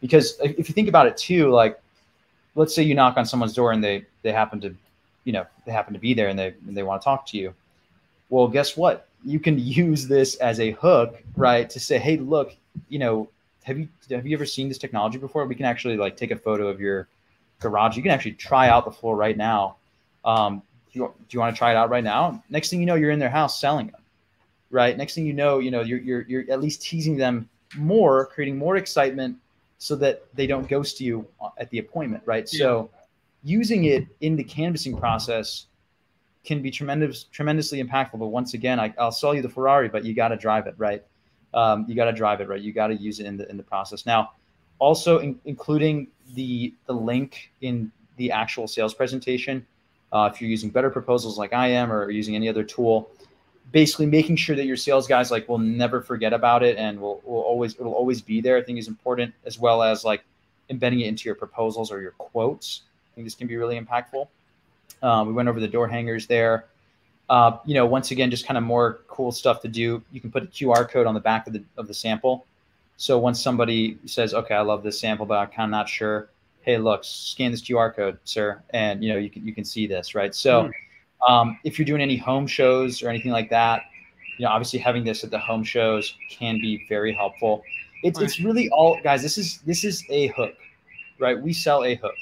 Because 0.00 0.38
if 0.40 0.68
you 0.68 0.74
think 0.74 0.88
about 0.88 1.06
it 1.06 1.16
too, 1.16 1.50
like 1.50 1.80
let's 2.56 2.74
say 2.74 2.82
you 2.82 2.94
knock 2.94 3.16
on 3.16 3.24
someone's 3.24 3.54
door 3.54 3.70
and 3.70 3.84
they 3.84 4.04
they 4.22 4.32
happen 4.32 4.60
to, 4.62 4.74
you 5.24 5.32
know, 5.32 5.46
they 5.64 5.72
happen 5.72 5.94
to 5.94 6.00
be 6.00 6.14
there 6.14 6.28
and 6.28 6.38
they 6.38 6.54
and 6.66 6.76
they 6.76 6.82
want 6.82 7.00
to 7.00 7.04
talk 7.04 7.26
to 7.26 7.38
you. 7.38 7.54
Well, 8.28 8.48
guess 8.48 8.76
what? 8.76 9.06
You 9.24 9.38
can 9.38 9.58
use 9.58 10.08
this 10.08 10.34
as 10.36 10.58
a 10.58 10.72
hook, 10.72 11.22
right? 11.36 11.70
To 11.70 11.78
say, 11.78 11.98
hey, 11.98 12.16
look, 12.16 12.56
you 12.88 12.98
know, 12.98 13.28
have 13.62 13.78
you 13.78 13.88
have 14.10 14.26
you 14.26 14.36
ever 14.36 14.46
seen 14.46 14.68
this 14.68 14.78
technology 14.78 15.18
before? 15.18 15.44
We 15.46 15.54
can 15.54 15.66
actually 15.66 15.96
like 15.96 16.16
take 16.16 16.32
a 16.32 16.36
photo 16.36 16.66
of 16.66 16.80
your 16.80 17.06
garage. 17.60 17.96
You 17.96 18.02
can 18.02 18.12
actually 18.12 18.32
try 18.32 18.68
out 18.68 18.84
the 18.84 18.90
floor 18.90 19.16
right 19.16 19.36
now. 19.36 19.76
Um, 20.24 20.62
do, 20.92 21.00
you, 21.00 21.14
do 21.16 21.34
you 21.34 21.40
want 21.40 21.54
to 21.54 21.58
try 21.58 21.70
it 21.70 21.76
out 21.76 21.90
right 21.90 22.04
now? 22.04 22.42
Next 22.50 22.70
thing 22.70 22.80
you 22.80 22.86
know, 22.86 22.96
you're 22.96 23.10
in 23.10 23.18
their 23.18 23.30
house 23.30 23.60
selling 23.60 23.88
them, 23.88 24.00
right? 24.70 24.96
Next 24.96 25.14
thing 25.14 25.26
you 25.26 25.32
know, 25.32 25.58
you 25.58 25.70
know 25.70 25.82
you're 25.82 25.98
you're 25.98 26.22
you're 26.22 26.44
at 26.50 26.60
least 26.60 26.82
teasing 26.82 27.16
them 27.16 27.48
more, 27.76 28.26
creating 28.26 28.56
more 28.56 28.76
excitement, 28.76 29.36
so 29.78 29.96
that 29.96 30.24
they 30.34 30.46
don't 30.46 30.68
ghost 30.68 31.00
you 31.00 31.26
at 31.58 31.70
the 31.70 31.78
appointment, 31.78 32.22
right? 32.26 32.48
Yeah. 32.52 32.58
So, 32.58 32.90
using 33.42 33.84
it 33.84 34.06
in 34.20 34.36
the 34.36 34.44
canvassing 34.44 34.96
process 34.96 35.66
can 36.44 36.62
be 36.62 36.70
tremendous, 36.70 37.24
tremendously 37.24 37.82
impactful. 37.82 38.18
But 38.18 38.28
once 38.28 38.54
again, 38.54 38.80
I, 38.80 38.92
will 38.98 39.10
sell 39.10 39.34
you 39.34 39.42
the 39.42 39.48
Ferrari, 39.48 39.88
but 39.88 40.04
you 40.04 40.14
got 40.14 40.28
to 40.28 40.36
drive 40.36 40.66
it, 40.66 40.74
right? 40.78 41.04
um, 41.56 41.86
you 41.88 41.94
got 41.94 42.04
to 42.04 42.12
drive 42.12 42.40
it 42.40 42.48
right. 42.48 42.60
You 42.60 42.72
got 42.72 42.88
to 42.88 42.94
use 42.94 43.18
it 43.18 43.26
in 43.26 43.36
the 43.36 43.48
in 43.50 43.56
the 43.56 43.62
process. 43.62 44.06
Now, 44.06 44.32
also 44.78 45.18
in, 45.18 45.40
including 45.46 46.08
the 46.34 46.74
the 46.86 46.92
link 46.92 47.50
in 47.62 47.90
the 48.16 48.30
actual 48.30 48.68
sales 48.68 48.94
presentation. 48.94 49.66
Uh, 50.12 50.30
if 50.32 50.40
you're 50.40 50.48
using 50.48 50.70
better 50.70 50.88
proposals 50.88 51.36
like 51.36 51.52
I 51.52 51.68
am, 51.68 51.92
or 51.92 52.10
using 52.10 52.36
any 52.36 52.48
other 52.48 52.62
tool, 52.62 53.10
basically 53.76 54.06
making 54.06 54.36
sure 54.36 54.56
that 54.56 54.64
your 54.64 54.74
sales 54.74 55.06
guys 55.06 55.30
like 55.30 55.46
will 55.50 55.58
never 55.58 56.00
forget 56.00 56.32
about 56.32 56.62
it 56.62 56.78
and 56.78 56.98
will, 56.98 57.20
will 57.26 57.42
always 57.42 57.74
it 57.74 57.82
will 57.82 57.92
always 57.92 58.22
be 58.22 58.40
there. 58.40 58.56
I 58.56 58.62
think 58.62 58.78
is 58.78 58.88
important 58.88 59.34
as 59.44 59.58
well 59.58 59.82
as 59.82 60.02
like 60.02 60.24
embedding 60.70 61.00
it 61.00 61.08
into 61.08 61.26
your 61.26 61.34
proposals 61.34 61.92
or 61.92 62.00
your 62.00 62.12
quotes. 62.12 62.84
I 63.12 63.14
think 63.14 63.26
this 63.26 63.34
can 63.34 63.46
be 63.46 63.58
really 63.58 63.78
impactful. 63.78 64.28
Um, 65.02 65.26
we 65.26 65.34
went 65.34 65.50
over 65.50 65.60
the 65.60 65.68
door 65.68 65.88
hangers 65.88 66.26
there. 66.26 66.64
Uh, 67.28 67.58
you 67.66 67.74
know, 67.74 67.84
once 67.84 68.12
again, 68.12 68.30
just 68.30 68.46
kind 68.46 68.56
of 68.56 68.64
more 68.64 69.00
cool 69.08 69.30
stuff 69.30 69.60
to 69.60 69.68
do. 69.68 70.02
You 70.10 70.22
can 70.22 70.30
put 70.30 70.44
a 70.44 70.46
QR 70.46 70.88
code 70.88 71.06
on 71.06 71.12
the 71.12 71.20
back 71.20 71.46
of 71.46 71.52
the 71.52 71.62
of 71.76 71.86
the 71.86 71.92
sample. 71.92 72.46
So 72.96 73.18
once 73.18 73.42
somebody 73.42 73.98
says, 74.06 74.32
"Okay, 74.32 74.54
I 74.54 74.62
love 74.62 74.84
this 74.84 74.98
sample, 74.98 75.26
but 75.26 75.34
I'm 75.34 75.48
kind 75.48 75.68
of 75.68 75.70
not 75.72 75.86
sure," 75.86 76.30
hey, 76.62 76.78
look, 76.78 77.04
scan 77.04 77.50
this 77.50 77.60
QR 77.60 77.94
code, 77.94 78.18
sir, 78.24 78.62
and 78.70 79.04
you 79.04 79.12
know 79.12 79.18
you 79.18 79.28
can 79.28 79.46
you 79.46 79.52
can 79.52 79.66
see 79.66 79.86
this, 79.86 80.14
right? 80.14 80.34
So, 80.34 80.62
mm-hmm. 80.62 80.70
Um, 81.26 81.58
if 81.64 81.78
you're 81.78 81.86
doing 81.86 82.00
any 82.00 82.16
home 82.16 82.46
shows 82.46 83.02
or 83.02 83.08
anything 83.08 83.32
like 83.32 83.50
that, 83.50 83.82
you 84.38 84.44
know, 84.44 84.50
obviously 84.50 84.78
having 84.78 85.04
this 85.04 85.24
at 85.24 85.30
the 85.30 85.38
home 85.38 85.64
shows 85.64 86.14
can 86.30 86.60
be 86.60 86.84
very 86.88 87.12
helpful. 87.12 87.62
It's 88.02 88.18
right. 88.18 88.24
it's 88.24 88.40
really 88.40 88.68
all 88.70 89.00
guys. 89.02 89.22
This 89.22 89.38
is 89.38 89.58
this 89.66 89.84
is 89.84 90.04
a 90.10 90.28
hook, 90.28 90.54
right? 91.18 91.40
We 91.40 91.52
sell 91.52 91.84
a 91.84 91.94
hook. 91.96 92.14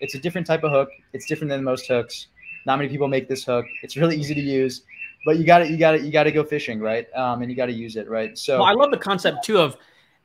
It's 0.00 0.14
a 0.14 0.18
different 0.18 0.46
type 0.46 0.64
of 0.64 0.70
hook. 0.70 0.90
It's 1.12 1.26
different 1.26 1.50
than 1.50 1.64
most 1.64 1.86
hooks. 1.86 2.26
Not 2.66 2.76
many 2.76 2.88
people 2.88 3.08
make 3.08 3.28
this 3.28 3.44
hook. 3.44 3.66
It's 3.82 3.96
really 3.96 4.16
easy 4.16 4.34
to 4.34 4.40
use, 4.40 4.82
but 5.24 5.38
you 5.38 5.44
got 5.44 5.58
to 5.58 5.70
you 5.70 5.76
got 5.76 5.92
to 5.92 6.00
you 6.00 6.12
got 6.12 6.24
to 6.24 6.32
go 6.32 6.44
fishing, 6.44 6.80
right? 6.80 7.06
Um, 7.14 7.40
and 7.42 7.50
you 7.50 7.56
got 7.56 7.66
to 7.66 7.72
use 7.72 7.96
it, 7.96 8.08
right? 8.08 8.36
So 8.36 8.58
well, 8.58 8.66
I 8.66 8.72
love 8.72 8.90
the 8.90 8.98
concept 8.98 9.44
too 9.44 9.58
of 9.58 9.76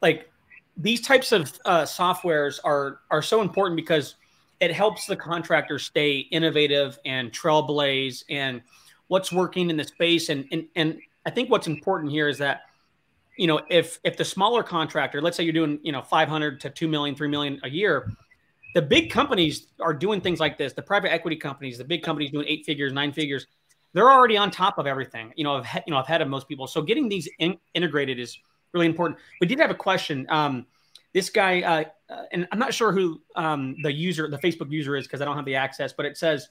like 0.01 0.29
these 0.75 1.01
types 1.01 1.31
of 1.31 1.57
uh, 1.65 1.83
softwares 1.83 2.59
are 2.63 2.99
are 3.09 3.21
so 3.21 3.41
important 3.41 3.75
because 3.75 4.15
it 4.59 4.71
helps 4.71 5.05
the 5.05 5.15
contractor 5.15 5.79
stay 5.79 6.17
innovative 6.19 6.99
and 7.05 7.31
trailblaze 7.31 8.23
and 8.29 8.61
what's 9.07 9.31
working 9.31 9.69
in 9.69 9.77
the 9.77 9.83
space 9.83 10.29
and 10.29 10.45
and 10.51 10.67
and 10.75 10.99
I 11.25 11.29
think 11.29 11.49
what's 11.49 11.67
important 11.67 12.11
here 12.11 12.27
is 12.27 12.37
that 12.39 12.61
you 13.37 13.47
know 13.47 13.61
if 13.69 13.99
if 14.03 14.17
the 14.17 14.25
smaller 14.25 14.63
contractor 14.63 15.21
let's 15.21 15.37
say 15.37 15.43
you're 15.43 15.53
doing 15.53 15.79
you 15.83 15.91
know 15.91 16.01
500 16.01 16.59
to 16.61 16.69
2 16.69 16.87
million 16.87 17.15
3 17.15 17.27
million 17.27 17.59
a 17.63 17.69
year 17.69 18.11
the 18.75 18.81
big 18.81 19.09
companies 19.09 19.67
are 19.79 19.93
doing 19.93 20.21
things 20.21 20.39
like 20.39 20.57
this. 20.57 20.73
The 20.73 20.81
private 20.81 21.11
equity 21.11 21.35
companies, 21.35 21.77
the 21.77 21.83
big 21.83 22.03
companies 22.03 22.31
doing 22.31 22.45
eight 22.47 22.65
figures, 22.65 22.93
nine 22.93 23.11
figures, 23.11 23.47
they're 23.93 24.11
already 24.11 24.37
on 24.37 24.51
top 24.51 24.77
of 24.77 24.85
everything. 24.85 25.33
You 25.35 25.43
know, 25.43 25.55
I've, 25.55 25.83
you 25.87 25.93
know, 25.93 25.99
ahead 25.99 26.21
of 26.21 26.27
most 26.27 26.47
people. 26.47 26.67
So 26.67 26.81
getting 26.81 27.09
these 27.09 27.27
in, 27.39 27.57
integrated 27.73 28.19
is 28.19 28.37
really 28.73 28.85
important. 28.85 29.19
We 29.41 29.47
did 29.47 29.59
have 29.59 29.71
a 29.71 29.75
question. 29.75 30.27
Um, 30.29 30.67
this 31.13 31.29
guy, 31.29 31.61
uh, 31.61 32.13
uh, 32.13 32.23
and 32.31 32.47
I'm 32.51 32.59
not 32.59 32.73
sure 32.73 32.91
who 32.91 33.21
um, 33.35 33.75
the 33.81 33.91
user, 33.91 34.29
the 34.29 34.37
Facebook 34.37 34.71
user 34.71 34.95
is 34.95 35.07
because 35.07 35.21
I 35.21 35.25
don't 35.25 35.35
have 35.35 35.45
the 35.45 35.55
access, 35.55 35.93
but 35.93 36.05
it 36.05 36.17
says, 36.17 36.49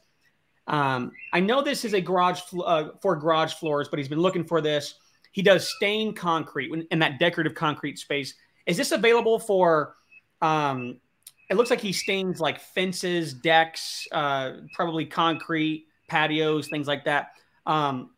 um, 0.66 1.12
I 1.32 1.40
know 1.40 1.62
this 1.62 1.84
is 1.84 1.94
a 1.94 2.00
garage 2.00 2.40
uh, 2.64 2.90
for 3.00 3.16
garage 3.16 3.54
floors, 3.54 3.88
but 3.88 3.98
he's 3.98 4.08
been 4.08 4.20
looking 4.20 4.44
for 4.44 4.60
this. 4.60 4.94
He 5.32 5.42
does 5.42 5.68
stained 5.68 6.16
concrete 6.16 6.86
in 6.90 6.98
that 6.98 7.18
decorative 7.18 7.54
concrete 7.54 7.98
space. 7.98 8.34
Is 8.66 8.76
this 8.76 8.92
available 8.92 9.38
for? 9.38 9.94
Um, 10.42 11.00
it 11.48 11.56
looks 11.56 11.70
like 11.70 11.80
he 11.80 11.92
stains 11.92 12.40
like 12.40 12.60
fences, 12.60 13.32
decks, 13.32 14.06
uh, 14.12 14.52
probably 14.74 15.06
concrete, 15.06 15.86
patios, 16.08 16.68
things 16.68 16.86
like 16.86 17.04
that. 17.04 17.32
Um, 17.64 18.10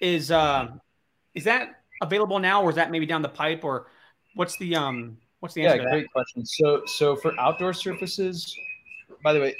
is 0.00 0.30
uh, 0.30 0.68
is 1.34 1.44
that 1.44 1.82
available 2.00 2.38
now, 2.38 2.62
or 2.62 2.70
is 2.70 2.76
that 2.76 2.90
maybe 2.90 3.06
down 3.06 3.22
the 3.22 3.28
pipe, 3.28 3.64
or 3.64 3.88
what's 4.34 4.56
the 4.56 4.76
um, 4.76 5.18
what's 5.42 5.56
the 5.56 5.66
answer? 5.66 5.82
Yeah, 5.82 5.90
great 5.90 6.12
question. 6.12 6.46
So, 6.46 6.82
so 6.86 7.16
for 7.16 7.38
outdoor 7.38 7.72
surfaces, 7.72 8.56
by 9.24 9.32
the 9.32 9.40
way, 9.40 9.56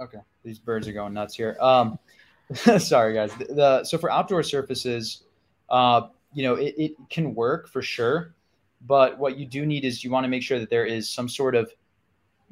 okay, 0.00 0.18
these 0.44 0.58
birds 0.58 0.86
are 0.86 0.92
going 0.92 1.14
nuts 1.14 1.34
here. 1.34 1.56
Um, 1.60 1.98
sorry 2.78 3.14
guys. 3.14 3.32
The, 3.36 3.44
the, 3.46 3.84
so 3.84 3.96
for 3.96 4.10
outdoor 4.10 4.42
surfaces, 4.42 5.22
uh, 5.70 6.08
you 6.34 6.42
know, 6.42 6.56
it, 6.56 6.74
it 6.76 6.92
can 7.08 7.34
work 7.34 7.68
for 7.68 7.80
sure, 7.80 8.34
but 8.82 9.18
what 9.18 9.38
you 9.38 9.46
do 9.46 9.64
need 9.64 9.86
is 9.86 10.04
you 10.04 10.10
want 10.10 10.24
to 10.24 10.28
make 10.28 10.42
sure 10.42 10.58
that 10.58 10.68
there 10.68 10.84
is 10.84 11.08
some 11.08 11.26
sort 11.26 11.54
of 11.54 11.72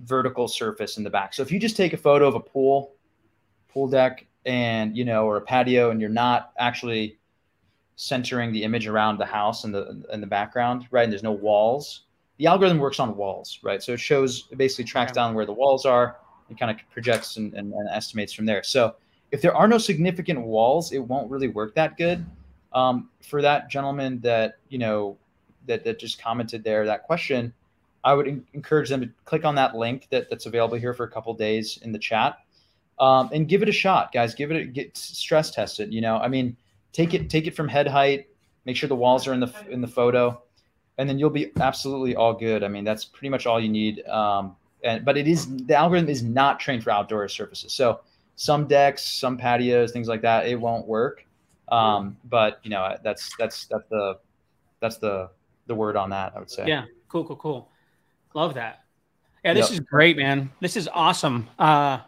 vertical 0.04 0.48
surface 0.48 0.96
in 0.96 1.04
the 1.04 1.10
back. 1.10 1.34
So 1.34 1.42
if 1.42 1.52
you 1.52 1.60
just 1.60 1.76
take 1.76 1.92
a 1.92 1.98
photo 1.98 2.26
of 2.26 2.36
a 2.36 2.40
pool, 2.40 2.94
pool 3.68 3.86
deck, 3.86 4.26
and 4.46 4.96
you 4.96 5.04
know, 5.04 5.26
or 5.26 5.36
a 5.36 5.42
patio, 5.42 5.90
and 5.90 6.00
you're 6.00 6.08
not 6.08 6.52
actually 6.58 7.17
centering 8.00 8.52
the 8.52 8.62
image 8.62 8.87
around 8.87 9.18
the 9.18 9.26
house 9.26 9.64
and 9.64 9.74
the 9.74 10.04
in 10.12 10.20
the 10.20 10.26
background, 10.26 10.87
right? 10.92 11.02
And 11.02 11.12
there's 11.12 11.24
no 11.24 11.32
walls. 11.32 12.04
The 12.37 12.46
algorithm 12.46 12.78
works 12.78 13.00
on 13.00 13.16
walls, 13.16 13.58
right? 13.64 13.82
So 13.82 13.94
it 13.94 14.00
shows, 14.00 14.46
it 14.52 14.58
basically 14.58 14.84
tracks 14.84 15.11
down 15.11 15.34
where 15.34 15.44
the 15.44 15.52
walls 15.52 15.84
are 15.84 16.18
and 16.48 16.56
kind 16.56 16.70
of 16.70 16.78
projects 16.92 17.37
and, 17.37 17.52
and, 17.54 17.72
and 17.72 17.88
estimates 17.88 18.32
from 18.32 18.46
there. 18.46 18.62
So 18.62 18.94
if 19.32 19.42
there 19.42 19.52
are 19.52 19.66
no 19.66 19.78
significant 19.78 20.40
walls, 20.40 20.92
it 20.92 21.00
won't 21.00 21.28
really 21.28 21.48
work 21.48 21.74
that 21.74 21.96
good. 21.96 22.24
Um, 22.72 23.11
for 23.20 23.42
that 23.42 23.68
gentleman 23.68 24.20
that 24.20 24.58
you 24.68 24.78
know 24.78 25.16
that 25.66 25.82
that 25.82 25.98
just 25.98 26.22
commented 26.22 26.62
there 26.62 26.87
that 26.87 27.02
question, 27.02 27.52
I 28.04 28.14
would 28.14 28.28
in- 28.28 28.46
encourage 28.52 28.90
them 28.90 29.00
to 29.00 29.11
click 29.24 29.44
on 29.44 29.56
that 29.56 29.74
link 29.74 30.06
that, 30.11 30.30
that's 30.30 30.46
available 30.46 30.76
here 30.76 30.94
for 30.94 31.02
a 31.02 31.11
couple 31.11 31.34
days 31.34 31.80
in 31.82 31.90
the 31.90 31.98
chat, 31.98 32.38
um, 33.00 33.30
and 33.32 33.48
give 33.48 33.62
it 33.62 33.68
a 33.68 33.72
shot, 33.72 34.12
guys. 34.12 34.37
Give 34.37 34.52
it 34.52 34.56
a 34.56 34.64
get 34.64 34.96
stress 34.96 35.50
tested. 35.50 35.92
You 35.92 36.02
know, 36.02 36.18
I 36.18 36.28
mean, 36.28 36.56
take 36.92 37.14
it 37.14 37.31
take 37.31 37.46
it 37.46 37.55
from 37.55 37.68
head 37.68 37.87
height. 37.87 38.29
Make 38.64 38.77
sure 38.77 38.88
the 38.88 38.96
walls 38.96 39.27
are 39.27 39.33
in 39.33 39.40
the 39.40 39.53
in 39.70 39.81
the 39.81 39.88
photo, 39.88 40.42
and 40.98 41.09
then 41.09 41.18
you'll 41.18 41.31
be 41.31 41.53
absolutely 41.61 42.16
all 42.16 42.35
good. 42.35 42.62
I 42.62 42.68
mean, 42.68 42.85
that's 42.85 43.05
pretty 43.05 43.31
much 43.31 43.46
all 43.46 43.61
you 43.61 43.68
need. 43.68 44.07
Um, 44.07 44.57
and 44.85 45.05
but 45.05 45.16
it 45.16 45.27
is 45.27 45.46
the 45.66 45.74
algorithm 45.74 46.09
is 46.09 46.22
not 46.22 46.61
trained 46.61 46.85
for 46.85 46.90
outdoor 46.90 47.29
surfaces. 47.29 47.72
So 47.72 48.01
some 48.37 48.66
decks, 48.66 49.07
some 49.07 49.37
patios, 49.37 49.92
things 49.92 50.09
like 50.09 50.22
that, 50.22 50.46
it 50.46 50.61
won't 50.61 50.87
work. 50.87 51.24
Um, 51.68 52.16
but 52.24 52.61
you 52.62 52.70
know, 52.70 52.96
that's 53.03 53.35
that's 53.38 53.66
that's 53.66 53.88
the 53.90 54.18
that's 54.81 54.98
the 54.98 55.31
the 55.66 55.74
word 55.74 55.96
on 55.96 56.11
that. 56.11 56.33
I 56.37 56.38
would 56.38 56.51
say. 56.51 56.66
Yeah. 56.66 56.85
Cool. 57.09 57.24
Cool. 57.24 57.37
Cool. 57.37 57.68
Love 58.35 58.55
that. 58.55 58.85
Yeah, 59.44 59.55
this 59.55 59.70
yep. 59.70 59.81
is 59.81 59.81
great, 59.81 60.16
man. 60.16 60.51
This 60.61 60.77
is 60.77 60.88
awesome. 60.92 61.48
Uh, 61.59 62.01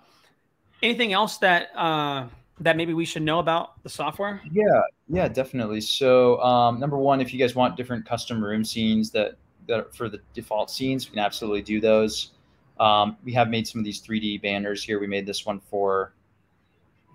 anything 0.82 1.12
else 1.12 1.38
that 1.38 1.70
uh, 1.76 2.26
that 2.60 2.76
maybe 2.76 2.92
we 2.92 3.04
should 3.04 3.22
know 3.22 3.38
about 3.38 3.82
the 3.82 3.88
software? 3.88 4.40
Yeah, 4.52 4.82
yeah, 5.08 5.28
definitely. 5.28 5.80
So, 5.80 6.40
um, 6.42 6.78
number 6.78 6.98
one, 6.98 7.20
if 7.20 7.32
you 7.32 7.38
guys 7.38 7.54
want 7.54 7.76
different 7.76 8.06
custom 8.06 8.42
room 8.44 8.64
scenes 8.64 9.10
that 9.10 9.36
that 9.66 9.94
for 9.94 10.08
the 10.08 10.20
default 10.34 10.70
scenes, 10.70 11.06
we 11.06 11.14
can 11.14 11.24
absolutely 11.24 11.62
do 11.62 11.80
those. 11.80 12.32
Um, 12.78 13.16
we 13.24 13.32
have 13.32 13.48
made 13.48 13.66
some 13.66 13.78
of 13.78 13.84
these 13.84 14.00
3D 14.00 14.42
banners 14.42 14.82
here. 14.82 15.00
We 15.00 15.06
made 15.06 15.26
this 15.26 15.44
one 15.46 15.60
for 15.60 16.14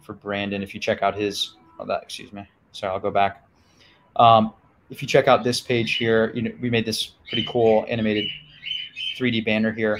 for 0.01 0.13
Brandon. 0.13 0.61
If 0.63 0.73
you 0.73 0.79
check 0.79 1.01
out 1.03 1.15
his, 1.15 1.55
oh, 1.79 1.85
that 1.85 2.03
excuse 2.03 2.33
me, 2.33 2.47
sorry, 2.71 2.93
I'll 2.93 2.99
go 2.99 3.11
back. 3.11 3.47
Um, 4.15 4.53
if 4.89 5.01
you 5.01 5.07
check 5.07 5.27
out 5.27 5.43
this 5.43 5.61
page 5.61 5.95
here, 5.95 6.31
you 6.33 6.41
know 6.41 6.51
we 6.59 6.69
made 6.69 6.85
this 6.85 7.11
pretty 7.29 7.45
cool 7.49 7.85
animated 7.87 8.25
3D 9.17 9.45
banner 9.45 9.71
here. 9.71 9.99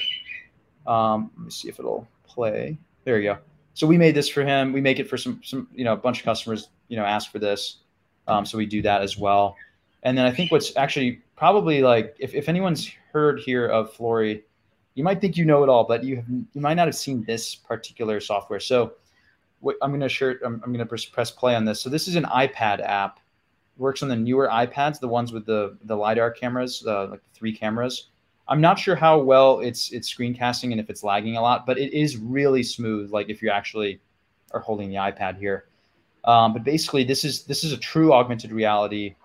Um, 0.87 1.31
let 1.37 1.45
me 1.45 1.51
see 1.51 1.69
if 1.69 1.79
it'll 1.79 2.07
play. 2.27 2.77
There 3.03 3.19
you 3.19 3.33
go. 3.33 3.37
So 3.75 3.85
we 3.85 3.97
made 3.97 4.15
this 4.15 4.27
for 4.27 4.43
him. 4.43 4.73
We 4.73 4.81
make 4.81 4.99
it 4.99 5.07
for 5.07 5.17
some 5.17 5.39
some 5.43 5.67
you 5.75 5.83
know 5.83 5.93
a 5.93 5.97
bunch 5.97 6.19
of 6.19 6.25
customers 6.25 6.69
you 6.87 6.97
know 6.97 7.05
ask 7.05 7.31
for 7.31 7.39
this, 7.39 7.77
um, 8.27 8.45
so 8.45 8.57
we 8.57 8.65
do 8.65 8.81
that 8.81 9.03
as 9.03 9.17
well. 9.17 9.55
And 10.01 10.17
then 10.17 10.25
I 10.25 10.31
think 10.31 10.51
what's 10.51 10.75
actually 10.75 11.21
probably 11.35 11.81
like 11.81 12.15
if, 12.19 12.33
if 12.33 12.49
anyone's 12.49 12.91
heard 13.11 13.39
here 13.39 13.67
of 13.67 13.93
Floori 13.93 14.41
you 14.95 15.03
might 15.03 15.21
think 15.21 15.37
you 15.37 15.45
know 15.45 15.61
it 15.61 15.69
all, 15.69 15.83
but 15.83 16.03
you 16.03 16.15
have, 16.15 16.25
you 16.29 16.61
might 16.61 16.73
not 16.73 16.87
have 16.87 16.95
seen 16.95 17.23
this 17.25 17.53
particular 17.53 18.19
software. 18.19 18.61
So 18.61 18.93
what 19.59 19.75
I'm 19.81 19.91
going 19.91 20.01
to 20.01 20.09
share, 20.09 20.39
I'm, 20.43 20.61
I'm 20.63 20.73
going 20.73 20.85
to 20.85 21.09
press 21.11 21.29
play 21.29 21.53
on 21.53 21.65
this. 21.65 21.81
So 21.81 21.89
this 21.89 22.07
is 22.07 22.15
an 22.15 22.23
iPad 22.23 22.81
app. 22.81 23.19
Works 23.77 24.01
on 24.01 24.09
the 24.09 24.15
newer 24.15 24.47
iPads, 24.47 25.01
the 25.01 25.07
ones 25.09 25.33
with 25.33 25.45
the 25.45 25.77
the 25.83 25.97
lidar 25.97 26.31
cameras, 26.31 26.81
uh, 26.87 27.07
like 27.07 27.19
three 27.33 27.53
cameras. 27.53 28.07
I'm 28.47 28.61
not 28.61 28.77
sure 28.77 28.95
how 28.95 29.19
well 29.19 29.59
it's 29.59 29.91
it's 29.91 30.13
screencasting 30.13 30.71
and 30.71 30.79
if 30.79 30.89
it's 30.89 31.03
lagging 31.03 31.37
a 31.37 31.41
lot, 31.41 31.65
but 31.65 31.77
it 31.77 31.93
is 31.93 32.17
really 32.17 32.63
smooth. 32.63 33.11
Like 33.11 33.29
if 33.29 33.41
you 33.41 33.49
actually 33.49 33.99
are 34.51 34.59
holding 34.59 34.89
the 34.89 34.95
iPad 34.95 35.37
here. 35.37 35.65
Um, 36.23 36.53
but 36.53 36.63
basically, 36.63 37.03
this 37.03 37.23
is 37.23 37.43
this 37.43 37.63
is 37.63 37.71
a 37.71 37.77
true 37.77 38.13
augmented 38.13 38.51
reality, 38.51 39.15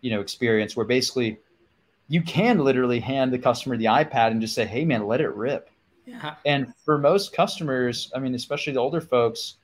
you 0.00 0.10
know, 0.10 0.20
experience 0.20 0.76
where 0.76 0.86
basically 0.86 1.38
you 2.08 2.22
can 2.22 2.58
literally 2.58 3.00
hand 3.00 3.32
the 3.32 3.38
customer 3.38 3.76
the 3.76 3.86
iPad 3.86 4.28
and 4.30 4.40
just 4.40 4.54
say, 4.54 4.64
"Hey, 4.64 4.84
man, 4.84 5.06
let 5.06 5.20
it 5.20 5.34
rip." 5.34 5.70
Yeah. 6.06 6.34
And 6.46 6.74
for 6.84 6.98
most 6.98 7.32
customers, 7.32 8.10
I 8.14 8.18
mean, 8.18 8.34
especially 8.34 8.72
the 8.72 8.80
older 8.80 9.00
folks, 9.00 9.56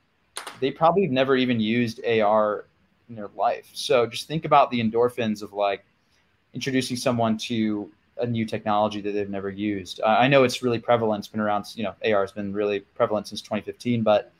they 0.59 0.71
probably 0.71 1.03
have 1.03 1.11
never 1.11 1.35
even 1.35 1.59
used 1.59 2.03
AR 2.05 2.65
in 3.09 3.15
their 3.15 3.29
life. 3.35 3.69
So 3.73 4.05
just 4.05 4.27
think 4.27 4.45
about 4.45 4.71
the 4.71 4.79
endorphins 4.79 5.41
of 5.41 5.53
like 5.53 5.85
introducing 6.53 6.97
someone 6.97 7.37
to 7.37 7.91
a 8.21 8.27
new 8.27 8.45
technology 8.45 9.01
that 9.01 9.11
they've 9.11 9.29
never 9.29 9.49
used. 9.49 10.01
I 10.01 10.27
know 10.27 10.43
it's 10.43 10.61
really 10.61 10.79
prevalent. 10.79 11.19
It's 11.19 11.27
been 11.27 11.41
around, 11.41 11.65
you 11.75 11.83
know, 11.83 11.93
AR 12.05 12.21
has 12.21 12.31
been 12.31 12.53
really 12.53 12.81
prevalent 12.81 13.27
since 13.27 13.41
2015, 13.41 14.03
but 14.03 14.31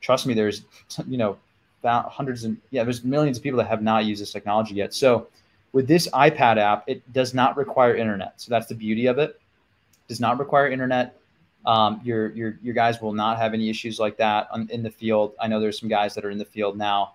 trust 0.00 0.26
me, 0.26 0.34
there's, 0.34 0.62
you 1.08 1.18
know, 1.18 1.38
hundreds 1.84 2.44
and 2.44 2.56
yeah, 2.70 2.84
there's 2.84 3.02
millions 3.02 3.36
of 3.36 3.42
people 3.42 3.58
that 3.58 3.66
have 3.68 3.82
not 3.82 4.04
used 4.04 4.22
this 4.22 4.32
technology 4.32 4.74
yet. 4.74 4.94
So 4.94 5.28
with 5.72 5.88
this 5.88 6.08
iPad 6.08 6.58
app, 6.58 6.84
it 6.86 7.10
does 7.12 7.34
not 7.34 7.56
require 7.56 7.96
internet. 7.96 8.40
So 8.40 8.50
that's 8.50 8.66
the 8.66 8.74
beauty 8.74 9.06
of 9.06 9.18
it. 9.18 9.30
it 9.30 10.08
does 10.08 10.20
not 10.20 10.38
require 10.38 10.68
internet. 10.68 11.16
Um, 11.64 12.00
your 12.02 12.32
your 12.32 12.58
your 12.60 12.74
guys 12.74 13.00
will 13.00 13.12
not 13.12 13.38
have 13.38 13.54
any 13.54 13.70
issues 13.70 14.00
like 14.00 14.16
that 14.16 14.48
on, 14.50 14.68
in 14.70 14.82
the 14.82 14.90
field. 14.90 15.34
I 15.40 15.46
know 15.46 15.60
there's 15.60 15.78
some 15.78 15.88
guys 15.88 16.12
that 16.14 16.24
are 16.24 16.30
in 16.30 16.38
the 16.38 16.44
field 16.44 16.76
now 16.76 17.14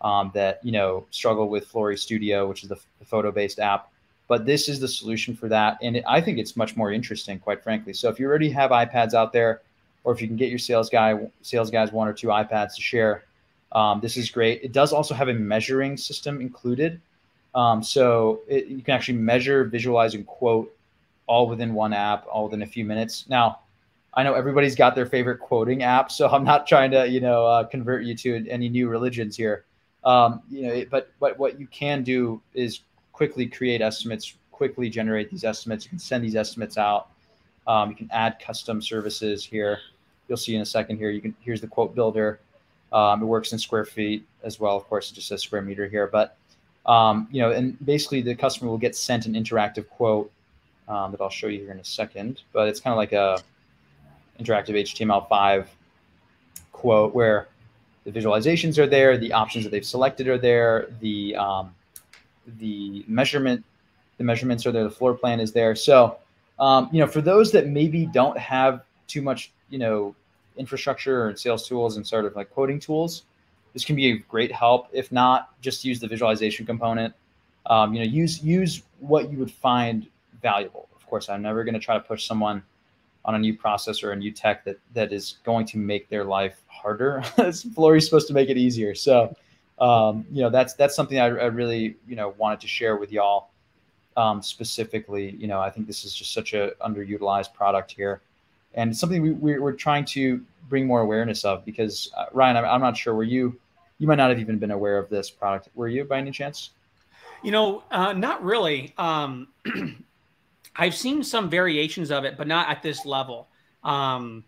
um, 0.00 0.30
that 0.34 0.60
you 0.62 0.72
know 0.72 1.06
struggle 1.10 1.48
with 1.48 1.70
Floori 1.70 1.98
Studio, 1.98 2.46
which 2.48 2.62
is 2.62 2.68
the, 2.68 2.78
the 3.00 3.04
photo-based 3.04 3.58
app. 3.58 3.87
But 4.28 4.44
this 4.44 4.68
is 4.68 4.78
the 4.78 4.88
solution 4.88 5.34
for 5.34 5.48
that, 5.48 5.78
and 5.82 5.96
it, 5.96 6.04
I 6.06 6.20
think 6.20 6.38
it's 6.38 6.54
much 6.56 6.76
more 6.76 6.92
interesting, 6.92 7.38
quite 7.38 7.62
frankly. 7.62 7.94
So 7.94 8.08
if 8.10 8.20
you 8.20 8.26
already 8.26 8.50
have 8.50 8.70
iPads 8.70 9.14
out 9.14 9.32
there, 9.32 9.62
or 10.04 10.12
if 10.12 10.20
you 10.20 10.28
can 10.28 10.36
get 10.36 10.50
your 10.50 10.58
sales 10.58 10.90
guy 10.90 11.18
sales 11.42 11.70
guys 11.70 11.92
one 11.92 12.08
or 12.08 12.12
two 12.12 12.28
iPads 12.28 12.74
to 12.76 12.82
share, 12.82 13.24
um, 13.72 14.00
this 14.00 14.16
is 14.16 14.30
great. 14.30 14.62
It 14.62 14.72
does 14.72 14.92
also 14.92 15.14
have 15.14 15.28
a 15.28 15.34
measuring 15.34 15.96
system 15.96 16.40
included. 16.40 17.00
Um, 17.54 17.82
so 17.82 18.42
it, 18.46 18.66
you 18.66 18.82
can 18.82 18.94
actually 18.94 19.18
measure, 19.18 19.64
visualize, 19.64 20.14
and 20.14 20.26
quote 20.26 20.74
all 21.26 21.48
within 21.48 21.74
one 21.74 21.92
app, 21.92 22.26
all 22.30 22.44
within 22.44 22.62
a 22.62 22.66
few 22.66 22.84
minutes. 22.84 23.24
Now, 23.28 23.60
I 24.14 24.22
know 24.22 24.34
everybody's 24.34 24.74
got 24.74 24.94
their 24.94 25.06
favorite 25.06 25.38
quoting 25.38 25.82
app, 25.82 26.10
so 26.10 26.28
I'm 26.28 26.44
not 26.44 26.66
trying 26.66 26.90
to, 26.92 27.06
you 27.06 27.20
know, 27.20 27.46
uh, 27.46 27.64
convert 27.64 28.04
you 28.04 28.14
to 28.16 28.48
any 28.48 28.68
new 28.68 28.88
religions 28.88 29.36
here. 29.36 29.64
Um, 30.04 30.42
you 30.50 30.62
know, 30.62 30.84
but 30.90 31.12
but 31.20 31.38
what 31.38 31.58
you 31.60 31.66
can 31.66 32.02
do 32.02 32.40
is 32.54 32.80
quickly 33.18 33.46
create 33.46 33.80
estimates, 33.80 34.34
quickly 34.52 34.88
generate 34.88 35.28
these 35.28 35.42
estimates. 35.42 35.84
You 35.84 35.88
can 35.88 35.98
send 35.98 36.22
these 36.22 36.36
estimates 36.36 36.78
out. 36.78 37.08
Um, 37.66 37.90
you 37.90 37.96
can 37.96 38.08
add 38.12 38.38
custom 38.38 38.80
services 38.80 39.44
here. 39.44 39.80
You'll 40.28 40.38
see 40.38 40.54
in 40.54 40.62
a 40.62 40.66
second 40.66 40.98
here. 40.98 41.10
You 41.10 41.20
can 41.20 41.34
here's 41.40 41.60
the 41.60 41.66
quote 41.66 41.96
builder. 41.96 42.38
Um, 42.92 43.20
it 43.20 43.24
works 43.24 43.52
in 43.52 43.58
square 43.58 43.84
feet 43.84 44.24
as 44.44 44.60
well. 44.60 44.76
Of 44.76 44.84
course, 44.84 45.10
it 45.10 45.16
just 45.16 45.26
says 45.26 45.42
square 45.42 45.62
meter 45.62 45.88
here, 45.88 46.06
but 46.06 46.36
um, 46.86 47.26
you 47.32 47.40
know, 47.42 47.50
and 47.50 47.76
basically 47.84 48.22
the 48.22 48.36
customer 48.36 48.70
will 48.70 48.78
get 48.78 48.94
sent 48.94 49.26
an 49.26 49.34
interactive 49.34 49.88
quote 49.88 50.30
um, 50.86 51.10
that 51.10 51.20
I'll 51.20 51.28
show 51.28 51.48
you 51.48 51.58
here 51.58 51.72
in 51.72 51.80
a 51.80 51.84
second. 51.84 52.42
But 52.52 52.68
it's 52.68 52.78
kind 52.78 52.92
of 52.92 52.98
like 52.98 53.12
a 53.12 53.42
interactive 54.40 54.76
HTML5 54.76 55.66
quote 56.70 57.12
where 57.12 57.48
the 58.04 58.12
visualizations 58.12 58.78
are 58.78 58.86
there, 58.86 59.18
the 59.18 59.32
options 59.32 59.64
that 59.64 59.70
they've 59.70 59.84
selected 59.84 60.28
are 60.28 60.38
there, 60.38 60.86
the 61.00 61.34
um, 61.34 61.74
the 62.58 63.04
measurement, 63.06 63.64
the 64.16 64.24
measurements 64.24 64.66
are 64.66 64.72
there, 64.72 64.84
the 64.84 64.90
floor 64.90 65.14
plan 65.14 65.40
is 65.40 65.52
there. 65.52 65.74
So 65.74 66.18
um, 66.58 66.88
you 66.92 67.00
know, 67.00 67.06
for 67.06 67.20
those 67.20 67.52
that 67.52 67.68
maybe 67.68 68.06
don't 68.06 68.36
have 68.38 68.82
too 69.06 69.22
much, 69.22 69.52
you 69.70 69.78
know, 69.78 70.14
infrastructure 70.56 71.28
and 71.28 71.38
sales 71.38 71.68
tools 71.68 71.96
and 71.96 72.06
sort 72.06 72.24
of 72.24 72.34
like 72.34 72.50
quoting 72.50 72.80
tools, 72.80 73.24
this 73.72 73.84
can 73.84 73.94
be 73.94 74.10
a 74.10 74.16
great 74.16 74.50
help. 74.50 74.88
If 74.92 75.12
not, 75.12 75.60
just 75.60 75.84
use 75.84 76.00
the 76.00 76.08
visualization 76.08 76.66
component. 76.66 77.14
Um, 77.66 77.92
you 77.92 78.00
know, 78.00 78.06
use 78.06 78.42
use 78.42 78.82
what 78.98 79.30
you 79.30 79.38
would 79.38 79.50
find 79.50 80.08
valuable. 80.42 80.88
Of 80.96 81.06
course, 81.06 81.28
I'm 81.28 81.42
never 81.42 81.64
going 81.64 81.74
to 81.74 81.80
try 81.80 81.94
to 81.94 82.00
push 82.00 82.26
someone 82.26 82.62
on 83.24 83.34
a 83.34 83.38
new 83.38 83.56
process 83.56 84.02
or 84.02 84.12
a 84.12 84.16
new 84.16 84.32
tech 84.32 84.64
that 84.64 84.78
that 84.94 85.12
is 85.12 85.36
going 85.44 85.66
to 85.66 85.78
make 85.78 86.08
their 86.08 86.24
life 86.24 86.62
harder. 86.66 87.22
Floori's 87.74 88.04
supposed 88.04 88.26
to 88.28 88.34
make 88.34 88.48
it 88.48 88.56
easier. 88.56 88.94
So, 88.94 89.36
um, 89.80 90.26
you 90.30 90.42
know, 90.42 90.50
that's 90.50 90.74
that's 90.74 90.96
something 90.96 91.18
I, 91.18 91.26
I, 91.26 91.46
really 91.46 91.96
you 92.06 92.16
know 92.16 92.34
wanted 92.36 92.60
to 92.60 92.68
share 92.68 92.96
with 92.96 93.12
y'all 93.12 93.50
um, 94.16 94.42
specifically. 94.42 95.36
You 95.38 95.46
know, 95.46 95.60
I 95.60 95.70
think 95.70 95.86
this 95.86 96.04
is 96.04 96.14
just 96.14 96.32
such 96.32 96.52
a 96.54 96.72
underutilized 96.84 97.54
product 97.54 97.92
here, 97.92 98.22
and 98.74 98.96
something 98.96 99.22
we, 99.22 99.30
we 99.30 99.54
are 99.54 99.72
trying 99.72 100.04
to 100.06 100.44
bring 100.68 100.86
more 100.86 101.00
awareness 101.00 101.44
of 101.44 101.64
because 101.64 102.10
uh, 102.16 102.26
Ryan, 102.32 102.56
I'm, 102.56 102.64
I'm 102.64 102.80
not 102.80 102.96
sure 102.96 103.14
were 103.14 103.22
you 103.22 103.58
you 103.98 104.06
might 104.06 104.16
not 104.16 104.30
have 104.30 104.38
even 104.38 104.58
been 104.58 104.70
aware 104.70 104.98
of 104.98 105.08
this 105.08 105.30
product. 105.30 105.68
Were 105.74 105.88
you 105.88 106.04
by 106.04 106.18
any 106.18 106.30
chance? 106.30 106.70
You 107.42 107.52
know, 107.52 107.84
uh, 107.90 108.12
not 108.12 108.42
really. 108.42 108.94
Um, 108.98 109.48
I've 110.76 110.94
seen 110.94 111.22
some 111.22 111.50
variations 111.50 112.10
of 112.10 112.24
it, 112.24 112.36
but 112.36 112.46
not 112.46 112.68
at 112.68 112.82
this 112.82 113.04
level. 113.04 113.48
Um, 113.84 114.44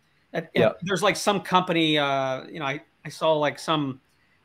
yeah. 0.55 0.73
There's 0.83 1.03
like 1.03 1.17
some 1.17 1.41
company, 1.41 1.99
uh, 1.99 2.45
you 2.47 2.61
know, 2.61 2.67
I, 2.67 2.81
I 3.05 3.09
saw 3.09 3.33
like 3.33 3.59
some 3.59 4.01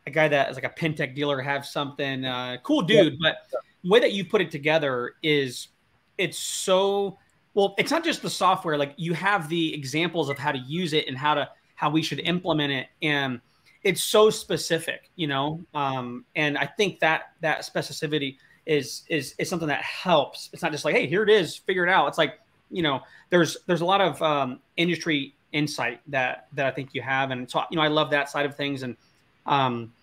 a 0.08 0.12
guy 0.12 0.28
that 0.28 0.49
is 0.49 0.56
like 0.56 0.66
a 0.66 0.70
Pintech 0.70 1.16
dealer 1.16 1.41
have 1.41 1.66
something 1.66 2.26
uh, 2.26 2.58
cool 2.64 2.82
dude, 2.82 3.14
yeah. 3.14 3.20
but 3.22 3.60
the 3.84 3.89
way 3.89 3.99
that 3.99 4.14
you 4.14 4.26
put 4.26 4.41
it 4.41 4.51
together 4.51 5.14
is 5.24 5.70
it's 6.18 6.38
so 6.38 7.18
well. 7.53 7.76
It's 7.78 7.91
not 7.91 8.03
just 8.03 8.22
the 8.22 8.30
software; 8.30 8.78
like 8.78 8.93
you 8.97 9.14
have 9.14 9.49
the 9.49 9.74
examples 9.74 10.30
of 10.30 10.38
how 10.38 10.51
to 10.51 10.60
use 10.60 10.93
it 10.93 11.08
and 11.08 11.18
how 11.18 11.34
to 11.34 11.49
how 11.76 11.89
we 11.89 12.01
should 12.01 12.20
implement 12.20 12.72
it, 12.72 12.88
and 13.01 13.41
it's 13.84 14.03
so 14.03 14.30
specific, 14.30 15.10
you 15.16 15.28
know. 15.28 15.64
Um, 15.74 16.26
and 16.36 16.58
I 16.58 16.66
think 16.66 16.99
that 16.99 17.34
that 17.41 17.62
specificity 17.62 18.38
is 18.66 19.03
is 19.10 19.36
is 19.38 19.49
something 19.49 19.68
that 19.68 19.84
helps. 19.84 20.49
It's 20.53 20.62
not 20.62 20.72
just 20.72 20.86
like, 20.86 20.95
hey, 20.95 21.08
here 21.08 21.24
it 21.24 21.30
is, 21.30 21.56
figure 21.56 21.86
it 21.86 21.89
out. 21.89 22.08
It's 22.08 22.18
like, 22.18 22.39
you 22.72 22.82
know, 22.82 23.01
there's 23.30 23.58
there's 23.68 23.82
a 23.82 23.86
lot 23.86 24.01
of 24.01 24.22
um, 24.22 24.60
industry 24.78 25.36
insight 25.51 26.01
that 26.08 26.47
that 26.53 26.66
I 26.66 26.72
think 26.72 26.93
you 26.93 27.01
have, 27.01 27.32
and 27.32 27.49
so 27.49 27.64
you 27.70 27.78
know, 27.78 27.84
I 27.84 27.88
love 27.88 28.10
that 28.12 28.30
side 28.30 28.45
of 28.45 28.56
things. 28.56 28.84
And 28.84 28.97
um, 29.45 29.93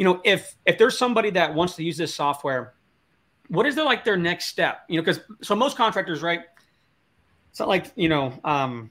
you 0.00 0.04
know, 0.04 0.18
if 0.24 0.56
if 0.64 0.78
there's 0.78 0.96
somebody 0.96 1.28
that 1.28 1.54
wants 1.54 1.76
to 1.76 1.84
use 1.84 1.98
this 1.98 2.14
software, 2.14 2.72
what 3.48 3.66
is 3.66 3.74
their 3.74 3.84
like 3.84 4.02
their 4.02 4.16
next 4.16 4.46
step? 4.46 4.80
You 4.88 4.96
know, 4.96 5.02
because 5.02 5.20
so 5.42 5.54
most 5.54 5.76
contractors, 5.76 6.22
right? 6.22 6.40
It's 7.50 7.60
not 7.60 7.68
like 7.68 7.92
you 7.96 8.08
know, 8.08 8.32
um, 8.42 8.88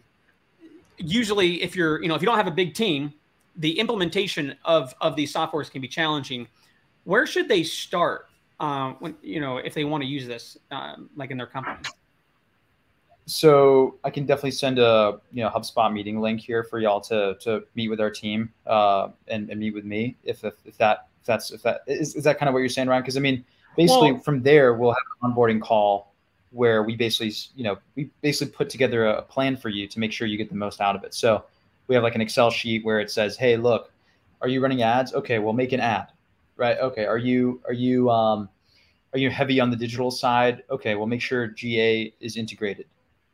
usually 0.97 1.63
if 1.63 1.75
you're 1.75 1.99
you 1.99 2.07
know 2.07 2.13
if 2.13 2.21
you 2.21 2.27
don't 2.27 2.37
have 2.37 2.45
a 2.45 2.51
big 2.51 2.75
team, 2.75 3.11
the 3.55 3.79
implementation 3.79 4.55
of 4.65 4.93
of 5.01 5.15
these 5.15 5.33
softwares 5.33 5.71
can 5.71 5.81
be 5.81 5.87
challenging. 5.87 6.47
Where 7.05 7.25
should 7.25 7.49
they 7.49 7.63
start? 7.63 8.27
Um, 8.59 8.97
when 8.99 9.15
you 9.23 9.41
know 9.41 9.57
if 9.57 9.73
they 9.73 9.85
want 9.85 10.03
to 10.03 10.07
use 10.07 10.27
this, 10.27 10.59
um, 10.69 11.09
like 11.15 11.31
in 11.31 11.37
their 11.37 11.47
company. 11.47 11.89
So 13.29 13.95
I 14.03 14.09
can 14.09 14.25
definitely 14.25 14.51
send 14.51 14.79
a 14.79 15.19
you 15.31 15.43
know 15.43 15.49
HubSpot 15.49 15.91
meeting 15.91 16.19
link 16.19 16.39
here 16.39 16.63
for 16.63 16.79
y'all 16.79 17.01
to 17.01 17.35
to 17.41 17.63
meet 17.75 17.89
with 17.89 18.01
our 18.01 18.09
team 18.09 18.51
uh, 18.65 19.09
and, 19.27 19.49
and 19.49 19.59
meet 19.59 19.73
with 19.73 19.85
me 19.85 20.15
if, 20.23 20.43
if, 20.43 20.55
if 20.65 20.77
that 20.77 21.07
if 21.21 21.27
that's 21.27 21.51
if 21.51 21.61
that 21.63 21.81
is, 21.87 22.15
is 22.15 22.23
that 22.23 22.39
kind 22.39 22.49
of 22.49 22.53
what 22.53 22.59
you're 22.59 22.69
saying, 22.69 22.87
Ryan? 22.87 23.01
Because 23.01 23.17
I 23.17 23.19
mean, 23.19 23.45
basically 23.75 24.13
well, 24.13 24.21
from 24.21 24.41
there 24.41 24.73
we'll 24.73 24.91
have 24.91 24.97
an 25.21 25.31
onboarding 25.31 25.61
call 25.61 26.13
where 26.51 26.81
we 26.83 26.95
basically 26.95 27.33
you 27.55 27.63
know 27.63 27.77
we 27.95 28.09
basically 28.21 28.51
put 28.51 28.69
together 28.69 29.05
a 29.05 29.21
plan 29.21 29.55
for 29.55 29.69
you 29.69 29.87
to 29.87 29.99
make 29.99 30.11
sure 30.11 30.27
you 30.27 30.37
get 30.37 30.49
the 30.49 30.55
most 30.55 30.81
out 30.81 30.95
of 30.95 31.03
it. 31.03 31.13
So 31.13 31.45
we 31.87 31.95
have 31.95 32.03
like 32.03 32.15
an 32.15 32.21
Excel 32.21 32.51
sheet 32.51 32.83
where 32.85 32.99
it 32.99 33.09
says, 33.09 33.35
hey, 33.37 33.57
look, 33.57 33.91
are 34.41 34.47
you 34.47 34.61
running 34.61 34.81
ads? 34.83 35.13
Okay, 35.13 35.39
we'll 35.39 35.53
make 35.53 35.71
an 35.71 35.79
ad 35.79 36.07
right? 36.59 36.77
Okay. 36.77 37.05
Are 37.05 37.17
you 37.17 37.59
are 37.65 37.73
you 37.73 38.11
um, 38.11 38.49
are 39.13 39.19
you 39.19 39.31
heavy 39.31 39.59
on 39.59 39.71
the 39.71 39.75
digital 39.75 40.11
side? 40.11 40.61
Okay. 40.69 40.93
Well, 40.93 41.07
make 41.07 41.21
sure 41.21 41.47
GA 41.47 42.13
is 42.19 42.37
integrated, 42.37 42.85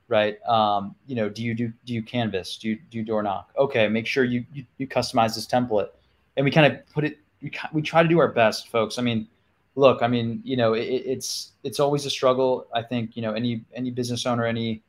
right? 0.07 0.41
Um, 0.47 0.95
you 1.07 1.15
know, 1.15 1.29
do 1.29 1.43
you 1.43 1.53
do 1.53 1.71
do 1.85 1.93
you 1.93 2.03
Canvas? 2.03 2.57
Do 2.57 2.69
you 2.69 2.79
do 2.89 2.97
you 2.97 3.03
door 3.03 3.23
knock? 3.23 3.51
Okay. 3.57 3.87
Make 3.87 4.07
sure 4.07 4.23
you 4.23 4.45
you, 4.53 4.65
you 4.77 4.87
customize 4.87 5.35
this 5.35 5.47
template, 5.47 5.89
and 6.37 6.43
we 6.43 6.51
kind 6.51 6.71
of 6.71 6.85
put 6.93 7.03
it. 7.03 7.19
We 7.41 7.51
we 7.73 7.81
try 7.81 8.03
to 8.03 8.09
do 8.09 8.19
our 8.19 8.27
best, 8.27 8.69
folks. 8.69 8.97
I 8.97 9.01
mean, 9.01 9.27
look. 9.75 10.01
I 10.01 10.07
mean, 10.07 10.41
you 10.43 10.57
know, 10.57 10.73
it, 10.73 10.83
it's 10.83 11.51
it's 11.63 11.79
always 11.79 12.05
a 12.05 12.09
struggle. 12.09 12.67
I 12.73 12.81
think 12.81 13.15
you 13.15 13.21
know 13.21 13.33
any 13.33 13.63
any 13.73 13.91
business 13.91 14.25
owner, 14.25 14.45
any 14.45 14.83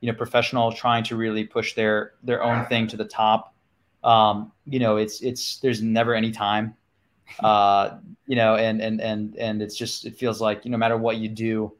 you 0.00 0.10
know 0.10 0.16
professional 0.16 0.72
trying 0.72 1.04
to 1.04 1.16
really 1.16 1.44
push 1.44 1.74
their 1.74 2.14
their 2.22 2.42
own 2.42 2.66
thing 2.66 2.86
to 2.88 2.96
the 2.96 3.04
top. 3.04 3.54
Um, 4.02 4.52
you 4.64 4.78
know, 4.78 4.96
it's 4.96 5.20
it's 5.20 5.58
there's 5.58 5.82
never 5.82 6.14
any 6.14 6.30
time 6.30 6.74
uh, 7.40 7.98
you 8.26 8.36
know, 8.36 8.56
and 8.56 8.80
and 8.80 9.00
and 9.00 9.36
and 9.36 9.62
it's 9.62 9.76
just 9.76 10.06
it 10.06 10.16
feels 10.16 10.40
like 10.40 10.64
you 10.64 10.70
know, 10.70 10.76
no 10.76 10.80
matter 10.80 10.96
what 10.96 11.16
you 11.18 11.28
do, 11.28 11.72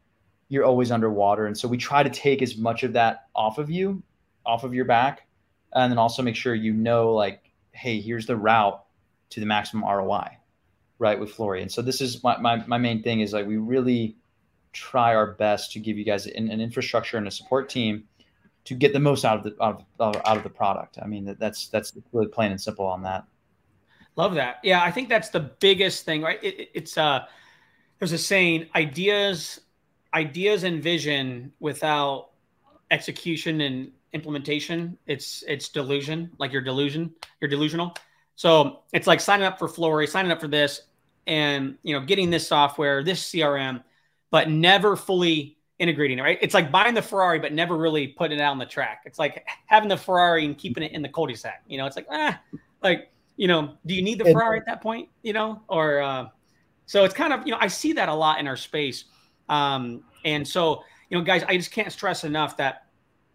you're 0.50 0.64
always 0.64 0.90
underwater, 0.90 1.46
and 1.46 1.56
so 1.56 1.66
we 1.66 1.78
try 1.78 2.02
to 2.02 2.10
take 2.10 2.42
as 2.42 2.58
much 2.58 2.82
of 2.82 2.92
that 2.92 3.28
off 3.34 3.56
of 3.56 3.70
you, 3.70 4.02
off 4.44 4.64
of 4.64 4.74
your 4.74 4.84
back, 4.84 5.26
and 5.72 5.90
then 5.90 5.98
also 5.98 6.22
make 6.22 6.36
sure 6.36 6.54
you 6.54 6.74
know 6.74 7.14
like, 7.14 7.50
hey, 7.72 8.00
here's 8.00 8.26
the 8.26 8.36
route 8.36 8.84
to 9.30 9.40
the 9.40 9.46
maximum 9.46 9.84
ROI, 9.84 10.28
right, 10.98 11.18
with 11.18 11.34
Floori. 11.34 11.62
And 11.62 11.70
so 11.70 11.80
this 11.80 12.02
is 12.02 12.22
my 12.22 12.36
my, 12.36 12.66
my 12.66 12.78
main 12.78 13.02
thing 13.02 13.20
is 13.20 13.32
like 13.32 13.46
we 13.46 13.56
really 13.56 14.16
try 14.72 15.14
our 15.14 15.32
best 15.32 15.72
to 15.72 15.80
give 15.80 15.96
you 15.96 16.04
guys 16.04 16.26
an, 16.26 16.50
an 16.50 16.60
infrastructure 16.60 17.16
and 17.16 17.26
a 17.26 17.30
support 17.30 17.68
team 17.68 18.04
to 18.64 18.74
get 18.74 18.92
the 18.92 19.00
most 19.00 19.24
out 19.24 19.38
of 19.38 19.44
the 19.44 19.62
out 19.62 19.84
of, 19.98 20.16
out 20.24 20.36
of 20.36 20.42
the 20.42 20.50
product. 20.50 20.98
I 21.02 21.06
mean, 21.06 21.36
that's 21.38 21.68
that's 21.68 21.92
really 22.12 22.28
plain 22.28 22.50
and 22.50 22.60
simple 22.60 22.86
on 22.86 23.02
that. 23.04 23.24
Love 24.16 24.34
that. 24.34 24.56
Yeah, 24.62 24.82
I 24.82 24.90
think 24.90 25.08
that's 25.08 25.30
the 25.30 25.40
biggest 25.40 26.04
thing, 26.04 26.22
right? 26.22 26.42
It, 26.42 26.60
it, 26.60 26.70
it's 26.74 26.98
uh, 26.98 27.24
there's 27.98 28.12
a 28.12 28.18
saying: 28.18 28.66
ideas, 28.74 29.60
ideas 30.14 30.64
and 30.64 30.82
vision 30.82 31.52
without 31.60 32.30
execution 32.90 33.60
and 33.60 33.92
implementation, 34.12 34.98
it's 35.06 35.44
it's 35.46 35.68
delusion. 35.68 36.30
Like 36.38 36.52
you're 36.52 36.62
delusion, 36.62 37.14
you're 37.40 37.50
delusional. 37.50 37.94
So 38.36 38.80
it's 38.92 39.06
like 39.06 39.20
signing 39.20 39.46
up 39.46 39.58
for 39.58 39.68
Floori, 39.68 40.08
signing 40.08 40.32
up 40.32 40.40
for 40.40 40.48
this, 40.48 40.82
and 41.26 41.76
you 41.82 41.94
know, 41.94 42.04
getting 42.04 42.30
this 42.30 42.46
software, 42.46 43.04
this 43.04 43.30
CRM, 43.30 43.82
but 44.30 44.50
never 44.50 44.96
fully 44.96 45.58
integrating 45.78 46.18
it. 46.18 46.22
Right? 46.22 46.38
It's 46.40 46.54
like 46.54 46.72
buying 46.72 46.94
the 46.94 47.02
Ferrari, 47.02 47.38
but 47.38 47.52
never 47.52 47.76
really 47.76 48.08
putting 48.08 48.38
it 48.38 48.42
out 48.42 48.52
on 48.52 48.58
the 48.58 48.66
track. 48.66 49.02
It's 49.04 49.18
like 49.18 49.46
having 49.66 49.88
the 49.88 49.96
Ferrari 49.96 50.44
and 50.44 50.56
keeping 50.56 50.82
it 50.82 50.92
in 50.92 51.02
the 51.02 51.08
cul-de-sac. 51.08 51.62
You 51.66 51.78
know, 51.78 51.86
it's 51.86 51.96
like 51.96 52.06
ah, 52.10 52.40
like 52.82 53.10
you 53.36 53.48
know, 53.48 53.74
do 53.86 53.94
you 53.94 54.02
need 54.02 54.18
the 54.18 54.24
Ferrari 54.24 54.58
at 54.58 54.66
that 54.66 54.82
point? 54.82 55.08
You 55.22 55.32
know, 55.32 55.62
or 55.68 56.00
uh, 56.00 56.28
so 56.86 57.04
it's 57.04 57.14
kind 57.14 57.32
of 57.32 57.46
you 57.46 57.52
know 57.52 57.58
I 57.60 57.68
see 57.68 57.92
that 57.92 58.08
a 58.08 58.14
lot 58.14 58.40
in 58.40 58.48
our 58.48 58.56
space, 58.56 59.04
um, 59.50 60.02
and 60.24 60.48
so 60.48 60.82
you 61.10 61.18
know, 61.18 61.24
guys, 61.24 61.42
I 61.46 61.56
just 61.56 61.72
can't 61.72 61.92
stress 61.92 62.24
enough 62.24 62.56
that 62.56 62.86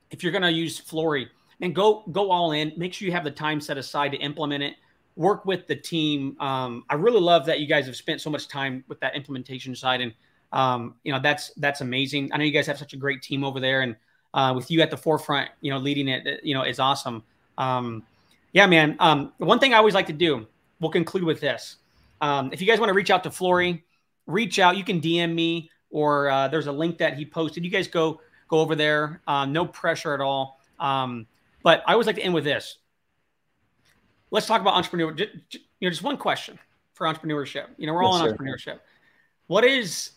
if 0.09 0.23
you're 0.23 0.31
going 0.31 0.41
to 0.41 0.51
use 0.51 0.81
Floori, 0.81 1.27
and 1.61 1.73
go 1.73 2.03
go 2.11 2.31
all 2.31 2.51
in, 2.51 2.73
make 2.75 2.93
sure 2.93 3.05
you 3.05 3.11
have 3.11 3.23
the 3.23 3.31
time 3.31 3.61
set 3.61 3.77
aside 3.77 4.11
to 4.11 4.17
implement 4.17 4.63
it. 4.63 4.75
Work 5.15 5.45
with 5.45 5.67
the 5.67 5.75
team. 5.75 6.35
Um, 6.39 6.83
I 6.89 6.95
really 6.95 7.21
love 7.21 7.45
that 7.45 7.59
you 7.59 7.67
guys 7.67 7.85
have 7.85 7.95
spent 7.95 8.19
so 8.19 8.29
much 8.29 8.47
time 8.47 8.83
with 8.87 8.99
that 8.99 9.15
implementation 9.15 9.75
side, 9.75 10.01
and 10.01 10.13
um, 10.51 10.95
you 11.03 11.13
know 11.13 11.19
that's 11.21 11.51
that's 11.57 11.81
amazing. 11.81 12.31
I 12.33 12.37
know 12.37 12.43
you 12.43 12.51
guys 12.51 12.67
have 12.67 12.77
such 12.77 12.93
a 12.93 12.97
great 12.97 13.21
team 13.21 13.43
over 13.43 13.59
there, 13.59 13.81
and 13.81 13.95
uh, 14.33 14.53
with 14.55 14.69
you 14.69 14.81
at 14.81 14.91
the 14.91 14.97
forefront, 14.97 15.49
you 15.61 15.71
know, 15.71 15.77
leading 15.77 16.09
it, 16.09 16.41
you 16.43 16.53
know, 16.53 16.63
is 16.63 16.79
awesome. 16.79 17.23
Um, 17.57 18.03
yeah, 18.51 18.67
man. 18.67 18.97
Um, 18.99 19.31
one 19.37 19.59
thing 19.59 19.73
I 19.73 19.77
always 19.77 19.93
like 19.93 20.07
to 20.07 20.13
do, 20.13 20.45
we'll 20.81 20.91
conclude 20.91 21.23
with 21.23 21.39
this. 21.39 21.77
Um, 22.19 22.49
if 22.51 22.59
you 22.59 22.67
guys 22.67 22.79
want 22.79 22.89
to 22.89 22.93
reach 22.93 23.09
out 23.09 23.23
to 23.23 23.29
Floori, 23.29 23.81
reach 24.27 24.59
out. 24.59 24.75
You 24.75 24.83
can 24.83 24.99
DM 24.99 25.33
me 25.33 25.69
or 25.95 26.29
uh, 26.29 26.49
there's 26.49 26.67
a 26.67 26.71
link 26.73 26.97
that 26.97 27.13
he 27.13 27.25
posted. 27.25 27.63
You 27.63 27.71
guys 27.71 27.87
go 27.87 28.19
go 28.49 28.59
over 28.59 28.75
there. 28.75 29.21
Uh, 29.25 29.45
no 29.45 29.65
pressure 29.65 30.13
at 30.13 30.19
all. 30.19 30.59
Um, 30.77 31.25
but 31.63 31.83
I 31.87 31.93
always 31.93 32.05
like 32.05 32.17
to 32.17 32.21
end 32.21 32.33
with 32.33 32.43
this. 32.43 32.79
Let's 34.29 34.45
talk 34.45 34.59
about 34.59 34.73
entrepreneurship. 34.73 35.17
Just, 35.47 35.63
you 35.79 35.87
know, 35.87 35.89
just 35.89 36.03
one 36.03 36.17
question 36.17 36.59
for 36.93 37.07
entrepreneurship. 37.07 37.67
You 37.77 37.87
know, 37.87 37.93
we're 37.93 38.03
all 38.03 38.19
yes, 38.19 38.27
in 38.27 38.35
entrepreneurship. 38.35 38.79
What 39.47 39.63
is 39.63 40.11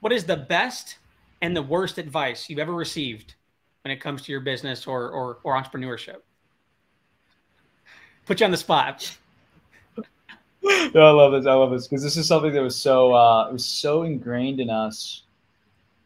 what 0.00 0.12
is 0.12 0.24
the 0.24 0.36
best 0.36 0.98
and 1.40 1.56
the 1.56 1.62
worst 1.62 1.96
advice 1.96 2.50
you've 2.50 2.58
ever 2.58 2.74
received 2.74 3.34
when 3.84 3.90
it 3.90 4.00
comes 4.00 4.20
to 4.22 4.32
your 4.32 4.42
business 4.42 4.86
or 4.86 5.08
or, 5.10 5.38
or 5.44 5.54
entrepreneurship? 5.54 6.18
put 8.26 8.38
you 8.38 8.44
on 8.44 8.52
the 8.52 8.56
spot. 8.56 9.16
No, 10.62 11.00
I 11.00 11.10
love 11.10 11.32
this. 11.32 11.46
I 11.46 11.54
love 11.54 11.70
this 11.70 11.88
because 11.88 12.02
this 12.02 12.16
is 12.16 12.26
something 12.28 12.52
that 12.52 12.62
was 12.62 12.76
so 12.76 13.14
uh, 13.14 13.48
it 13.48 13.52
was 13.52 13.64
so 13.64 14.02
ingrained 14.02 14.60
in 14.60 14.70
us. 14.70 15.22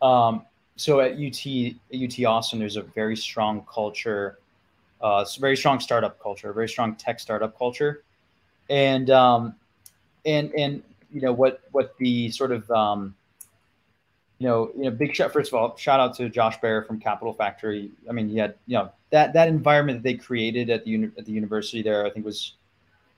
Um, 0.00 0.42
so 0.76 1.00
at 1.00 1.12
UT 1.12 1.46
UT 1.94 2.24
Austin, 2.24 2.58
there's 2.58 2.76
a 2.76 2.82
very 2.82 3.16
strong 3.16 3.66
culture. 3.72 4.38
Uh, 5.00 5.24
very 5.38 5.56
strong 5.56 5.78
startup 5.78 6.20
culture, 6.20 6.52
very 6.52 6.68
strong 6.68 6.94
tech 6.94 7.20
startup 7.20 7.56
culture, 7.58 8.02
and 8.70 9.10
um, 9.10 9.54
and 10.24 10.52
and 10.54 10.82
you 11.12 11.20
know 11.20 11.32
what 11.32 11.62
what 11.72 11.96
the 11.98 12.30
sort 12.30 12.52
of 12.52 12.70
um, 12.70 13.14
you 14.38 14.46
know, 14.46 14.70
you 14.76 14.84
know, 14.84 14.90
big 14.90 15.14
shout. 15.14 15.32
First 15.32 15.52
of 15.52 15.58
all, 15.58 15.76
shout 15.76 15.98
out 15.98 16.14
to 16.16 16.28
Josh 16.28 16.60
Baer 16.60 16.82
from 16.82 17.00
Capital 17.00 17.32
Factory. 17.32 17.90
I 18.08 18.12
mean, 18.12 18.28
he 18.28 18.36
had 18.36 18.54
you 18.66 18.76
know 18.76 18.90
that 19.10 19.32
that 19.32 19.48
environment 19.48 20.02
that 20.02 20.02
they 20.02 20.14
created 20.14 20.68
at 20.70 20.84
the 20.84 20.90
uni- 20.90 21.12
at 21.16 21.24
the 21.24 21.32
university 21.32 21.82
there. 21.82 22.04
I 22.06 22.10
think 22.10 22.26
was 22.26 22.54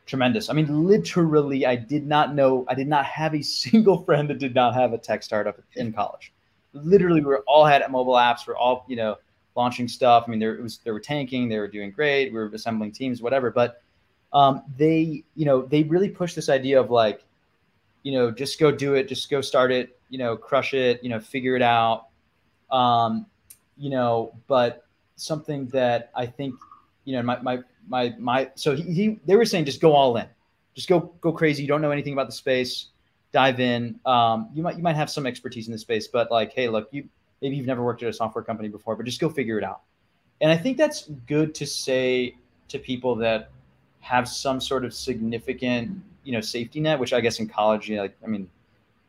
tremendous. 0.09 0.51
I 0.51 0.55
mean, 0.55 0.87
literally, 0.89 1.67
I 1.67 1.77
did 1.77 2.07
not 2.07 2.35
know. 2.35 2.65
I 2.69 2.75
did 2.75 2.89
not 2.89 3.05
have 3.07 3.35
a 3.35 3.43
single 3.63 4.03
friend 4.05 4.29
that 4.31 4.39
did 4.39 4.55
not 4.55 4.75
have 4.75 4.93
a 4.93 4.99
tech 4.99 5.23
startup 5.23 5.61
in 5.77 5.93
college. 5.93 6.33
Literally, 6.73 7.21
we 7.21 7.27
were 7.27 7.45
all 7.47 7.65
had 7.65 7.89
mobile 7.91 8.15
apps. 8.15 8.47
We're 8.47 8.57
all 8.57 8.85
you 8.89 8.97
know 8.97 9.17
launching 9.55 9.89
stuff. 9.89 10.25
I 10.27 10.31
mean, 10.31 10.41
there 10.41 10.61
was 10.61 10.79
they 10.79 10.91
were 10.91 11.01
tanking. 11.01 11.49
They 11.49 11.59
were 11.59 11.69
doing 11.69 11.93
great. 11.93 12.33
We 12.33 12.39
were 12.39 12.47
assembling 12.47 12.93
teams, 12.93 13.23
whatever. 13.23 13.51
But 13.51 13.83
um, 14.33 14.63
they 14.77 15.23
you 15.37 15.45
know 15.45 15.63
they 15.63 15.85
really 15.85 16.09
pushed 16.09 16.35
this 16.35 16.49
idea 16.49 16.81
of 16.81 16.91
like 16.91 17.25
you 18.03 18.13
know 18.13 18.31
just 18.31 18.59
go 18.59 18.73
do 18.73 18.95
it, 18.95 19.09
just 19.09 19.31
go 19.31 19.41
start 19.41 19.71
it 19.71 19.99
you 20.09 20.19
know, 20.19 20.37
crush 20.37 20.75
it, 20.75 21.03
you 21.03 21.11
know, 21.11 21.21
figure 21.21 21.57
it 21.57 21.63
out. 21.63 22.07
Um, 22.71 23.27
you 23.77 23.91
know, 23.91 24.35
but 24.47 24.87
something 25.17 25.67
that 25.69 26.11
I 26.15 26.27
think, 26.27 26.55
you 27.09 27.15
know, 27.15 27.23
my 27.23 27.41
my 27.41 27.59
my 27.89 28.15
my 28.19 28.51
so 28.55 28.77
he, 28.77 28.83
he 28.83 29.21
they 29.25 29.35
were 29.35 29.47
saying 29.47 29.65
just 29.65 29.81
go 29.81 29.95
all 29.95 30.19
in. 30.19 30.27
Just 30.75 30.91
go 30.91 31.11
go 31.23 31.33
crazy. 31.33 31.63
You 31.63 31.69
don't 31.69 31.81
know 31.81 31.91
anything 31.91 32.13
about 32.13 32.27
the 32.27 32.35
space. 32.35 32.89
Dive 33.33 33.61
in. 33.61 33.99
Um, 34.05 34.51
you 34.53 34.63
might 34.63 34.77
you 34.77 34.83
might 34.83 34.95
have 34.95 35.09
some 35.09 35.27
expertise 35.27 35.69
in 35.69 35.73
the 35.73 35.79
space, 35.79 36.07
but 36.07 36.31
like, 36.31 36.53
hey, 36.53 36.69
look, 36.69 36.89
you 36.91 37.09
maybe 37.41 37.57
you've 37.57 37.67
never 37.67 37.83
worked 37.83 38.03
at 38.03 38.11
a 38.11 38.13
software 38.13 38.45
company 38.45 38.69
before, 38.69 38.95
but 38.95 39.07
just 39.07 39.21
go 39.21 39.31
figure 39.31 39.57
it 39.57 39.65
out. 39.65 39.81
And 40.43 40.53
I 40.53 40.57
think 40.59 40.77
that's 40.77 41.09
good 41.27 41.55
to 41.55 41.67
say 41.67 42.37
to 42.69 42.79
people 42.79 43.15
that 43.17 43.49
have 44.01 44.29
some 44.29 44.61
sort 44.61 44.85
of 44.85 44.93
significant, 44.93 45.99
you 46.25 46.33
know, 46.33 46.43
safety 46.43 46.79
net, 46.79 46.99
which 46.99 47.15
I 47.15 47.23
guess 47.23 47.41
in 47.41 47.49
college, 47.49 47.89
you 47.89 47.97
know, 47.97 48.03
like, 48.03 48.17
I 48.23 48.27
mean, 48.27 48.51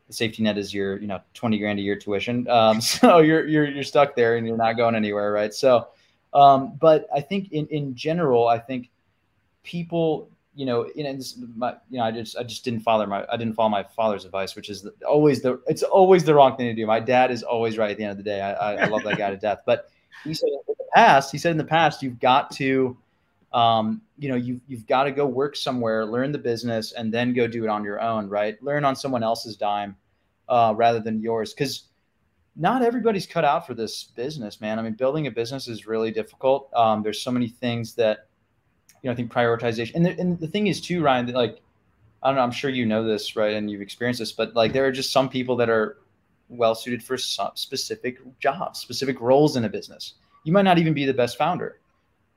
the 0.06 0.14
safety 0.14 0.42
net 0.42 0.56
is 0.56 0.72
your 0.72 0.98
you 0.98 1.06
know 1.06 1.20
20 1.34 1.58
grand 1.58 1.78
a 1.78 1.82
year 1.82 1.96
tuition 1.96 2.48
um, 2.48 2.80
so 2.80 3.18
you're, 3.18 3.46
you're 3.46 3.68
you're 3.68 3.84
stuck 3.84 4.16
there 4.16 4.38
and 4.38 4.46
you're 4.46 4.56
not 4.56 4.78
going 4.78 4.94
anywhere 4.94 5.32
right 5.32 5.52
so 5.52 5.88
um, 6.34 6.76
but 6.80 7.06
i 7.14 7.20
think 7.20 7.52
in 7.52 7.66
in 7.68 7.94
general 7.94 8.48
i 8.48 8.58
think 8.58 8.90
people 9.62 10.28
you 10.54 10.66
know 10.66 10.88
you 10.94 11.04
know, 11.04 11.14
this, 11.14 11.38
my, 11.56 11.74
you 11.90 11.98
know 11.98 12.04
i 12.04 12.10
just 12.10 12.36
i 12.36 12.42
just 12.42 12.64
didn't 12.64 12.80
follow 12.80 13.06
my 13.06 13.24
i 13.30 13.36
didn't 13.36 13.54
follow 13.54 13.68
my 13.68 13.82
father's 13.82 14.24
advice 14.24 14.56
which 14.56 14.68
is 14.68 14.86
always 15.06 15.42
the 15.42 15.60
it's 15.66 15.82
always 15.82 16.24
the 16.24 16.34
wrong 16.34 16.56
thing 16.56 16.66
to 16.66 16.74
do 16.74 16.86
my 16.86 17.00
dad 17.00 17.30
is 17.30 17.42
always 17.42 17.78
right 17.78 17.90
at 17.90 17.96
the 17.96 18.04
end 18.04 18.12
of 18.12 18.16
the 18.16 18.22
day 18.22 18.40
i, 18.40 18.74
I, 18.74 18.86
love 18.86 19.02
that 19.04 19.18
guy 19.18 19.30
to 19.30 19.36
death 19.48 19.60
but 19.66 19.90
he 20.24 20.34
said 20.34 20.48
in 20.48 20.60
the 20.66 20.84
past 20.94 21.32
he 21.32 21.38
said 21.38 21.52
in 21.52 21.58
the 21.58 21.64
past 21.64 22.02
you've 22.02 22.20
got 22.20 22.50
to 22.52 22.96
um, 23.52 24.02
you 24.18 24.28
know, 24.28 24.36
you, 24.36 24.60
you've 24.68 24.86
got 24.86 25.04
to 25.04 25.10
go 25.10 25.26
work 25.26 25.56
somewhere, 25.56 26.06
learn 26.06 26.32
the 26.32 26.38
business, 26.38 26.92
and 26.92 27.12
then 27.12 27.32
go 27.32 27.46
do 27.46 27.64
it 27.64 27.68
on 27.68 27.84
your 27.84 28.00
own, 28.00 28.28
right? 28.28 28.62
Learn 28.62 28.84
on 28.84 28.94
someone 28.94 29.22
else's 29.22 29.56
dime 29.56 29.96
uh, 30.48 30.72
rather 30.76 31.00
than 31.00 31.20
yours. 31.20 31.52
Because 31.52 31.84
not 32.56 32.82
everybody's 32.82 33.26
cut 33.26 33.44
out 33.44 33.66
for 33.66 33.74
this 33.74 34.04
business, 34.04 34.60
man. 34.60 34.78
I 34.78 34.82
mean, 34.82 34.94
building 34.94 35.26
a 35.26 35.30
business 35.30 35.68
is 35.68 35.86
really 35.86 36.10
difficult. 36.10 36.70
Um, 36.74 37.02
there's 37.02 37.22
so 37.22 37.30
many 37.30 37.48
things 37.48 37.94
that, 37.94 38.28
you 39.02 39.08
know, 39.08 39.12
I 39.12 39.14
think 39.14 39.32
prioritization. 39.32 39.94
And 39.94 40.06
the, 40.06 40.18
and 40.18 40.38
the 40.38 40.48
thing 40.48 40.66
is, 40.66 40.80
too, 40.80 41.02
Ryan, 41.02 41.26
that 41.26 41.34
like, 41.34 41.60
I 42.22 42.28
don't 42.28 42.36
know, 42.36 42.42
I'm 42.42 42.50
sure 42.50 42.70
you 42.70 42.84
know 42.84 43.04
this, 43.04 43.36
right? 43.36 43.54
And 43.54 43.70
you've 43.70 43.80
experienced 43.80 44.18
this, 44.18 44.32
but 44.32 44.54
like, 44.54 44.72
there 44.72 44.84
are 44.84 44.92
just 44.92 45.12
some 45.12 45.28
people 45.28 45.56
that 45.56 45.70
are 45.70 45.98
well 46.48 46.74
suited 46.74 47.02
for 47.02 47.16
some 47.16 47.52
specific 47.54 48.18
jobs, 48.40 48.80
specific 48.80 49.20
roles 49.20 49.56
in 49.56 49.64
a 49.64 49.68
business. 49.68 50.14
You 50.44 50.52
might 50.52 50.62
not 50.62 50.78
even 50.78 50.92
be 50.92 51.06
the 51.06 51.14
best 51.14 51.38
founder 51.38 51.80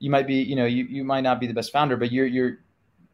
you 0.03 0.09
might 0.09 0.27
be, 0.27 0.35
you 0.35 0.57
know, 0.57 0.65
you, 0.65 0.83
you 0.83 1.05
might 1.05 1.21
not 1.21 1.39
be 1.39 1.47
the 1.47 1.53
best 1.53 1.71
founder, 1.71 1.95
but 1.95 2.11
you're, 2.11 2.25
you're, 2.25 2.57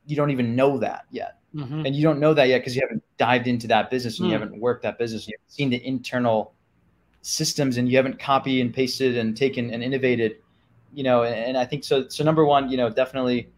you 0.08 0.16
don't 0.16 0.32
even 0.32 0.56
know 0.56 0.80
that 0.80 1.06
yet. 1.12 1.38
Mm-hmm. 1.54 1.86
And 1.86 1.96
you 1.96 2.02
don't 2.02 2.20
know 2.20 2.34
that 2.34 2.48
yet 2.48 2.62
because 2.62 2.76
you 2.76 2.82
haven't 2.82 3.04
dived 3.20 3.46
into 3.46 3.68
that 3.68 3.92
business 3.92 4.18
and 4.18 4.26
mm. 4.26 4.32
you 4.32 4.40
haven't 4.40 4.60
worked 4.60 4.82
that 4.82 4.98
business. 4.98 5.28
You 5.28 5.36
haven't 5.38 5.52
seen 5.52 5.70
the 5.70 5.86
internal 5.86 6.56
systems 7.30 7.78
and 7.78 7.88
you 7.90 7.96
haven't 7.96 8.20
copied 8.20 8.62
and 8.62 8.74
pasted 8.74 9.18
and 9.18 9.38
taken 9.38 9.72
and 9.72 9.84
innovated, 9.84 10.38
you 10.94 11.04
know, 11.04 11.24
and, 11.24 11.36
and 11.36 11.58
I 11.58 11.66
think 11.66 11.84
so. 11.84 12.08
So 12.10 12.24
number 12.24 12.46
one, 12.46 12.70
you 12.70 12.78
know, 12.78 12.90
definitely 12.90 13.50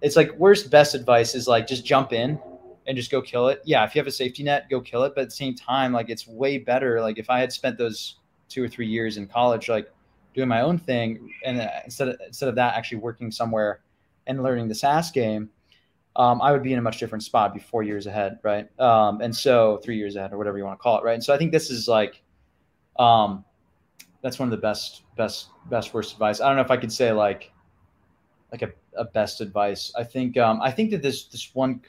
it's 0.00 0.16
like 0.16 0.32
worst 0.38 0.70
best 0.70 0.94
advice 0.94 1.34
is 1.34 1.48
like, 1.48 1.66
just 1.66 1.84
jump 1.84 2.12
in 2.12 2.38
and 2.86 2.96
just 2.96 3.10
go 3.10 3.20
kill 3.22 3.48
it. 3.48 3.62
Yeah. 3.64 3.84
If 3.84 3.94
you 3.94 4.00
have 4.00 4.06
a 4.06 4.12
safety 4.12 4.42
net, 4.42 4.68
go 4.70 4.80
kill 4.80 5.04
it. 5.04 5.14
But 5.14 5.22
at 5.22 5.28
the 5.28 5.36
same 5.36 5.54
time, 5.54 5.92
like 5.92 6.10
it's 6.10 6.26
way 6.26 6.58
better. 6.58 7.00
Like 7.00 7.18
if 7.18 7.30
I 7.30 7.40
had 7.40 7.52
spent 7.52 7.78
those 7.78 8.16
two 8.48 8.62
or 8.62 8.68
three 8.68 8.86
years 8.86 9.16
in 9.16 9.26
college, 9.26 9.68
like 9.68 9.90
doing 10.34 10.48
my 10.48 10.62
own 10.62 10.78
thing, 10.78 11.30
and 11.44 11.60
uh, 11.60 11.68
instead 11.84 12.08
of 12.08 12.16
instead 12.26 12.48
of 12.48 12.54
that, 12.56 12.74
actually 12.74 12.98
working 12.98 13.30
somewhere 13.30 13.80
and 14.26 14.42
learning 14.42 14.68
the 14.68 14.74
SaaS 14.74 15.10
game, 15.10 15.50
um, 16.16 16.40
I 16.40 16.52
would 16.52 16.62
be 16.62 16.72
in 16.72 16.78
a 16.78 16.82
much 16.82 16.98
different 16.98 17.22
spot, 17.22 17.54
be 17.54 17.60
four 17.60 17.82
years 17.82 18.06
ahead, 18.06 18.38
right? 18.42 18.68
Um, 18.80 19.20
and 19.20 19.34
so 19.34 19.80
three 19.84 19.96
years 19.96 20.16
ahead, 20.16 20.32
or 20.32 20.38
whatever 20.38 20.58
you 20.58 20.64
want 20.64 20.78
to 20.78 20.82
call 20.82 20.98
it, 20.98 21.04
right? 21.04 21.14
And 21.14 21.24
so 21.24 21.34
I 21.34 21.38
think 21.38 21.52
this 21.52 21.70
is 21.70 21.88
like, 21.88 22.22
um, 22.98 23.44
that's 24.22 24.38
one 24.38 24.46
of 24.46 24.50
the 24.50 24.62
best, 24.62 25.02
best, 25.16 25.48
best 25.70 25.92
worst 25.94 26.12
advice. 26.12 26.40
I 26.40 26.46
don't 26.48 26.56
know 26.56 26.62
if 26.62 26.70
I 26.70 26.76
could 26.76 26.92
say 26.92 27.12
like, 27.12 27.52
like 28.50 28.62
a, 28.62 28.70
a 28.96 29.04
best 29.04 29.40
advice. 29.40 29.92
I 29.96 30.04
think, 30.04 30.36
um, 30.36 30.60
I 30.62 30.70
think 30.70 30.90
that 30.90 31.02
this, 31.02 31.24
this 31.24 31.54
one, 31.54 31.80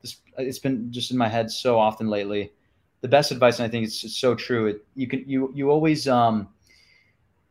this, 0.00 0.18
it's 0.38 0.58
been 0.58 0.92
just 0.92 1.10
in 1.10 1.18
my 1.18 1.28
head 1.28 1.50
so 1.50 1.78
often 1.78 2.08
lately. 2.08 2.52
The 3.00 3.08
best 3.08 3.32
advice, 3.32 3.58
and 3.58 3.66
I 3.66 3.68
think 3.68 3.84
it's, 3.86 4.04
it's 4.04 4.16
so 4.16 4.34
true. 4.34 4.66
It, 4.66 4.84
you 4.94 5.06
can, 5.06 5.24
you, 5.28 5.50
you 5.54 5.70
always, 5.70 6.06
um, 6.06 6.48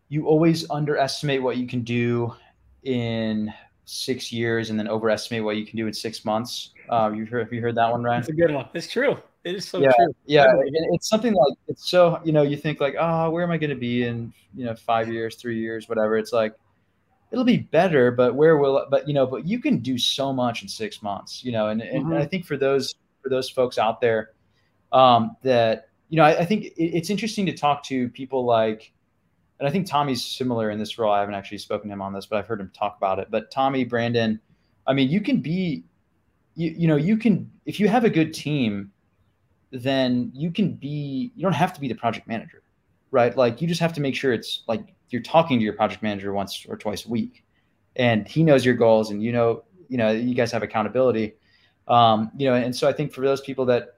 you 0.10 0.26
always 0.26 0.70
underestimate 0.70 1.44
what 1.44 1.58
you 1.58 1.68
can 1.68 1.84
do 1.84 2.34
in 2.84 3.54
six 3.86 4.32
years 4.32 4.70
and 4.70 4.80
then 4.80 4.88
overestimate 4.88 5.44
what 5.44 5.58
you 5.58 5.66
can 5.66 5.78
do 5.78 5.88
in 5.88 5.94
six 5.94 6.24
months. 6.24 6.72
Uh, 6.90 7.12
you've 7.14 7.30
heard, 7.30 7.44
have 7.44 7.54
you 7.54 7.62
heard 7.62 7.76
that 7.76 7.92
one, 7.92 8.04
Ryan? 8.04 8.22
It's 8.22 8.30
a 8.30 8.34
good 8.34 8.52
one. 8.52 8.68
It's 8.74 8.90
true. 8.90 9.18
It 9.44 9.56
is 9.56 9.68
so 9.68 9.80
yeah, 9.80 9.92
true. 9.94 10.14
Yeah. 10.26 10.54
It's 10.92 11.10
something 11.10 11.34
like, 11.34 11.58
it's 11.68 11.90
so, 11.90 12.20
you 12.24 12.32
know, 12.32 12.44
you 12.44 12.58
think 12.58 12.80
like, 12.80 12.96
oh, 13.00 13.32
where 13.32 13.44
am 13.44 13.52
I 13.52 13.58
going 13.58 13.72
to 13.72 13.76
be 13.76 14.04
in, 14.04 14.32
you 14.56 14.66
know, 14.66 14.76
five 14.76 15.12
years, 15.12 15.36
three 15.36 15.60
years, 15.60 15.90
whatever. 15.90 16.16
It's 16.18 16.32
like, 16.32 16.54
it'll 17.32 17.44
be 17.44 17.58
better, 17.58 18.12
but 18.12 18.36
where 18.36 18.58
will, 18.58 18.86
but, 18.92 19.08
you 19.08 19.14
know, 19.14 19.26
but 19.26 19.48
you 19.48 19.60
can 19.60 19.80
do 19.80 19.98
so 19.98 20.32
much 20.32 20.62
in 20.62 20.68
six 20.68 21.02
months, 21.02 21.44
you 21.44 21.52
know, 21.52 21.70
and, 21.70 21.82
and, 21.82 22.04
mm-hmm. 22.04 22.12
and 22.14 22.22
I 22.22 22.26
think 22.28 22.46
for 22.46 22.56
those, 22.56 22.94
for 23.24 23.30
those 23.30 23.50
folks 23.50 23.78
out 23.80 24.00
there 24.00 24.32
um, 24.92 25.36
that, 25.42 25.90
you 26.10 26.18
know, 26.18 26.24
I, 26.24 26.42
I 26.42 26.46
think 26.46 26.66
it, 26.66 26.74
it's 26.78 27.10
interesting 27.10 27.46
to 27.48 27.54
talk 27.54 27.84
to 27.86 28.10
people 28.10 28.46
like, 28.46 28.92
and 29.60 29.68
I 29.68 29.72
think 29.72 29.88
Tommy's 29.88 30.24
similar 30.24 30.70
in 30.70 30.78
this 30.78 31.00
role. 31.00 31.12
I 31.12 31.20
haven't 31.20 31.36
actually 31.36 31.60
spoken 31.60 31.90
to 31.90 31.94
him 31.94 32.02
on 32.02 32.14
this, 32.14 32.26
but 32.26 32.38
I've 32.38 32.48
heard 32.48 32.60
him 32.60 32.72
talk 32.76 32.98
about 32.98 33.18
it. 33.18 33.30
But 33.32 33.50
Tommy, 33.50 33.86
Brandon, 33.86 34.40
I 34.86 34.94
mean, 34.94 35.10
you 35.10 35.22
can 35.22 35.40
be, 35.40 35.84
you, 36.56 36.72
you 36.78 36.88
know, 36.88 36.96
you 36.96 37.16
can, 37.16 37.50
if 37.66 37.80
you 37.80 37.88
have 37.88 38.04
a 38.04 38.10
good 38.10 38.34
team, 38.34 38.92
then 39.72 40.32
you 40.34 40.52
can 40.52 40.74
be, 40.74 41.32
you 41.36 41.42
don't 41.42 41.54
have 41.54 41.74
to 41.74 41.82
be 41.82 41.88
the 41.88 41.96
project 41.96 42.28
manager, 42.28 42.64
right? 43.12 43.36
Like 43.36 43.62
you 43.62 43.68
just 43.68 43.82
have 43.82 43.94
to 43.94 44.02
make 44.02 44.16
sure 44.16 44.34
it's 44.34 44.64
like 44.68 44.82
you're 45.10 45.22
talking 45.22 45.60
to 45.60 45.64
your 45.64 45.74
project 45.74 46.04
manager 46.04 46.34
once 46.34 46.66
or 46.68 46.78
twice 46.78 47.06
a 47.06 47.10
week 47.10 47.44
and 47.96 48.28
he 48.28 48.44
knows 48.44 48.66
your 48.66 48.76
goals 48.76 49.12
and 49.12 49.24
you 49.24 49.32
know, 49.32 49.64
you 49.90 49.98
know, 49.98 50.12
you 50.12 50.36
guys 50.36 50.52
have 50.52 50.64
accountability. 50.64 51.34
Um, 51.88 52.32
you 52.38 52.48
know, 52.48 52.56
and 52.56 52.76
so 52.76 52.88
I 52.88 52.94
think 52.94 53.12
for 53.12 53.22
those 53.22 53.42
people 53.42 53.66
that 53.66 53.96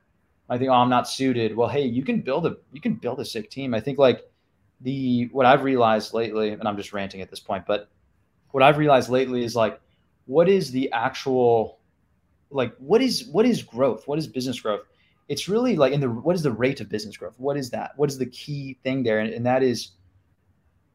I 0.49 0.57
think, 0.57 0.69
oh, 0.69 0.73
I'm 0.73 0.89
not 0.89 1.07
suited. 1.07 1.55
Well, 1.55 1.69
hey, 1.69 1.85
you 1.85 2.03
can 2.03 2.21
build 2.21 2.45
a, 2.45 2.57
you 2.71 2.81
can 2.81 2.95
build 2.95 3.19
a 3.19 3.25
sick 3.25 3.49
team. 3.49 3.73
I 3.73 3.79
think 3.79 3.97
like, 3.97 4.23
the 4.81 5.29
what 5.31 5.45
I've 5.45 5.63
realized 5.63 6.13
lately, 6.13 6.49
and 6.49 6.67
I'm 6.67 6.75
just 6.75 6.91
ranting 6.91 7.21
at 7.21 7.29
this 7.29 7.39
point, 7.39 7.65
but 7.65 7.89
what 8.51 8.61
I've 8.61 8.77
realized 8.77 9.09
lately 9.09 9.43
is 9.43 9.55
like, 9.55 9.79
what 10.25 10.49
is 10.49 10.71
the 10.71 10.91
actual, 10.91 11.79
like, 12.49 12.75
what 12.77 13.01
is 13.01 13.25
what 13.27 13.45
is 13.45 13.63
growth? 13.63 14.07
What 14.07 14.19
is 14.19 14.27
business 14.27 14.59
growth? 14.59 14.81
It's 15.29 15.47
really 15.47 15.75
like 15.75 15.93
in 15.93 16.01
the 16.01 16.09
what 16.09 16.35
is 16.35 16.43
the 16.43 16.51
rate 16.51 16.81
of 16.81 16.89
business 16.89 17.17
growth? 17.17 17.35
What 17.37 17.57
is 17.57 17.69
that? 17.71 17.91
What 17.95 18.09
is 18.09 18.17
the 18.17 18.25
key 18.25 18.77
thing 18.83 19.03
there? 19.03 19.19
And, 19.19 19.33
and 19.33 19.45
that 19.45 19.63
is 19.63 19.91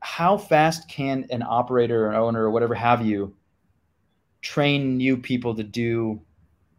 how 0.00 0.36
fast 0.36 0.88
can 0.88 1.26
an 1.30 1.42
operator 1.42 2.06
or 2.06 2.10
an 2.10 2.16
owner 2.16 2.44
or 2.44 2.50
whatever 2.50 2.74
have 2.74 3.04
you 3.04 3.34
train 4.42 4.96
new 4.96 5.16
people 5.16 5.54
to 5.54 5.64
do 5.64 6.20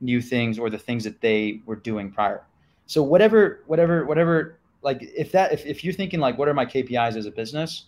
new 0.01 0.21
things 0.21 0.57
or 0.57 0.69
the 0.69 0.77
things 0.77 1.03
that 1.03 1.21
they 1.21 1.61
were 1.65 1.75
doing 1.75 2.11
prior. 2.11 2.45
So 2.85 3.03
whatever, 3.03 3.63
whatever, 3.67 4.05
whatever 4.05 4.59
like 4.81 4.99
if 5.01 5.31
that 5.33 5.51
if, 5.51 5.65
if 5.65 5.83
you're 5.83 5.93
thinking 5.93 6.19
like 6.19 6.37
what 6.37 6.47
are 6.47 6.53
my 6.53 6.65
KPIs 6.65 7.17
as 7.17 7.25
a 7.25 7.31
business, 7.31 7.85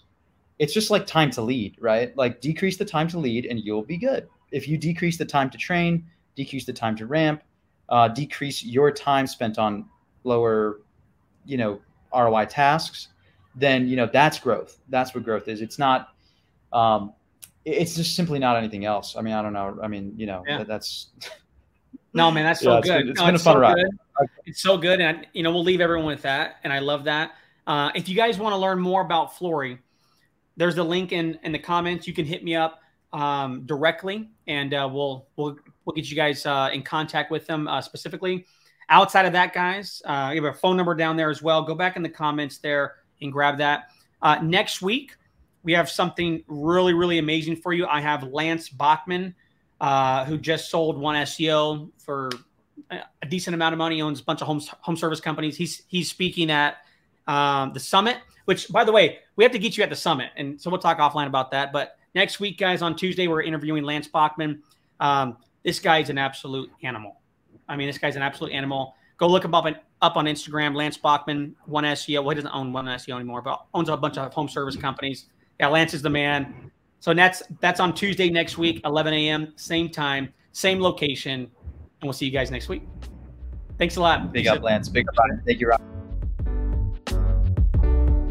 it's 0.60 0.74
just 0.74 0.92
like 0.92 1.08
time 1.08 1.32
to 1.32 1.42
lead, 1.42 1.76
right? 1.80 2.16
Like 2.18 2.42
decrease 2.42 2.78
the 2.78 2.86
time 2.86 3.08
to 3.10 3.20
lead 3.20 3.46
and 3.46 3.60
you'll 3.60 3.84
be 3.84 3.98
good. 3.98 4.28
If 4.52 4.68
you 4.68 4.78
decrease 4.78 5.18
the 5.18 5.26
time 5.26 5.50
to 5.52 5.58
train, 5.58 6.06
decrease 6.36 6.66
the 6.66 6.74
time 6.74 6.96
to 6.98 7.06
ramp, 7.06 7.42
uh, 7.92 8.08
decrease 8.08 8.64
your 8.64 8.92
time 8.92 9.28
spent 9.28 9.60
on 9.60 9.86
lower, 10.24 10.80
you 11.46 11.58
know, 11.58 11.80
ROI 12.16 12.46
tasks, 12.46 13.10
then 13.56 13.88
you 13.88 13.96
know 13.96 14.10
that's 14.12 14.40
growth. 14.40 14.80
That's 14.90 15.14
what 15.14 15.24
growth 15.24 15.48
is. 15.48 15.62
It's 15.62 15.78
not. 15.78 16.10
Um, 16.74 17.14
it's 17.64 17.96
just 17.96 18.16
simply 18.16 18.40
not 18.40 18.58
anything 18.58 18.86
else. 18.86 19.16
I 19.16 19.22
mean, 19.22 19.34
I 19.34 19.42
don't 19.42 19.54
know. 19.54 19.78
I 19.84 19.88
mean, 19.88 20.14
you 20.18 20.26
know, 20.26 20.44
yeah. 20.48 20.64
that's. 20.64 21.10
No, 22.14 22.30
man, 22.30 22.44
that's 22.44 22.60
so 22.60 22.76
yeah, 22.76 22.82
good. 22.82 23.02
It's, 23.02 23.10
it's 23.12 23.20
no, 23.22 23.26
been 23.28 23.36
it's 23.36 23.44
a 23.44 23.46
fun 23.46 23.54
so 23.54 23.60
ride. 23.62 23.76
Good. 23.76 24.30
It's 24.46 24.62
so 24.62 24.78
good, 24.78 25.00
and 25.00 25.26
you 25.32 25.44
know 25.44 25.52
we'll 25.52 25.64
leave 25.64 25.80
everyone 25.80 26.08
with 26.08 26.24
that, 26.24 26.58
and 26.66 26.74
I 26.74 26.80
love 26.80 27.06
that. 27.06 27.32
Uh, 27.66 27.90
if 27.96 28.10
you 28.10 28.16
guys 28.18 28.38
want 28.38 28.52
to 28.52 28.58
learn 28.58 28.82
more 28.82 29.02
about 29.02 29.34
Floori, 29.34 29.80
there's 30.58 30.76
the 30.76 30.84
link 30.84 31.14
in 31.14 31.40
in 31.44 31.54
the 31.54 31.60
comments. 31.60 32.08
You 32.08 32.14
can 32.14 32.26
hit 32.26 32.44
me 32.44 32.54
up 32.54 32.82
um, 33.14 33.66
directly, 33.66 34.30
and 34.46 34.74
uh, 34.74 34.90
we'll 34.92 35.26
we'll 35.38 35.56
we'll 35.86 35.94
get 35.96 36.10
you 36.10 36.16
guys 36.16 36.46
uh, 36.46 36.70
in 36.74 36.84
contact 36.84 37.32
with 37.32 37.48
them 37.48 37.68
uh, 37.68 37.82
specifically. 37.82 38.46
outside 38.90 39.26
of 39.26 39.34
that, 39.34 39.54
guys, 39.54 40.02
uh, 40.06 40.30
we 40.32 40.36
have 40.36 40.46
a 40.46 40.54
phone 40.54 40.78
number 40.78 40.96
down 40.96 41.16
there 41.18 41.30
as 41.30 41.42
well. 41.42 41.64
Go 41.64 41.76
back 41.76 41.96
in 41.96 42.04
the 42.04 42.10
comments 42.10 42.58
there 42.58 42.96
and 43.22 43.32
grab 43.32 43.58
that. 43.58 43.90
Uh, 44.22 44.40
next 44.42 44.82
week, 44.82 45.16
we 45.64 45.74
have 45.74 45.90
something 45.90 46.44
really, 46.48 46.94
really 46.94 47.18
amazing 47.18 47.56
for 47.56 47.74
you. 47.74 47.86
I 47.86 48.02
have 48.02 48.24
Lance 48.24 48.70
Bachmann, 48.70 49.36
uh, 49.80 50.26
who 50.26 50.38
just 50.38 50.70
sold 50.70 50.98
one 50.98 51.16
SEO 51.16 51.90
for 51.98 52.30
a 52.92 53.26
decent 53.28 53.54
amount 53.54 53.74
of 53.74 53.78
money, 53.78 53.96
he 53.96 54.02
owns 54.02 54.20
a 54.20 54.24
bunch 54.24 54.42
of 54.42 54.48
home, 54.48 54.62
home 54.82 54.98
service 54.98 55.20
companies. 55.20 55.56
He's 55.56 55.84
he's 55.88 56.10
speaking 56.10 56.52
at 56.52 56.78
um, 57.28 57.74
the 57.74 57.80
summit, 57.80 58.18
which 58.46 58.70
by 58.70 58.84
the 58.84 58.92
way, 58.92 59.20
we 59.36 59.44
have 59.44 59.54
to 59.54 59.60
get 59.60 59.78
you 59.78 59.84
at 59.84 59.90
the 59.90 59.96
summit. 59.96 60.32
And 60.36 60.60
so 60.60 60.70
we'll 60.70 60.80
talk 60.80 60.98
offline 60.98 61.28
about 61.28 61.52
that. 61.52 61.72
But 61.72 61.98
next 62.14 62.40
week, 62.40 62.58
guys, 62.58 62.82
on 62.82 62.96
Tuesday, 62.96 63.28
we're 63.28 63.44
interviewing 63.44 63.84
Lance 63.84 64.08
Bachmann. 64.08 64.62
Um, 65.00 65.38
this 65.64 65.80
guy's 65.80 66.10
an 66.10 66.18
absolute 66.18 66.72
animal. 66.84 67.18
I 67.68 67.76
mean, 67.76 67.88
this 67.88 67.98
guy's 67.98 68.16
an 68.16 68.22
absolute 68.22 68.52
animal. 68.52 68.96
Go 69.18 69.28
look 69.28 69.46
him 69.46 69.54
up, 69.54 69.66
up 70.02 70.18
on 70.18 70.26
Instagram, 70.26 70.76
Lance 70.76 70.98
Bachmann, 70.98 71.56
One 71.66 71.84
SEO. 71.84 72.24
Well, 72.24 72.30
he 72.30 72.36
doesn't 72.36 72.56
own 72.56 72.74
One 72.74 72.86
SEO 72.86 73.16
anymore, 73.16 73.42
but 73.42 73.66
owns 73.74 73.90
a 73.90 73.98
bunch 73.98 74.18
of 74.18 74.34
home 74.34 74.50
service 74.50 74.76
companies. 74.76 75.28
Yeah, 75.60 75.68
Lance 75.68 75.94
is 75.94 76.02
the 76.02 76.10
man. 76.10 76.72
So 77.00 77.14
that's 77.14 77.44
that's 77.60 77.80
on 77.80 77.94
Tuesday 77.94 78.30
next 78.30 78.58
week, 78.58 78.82
11 78.86 79.14
a.m., 79.14 79.54
same 79.56 79.90
time, 79.90 80.34
same 80.52 80.80
location, 80.80 81.42
and 81.42 81.50
we'll 82.04 82.14
see 82.14 82.26
you 82.26 82.32
guys 82.32 82.52
next 82.52 82.70
week. 82.70 82.84
Thanks 83.78 83.96
a 83.96 84.02
lot. 84.02 84.32
Big 84.32 84.48
up, 84.48 84.62
Lance. 84.62 84.90
Big 84.90 85.08
up. 85.10 85.16
Thank 85.46 85.60
you, 85.60 85.68
Ryan. 85.68 85.91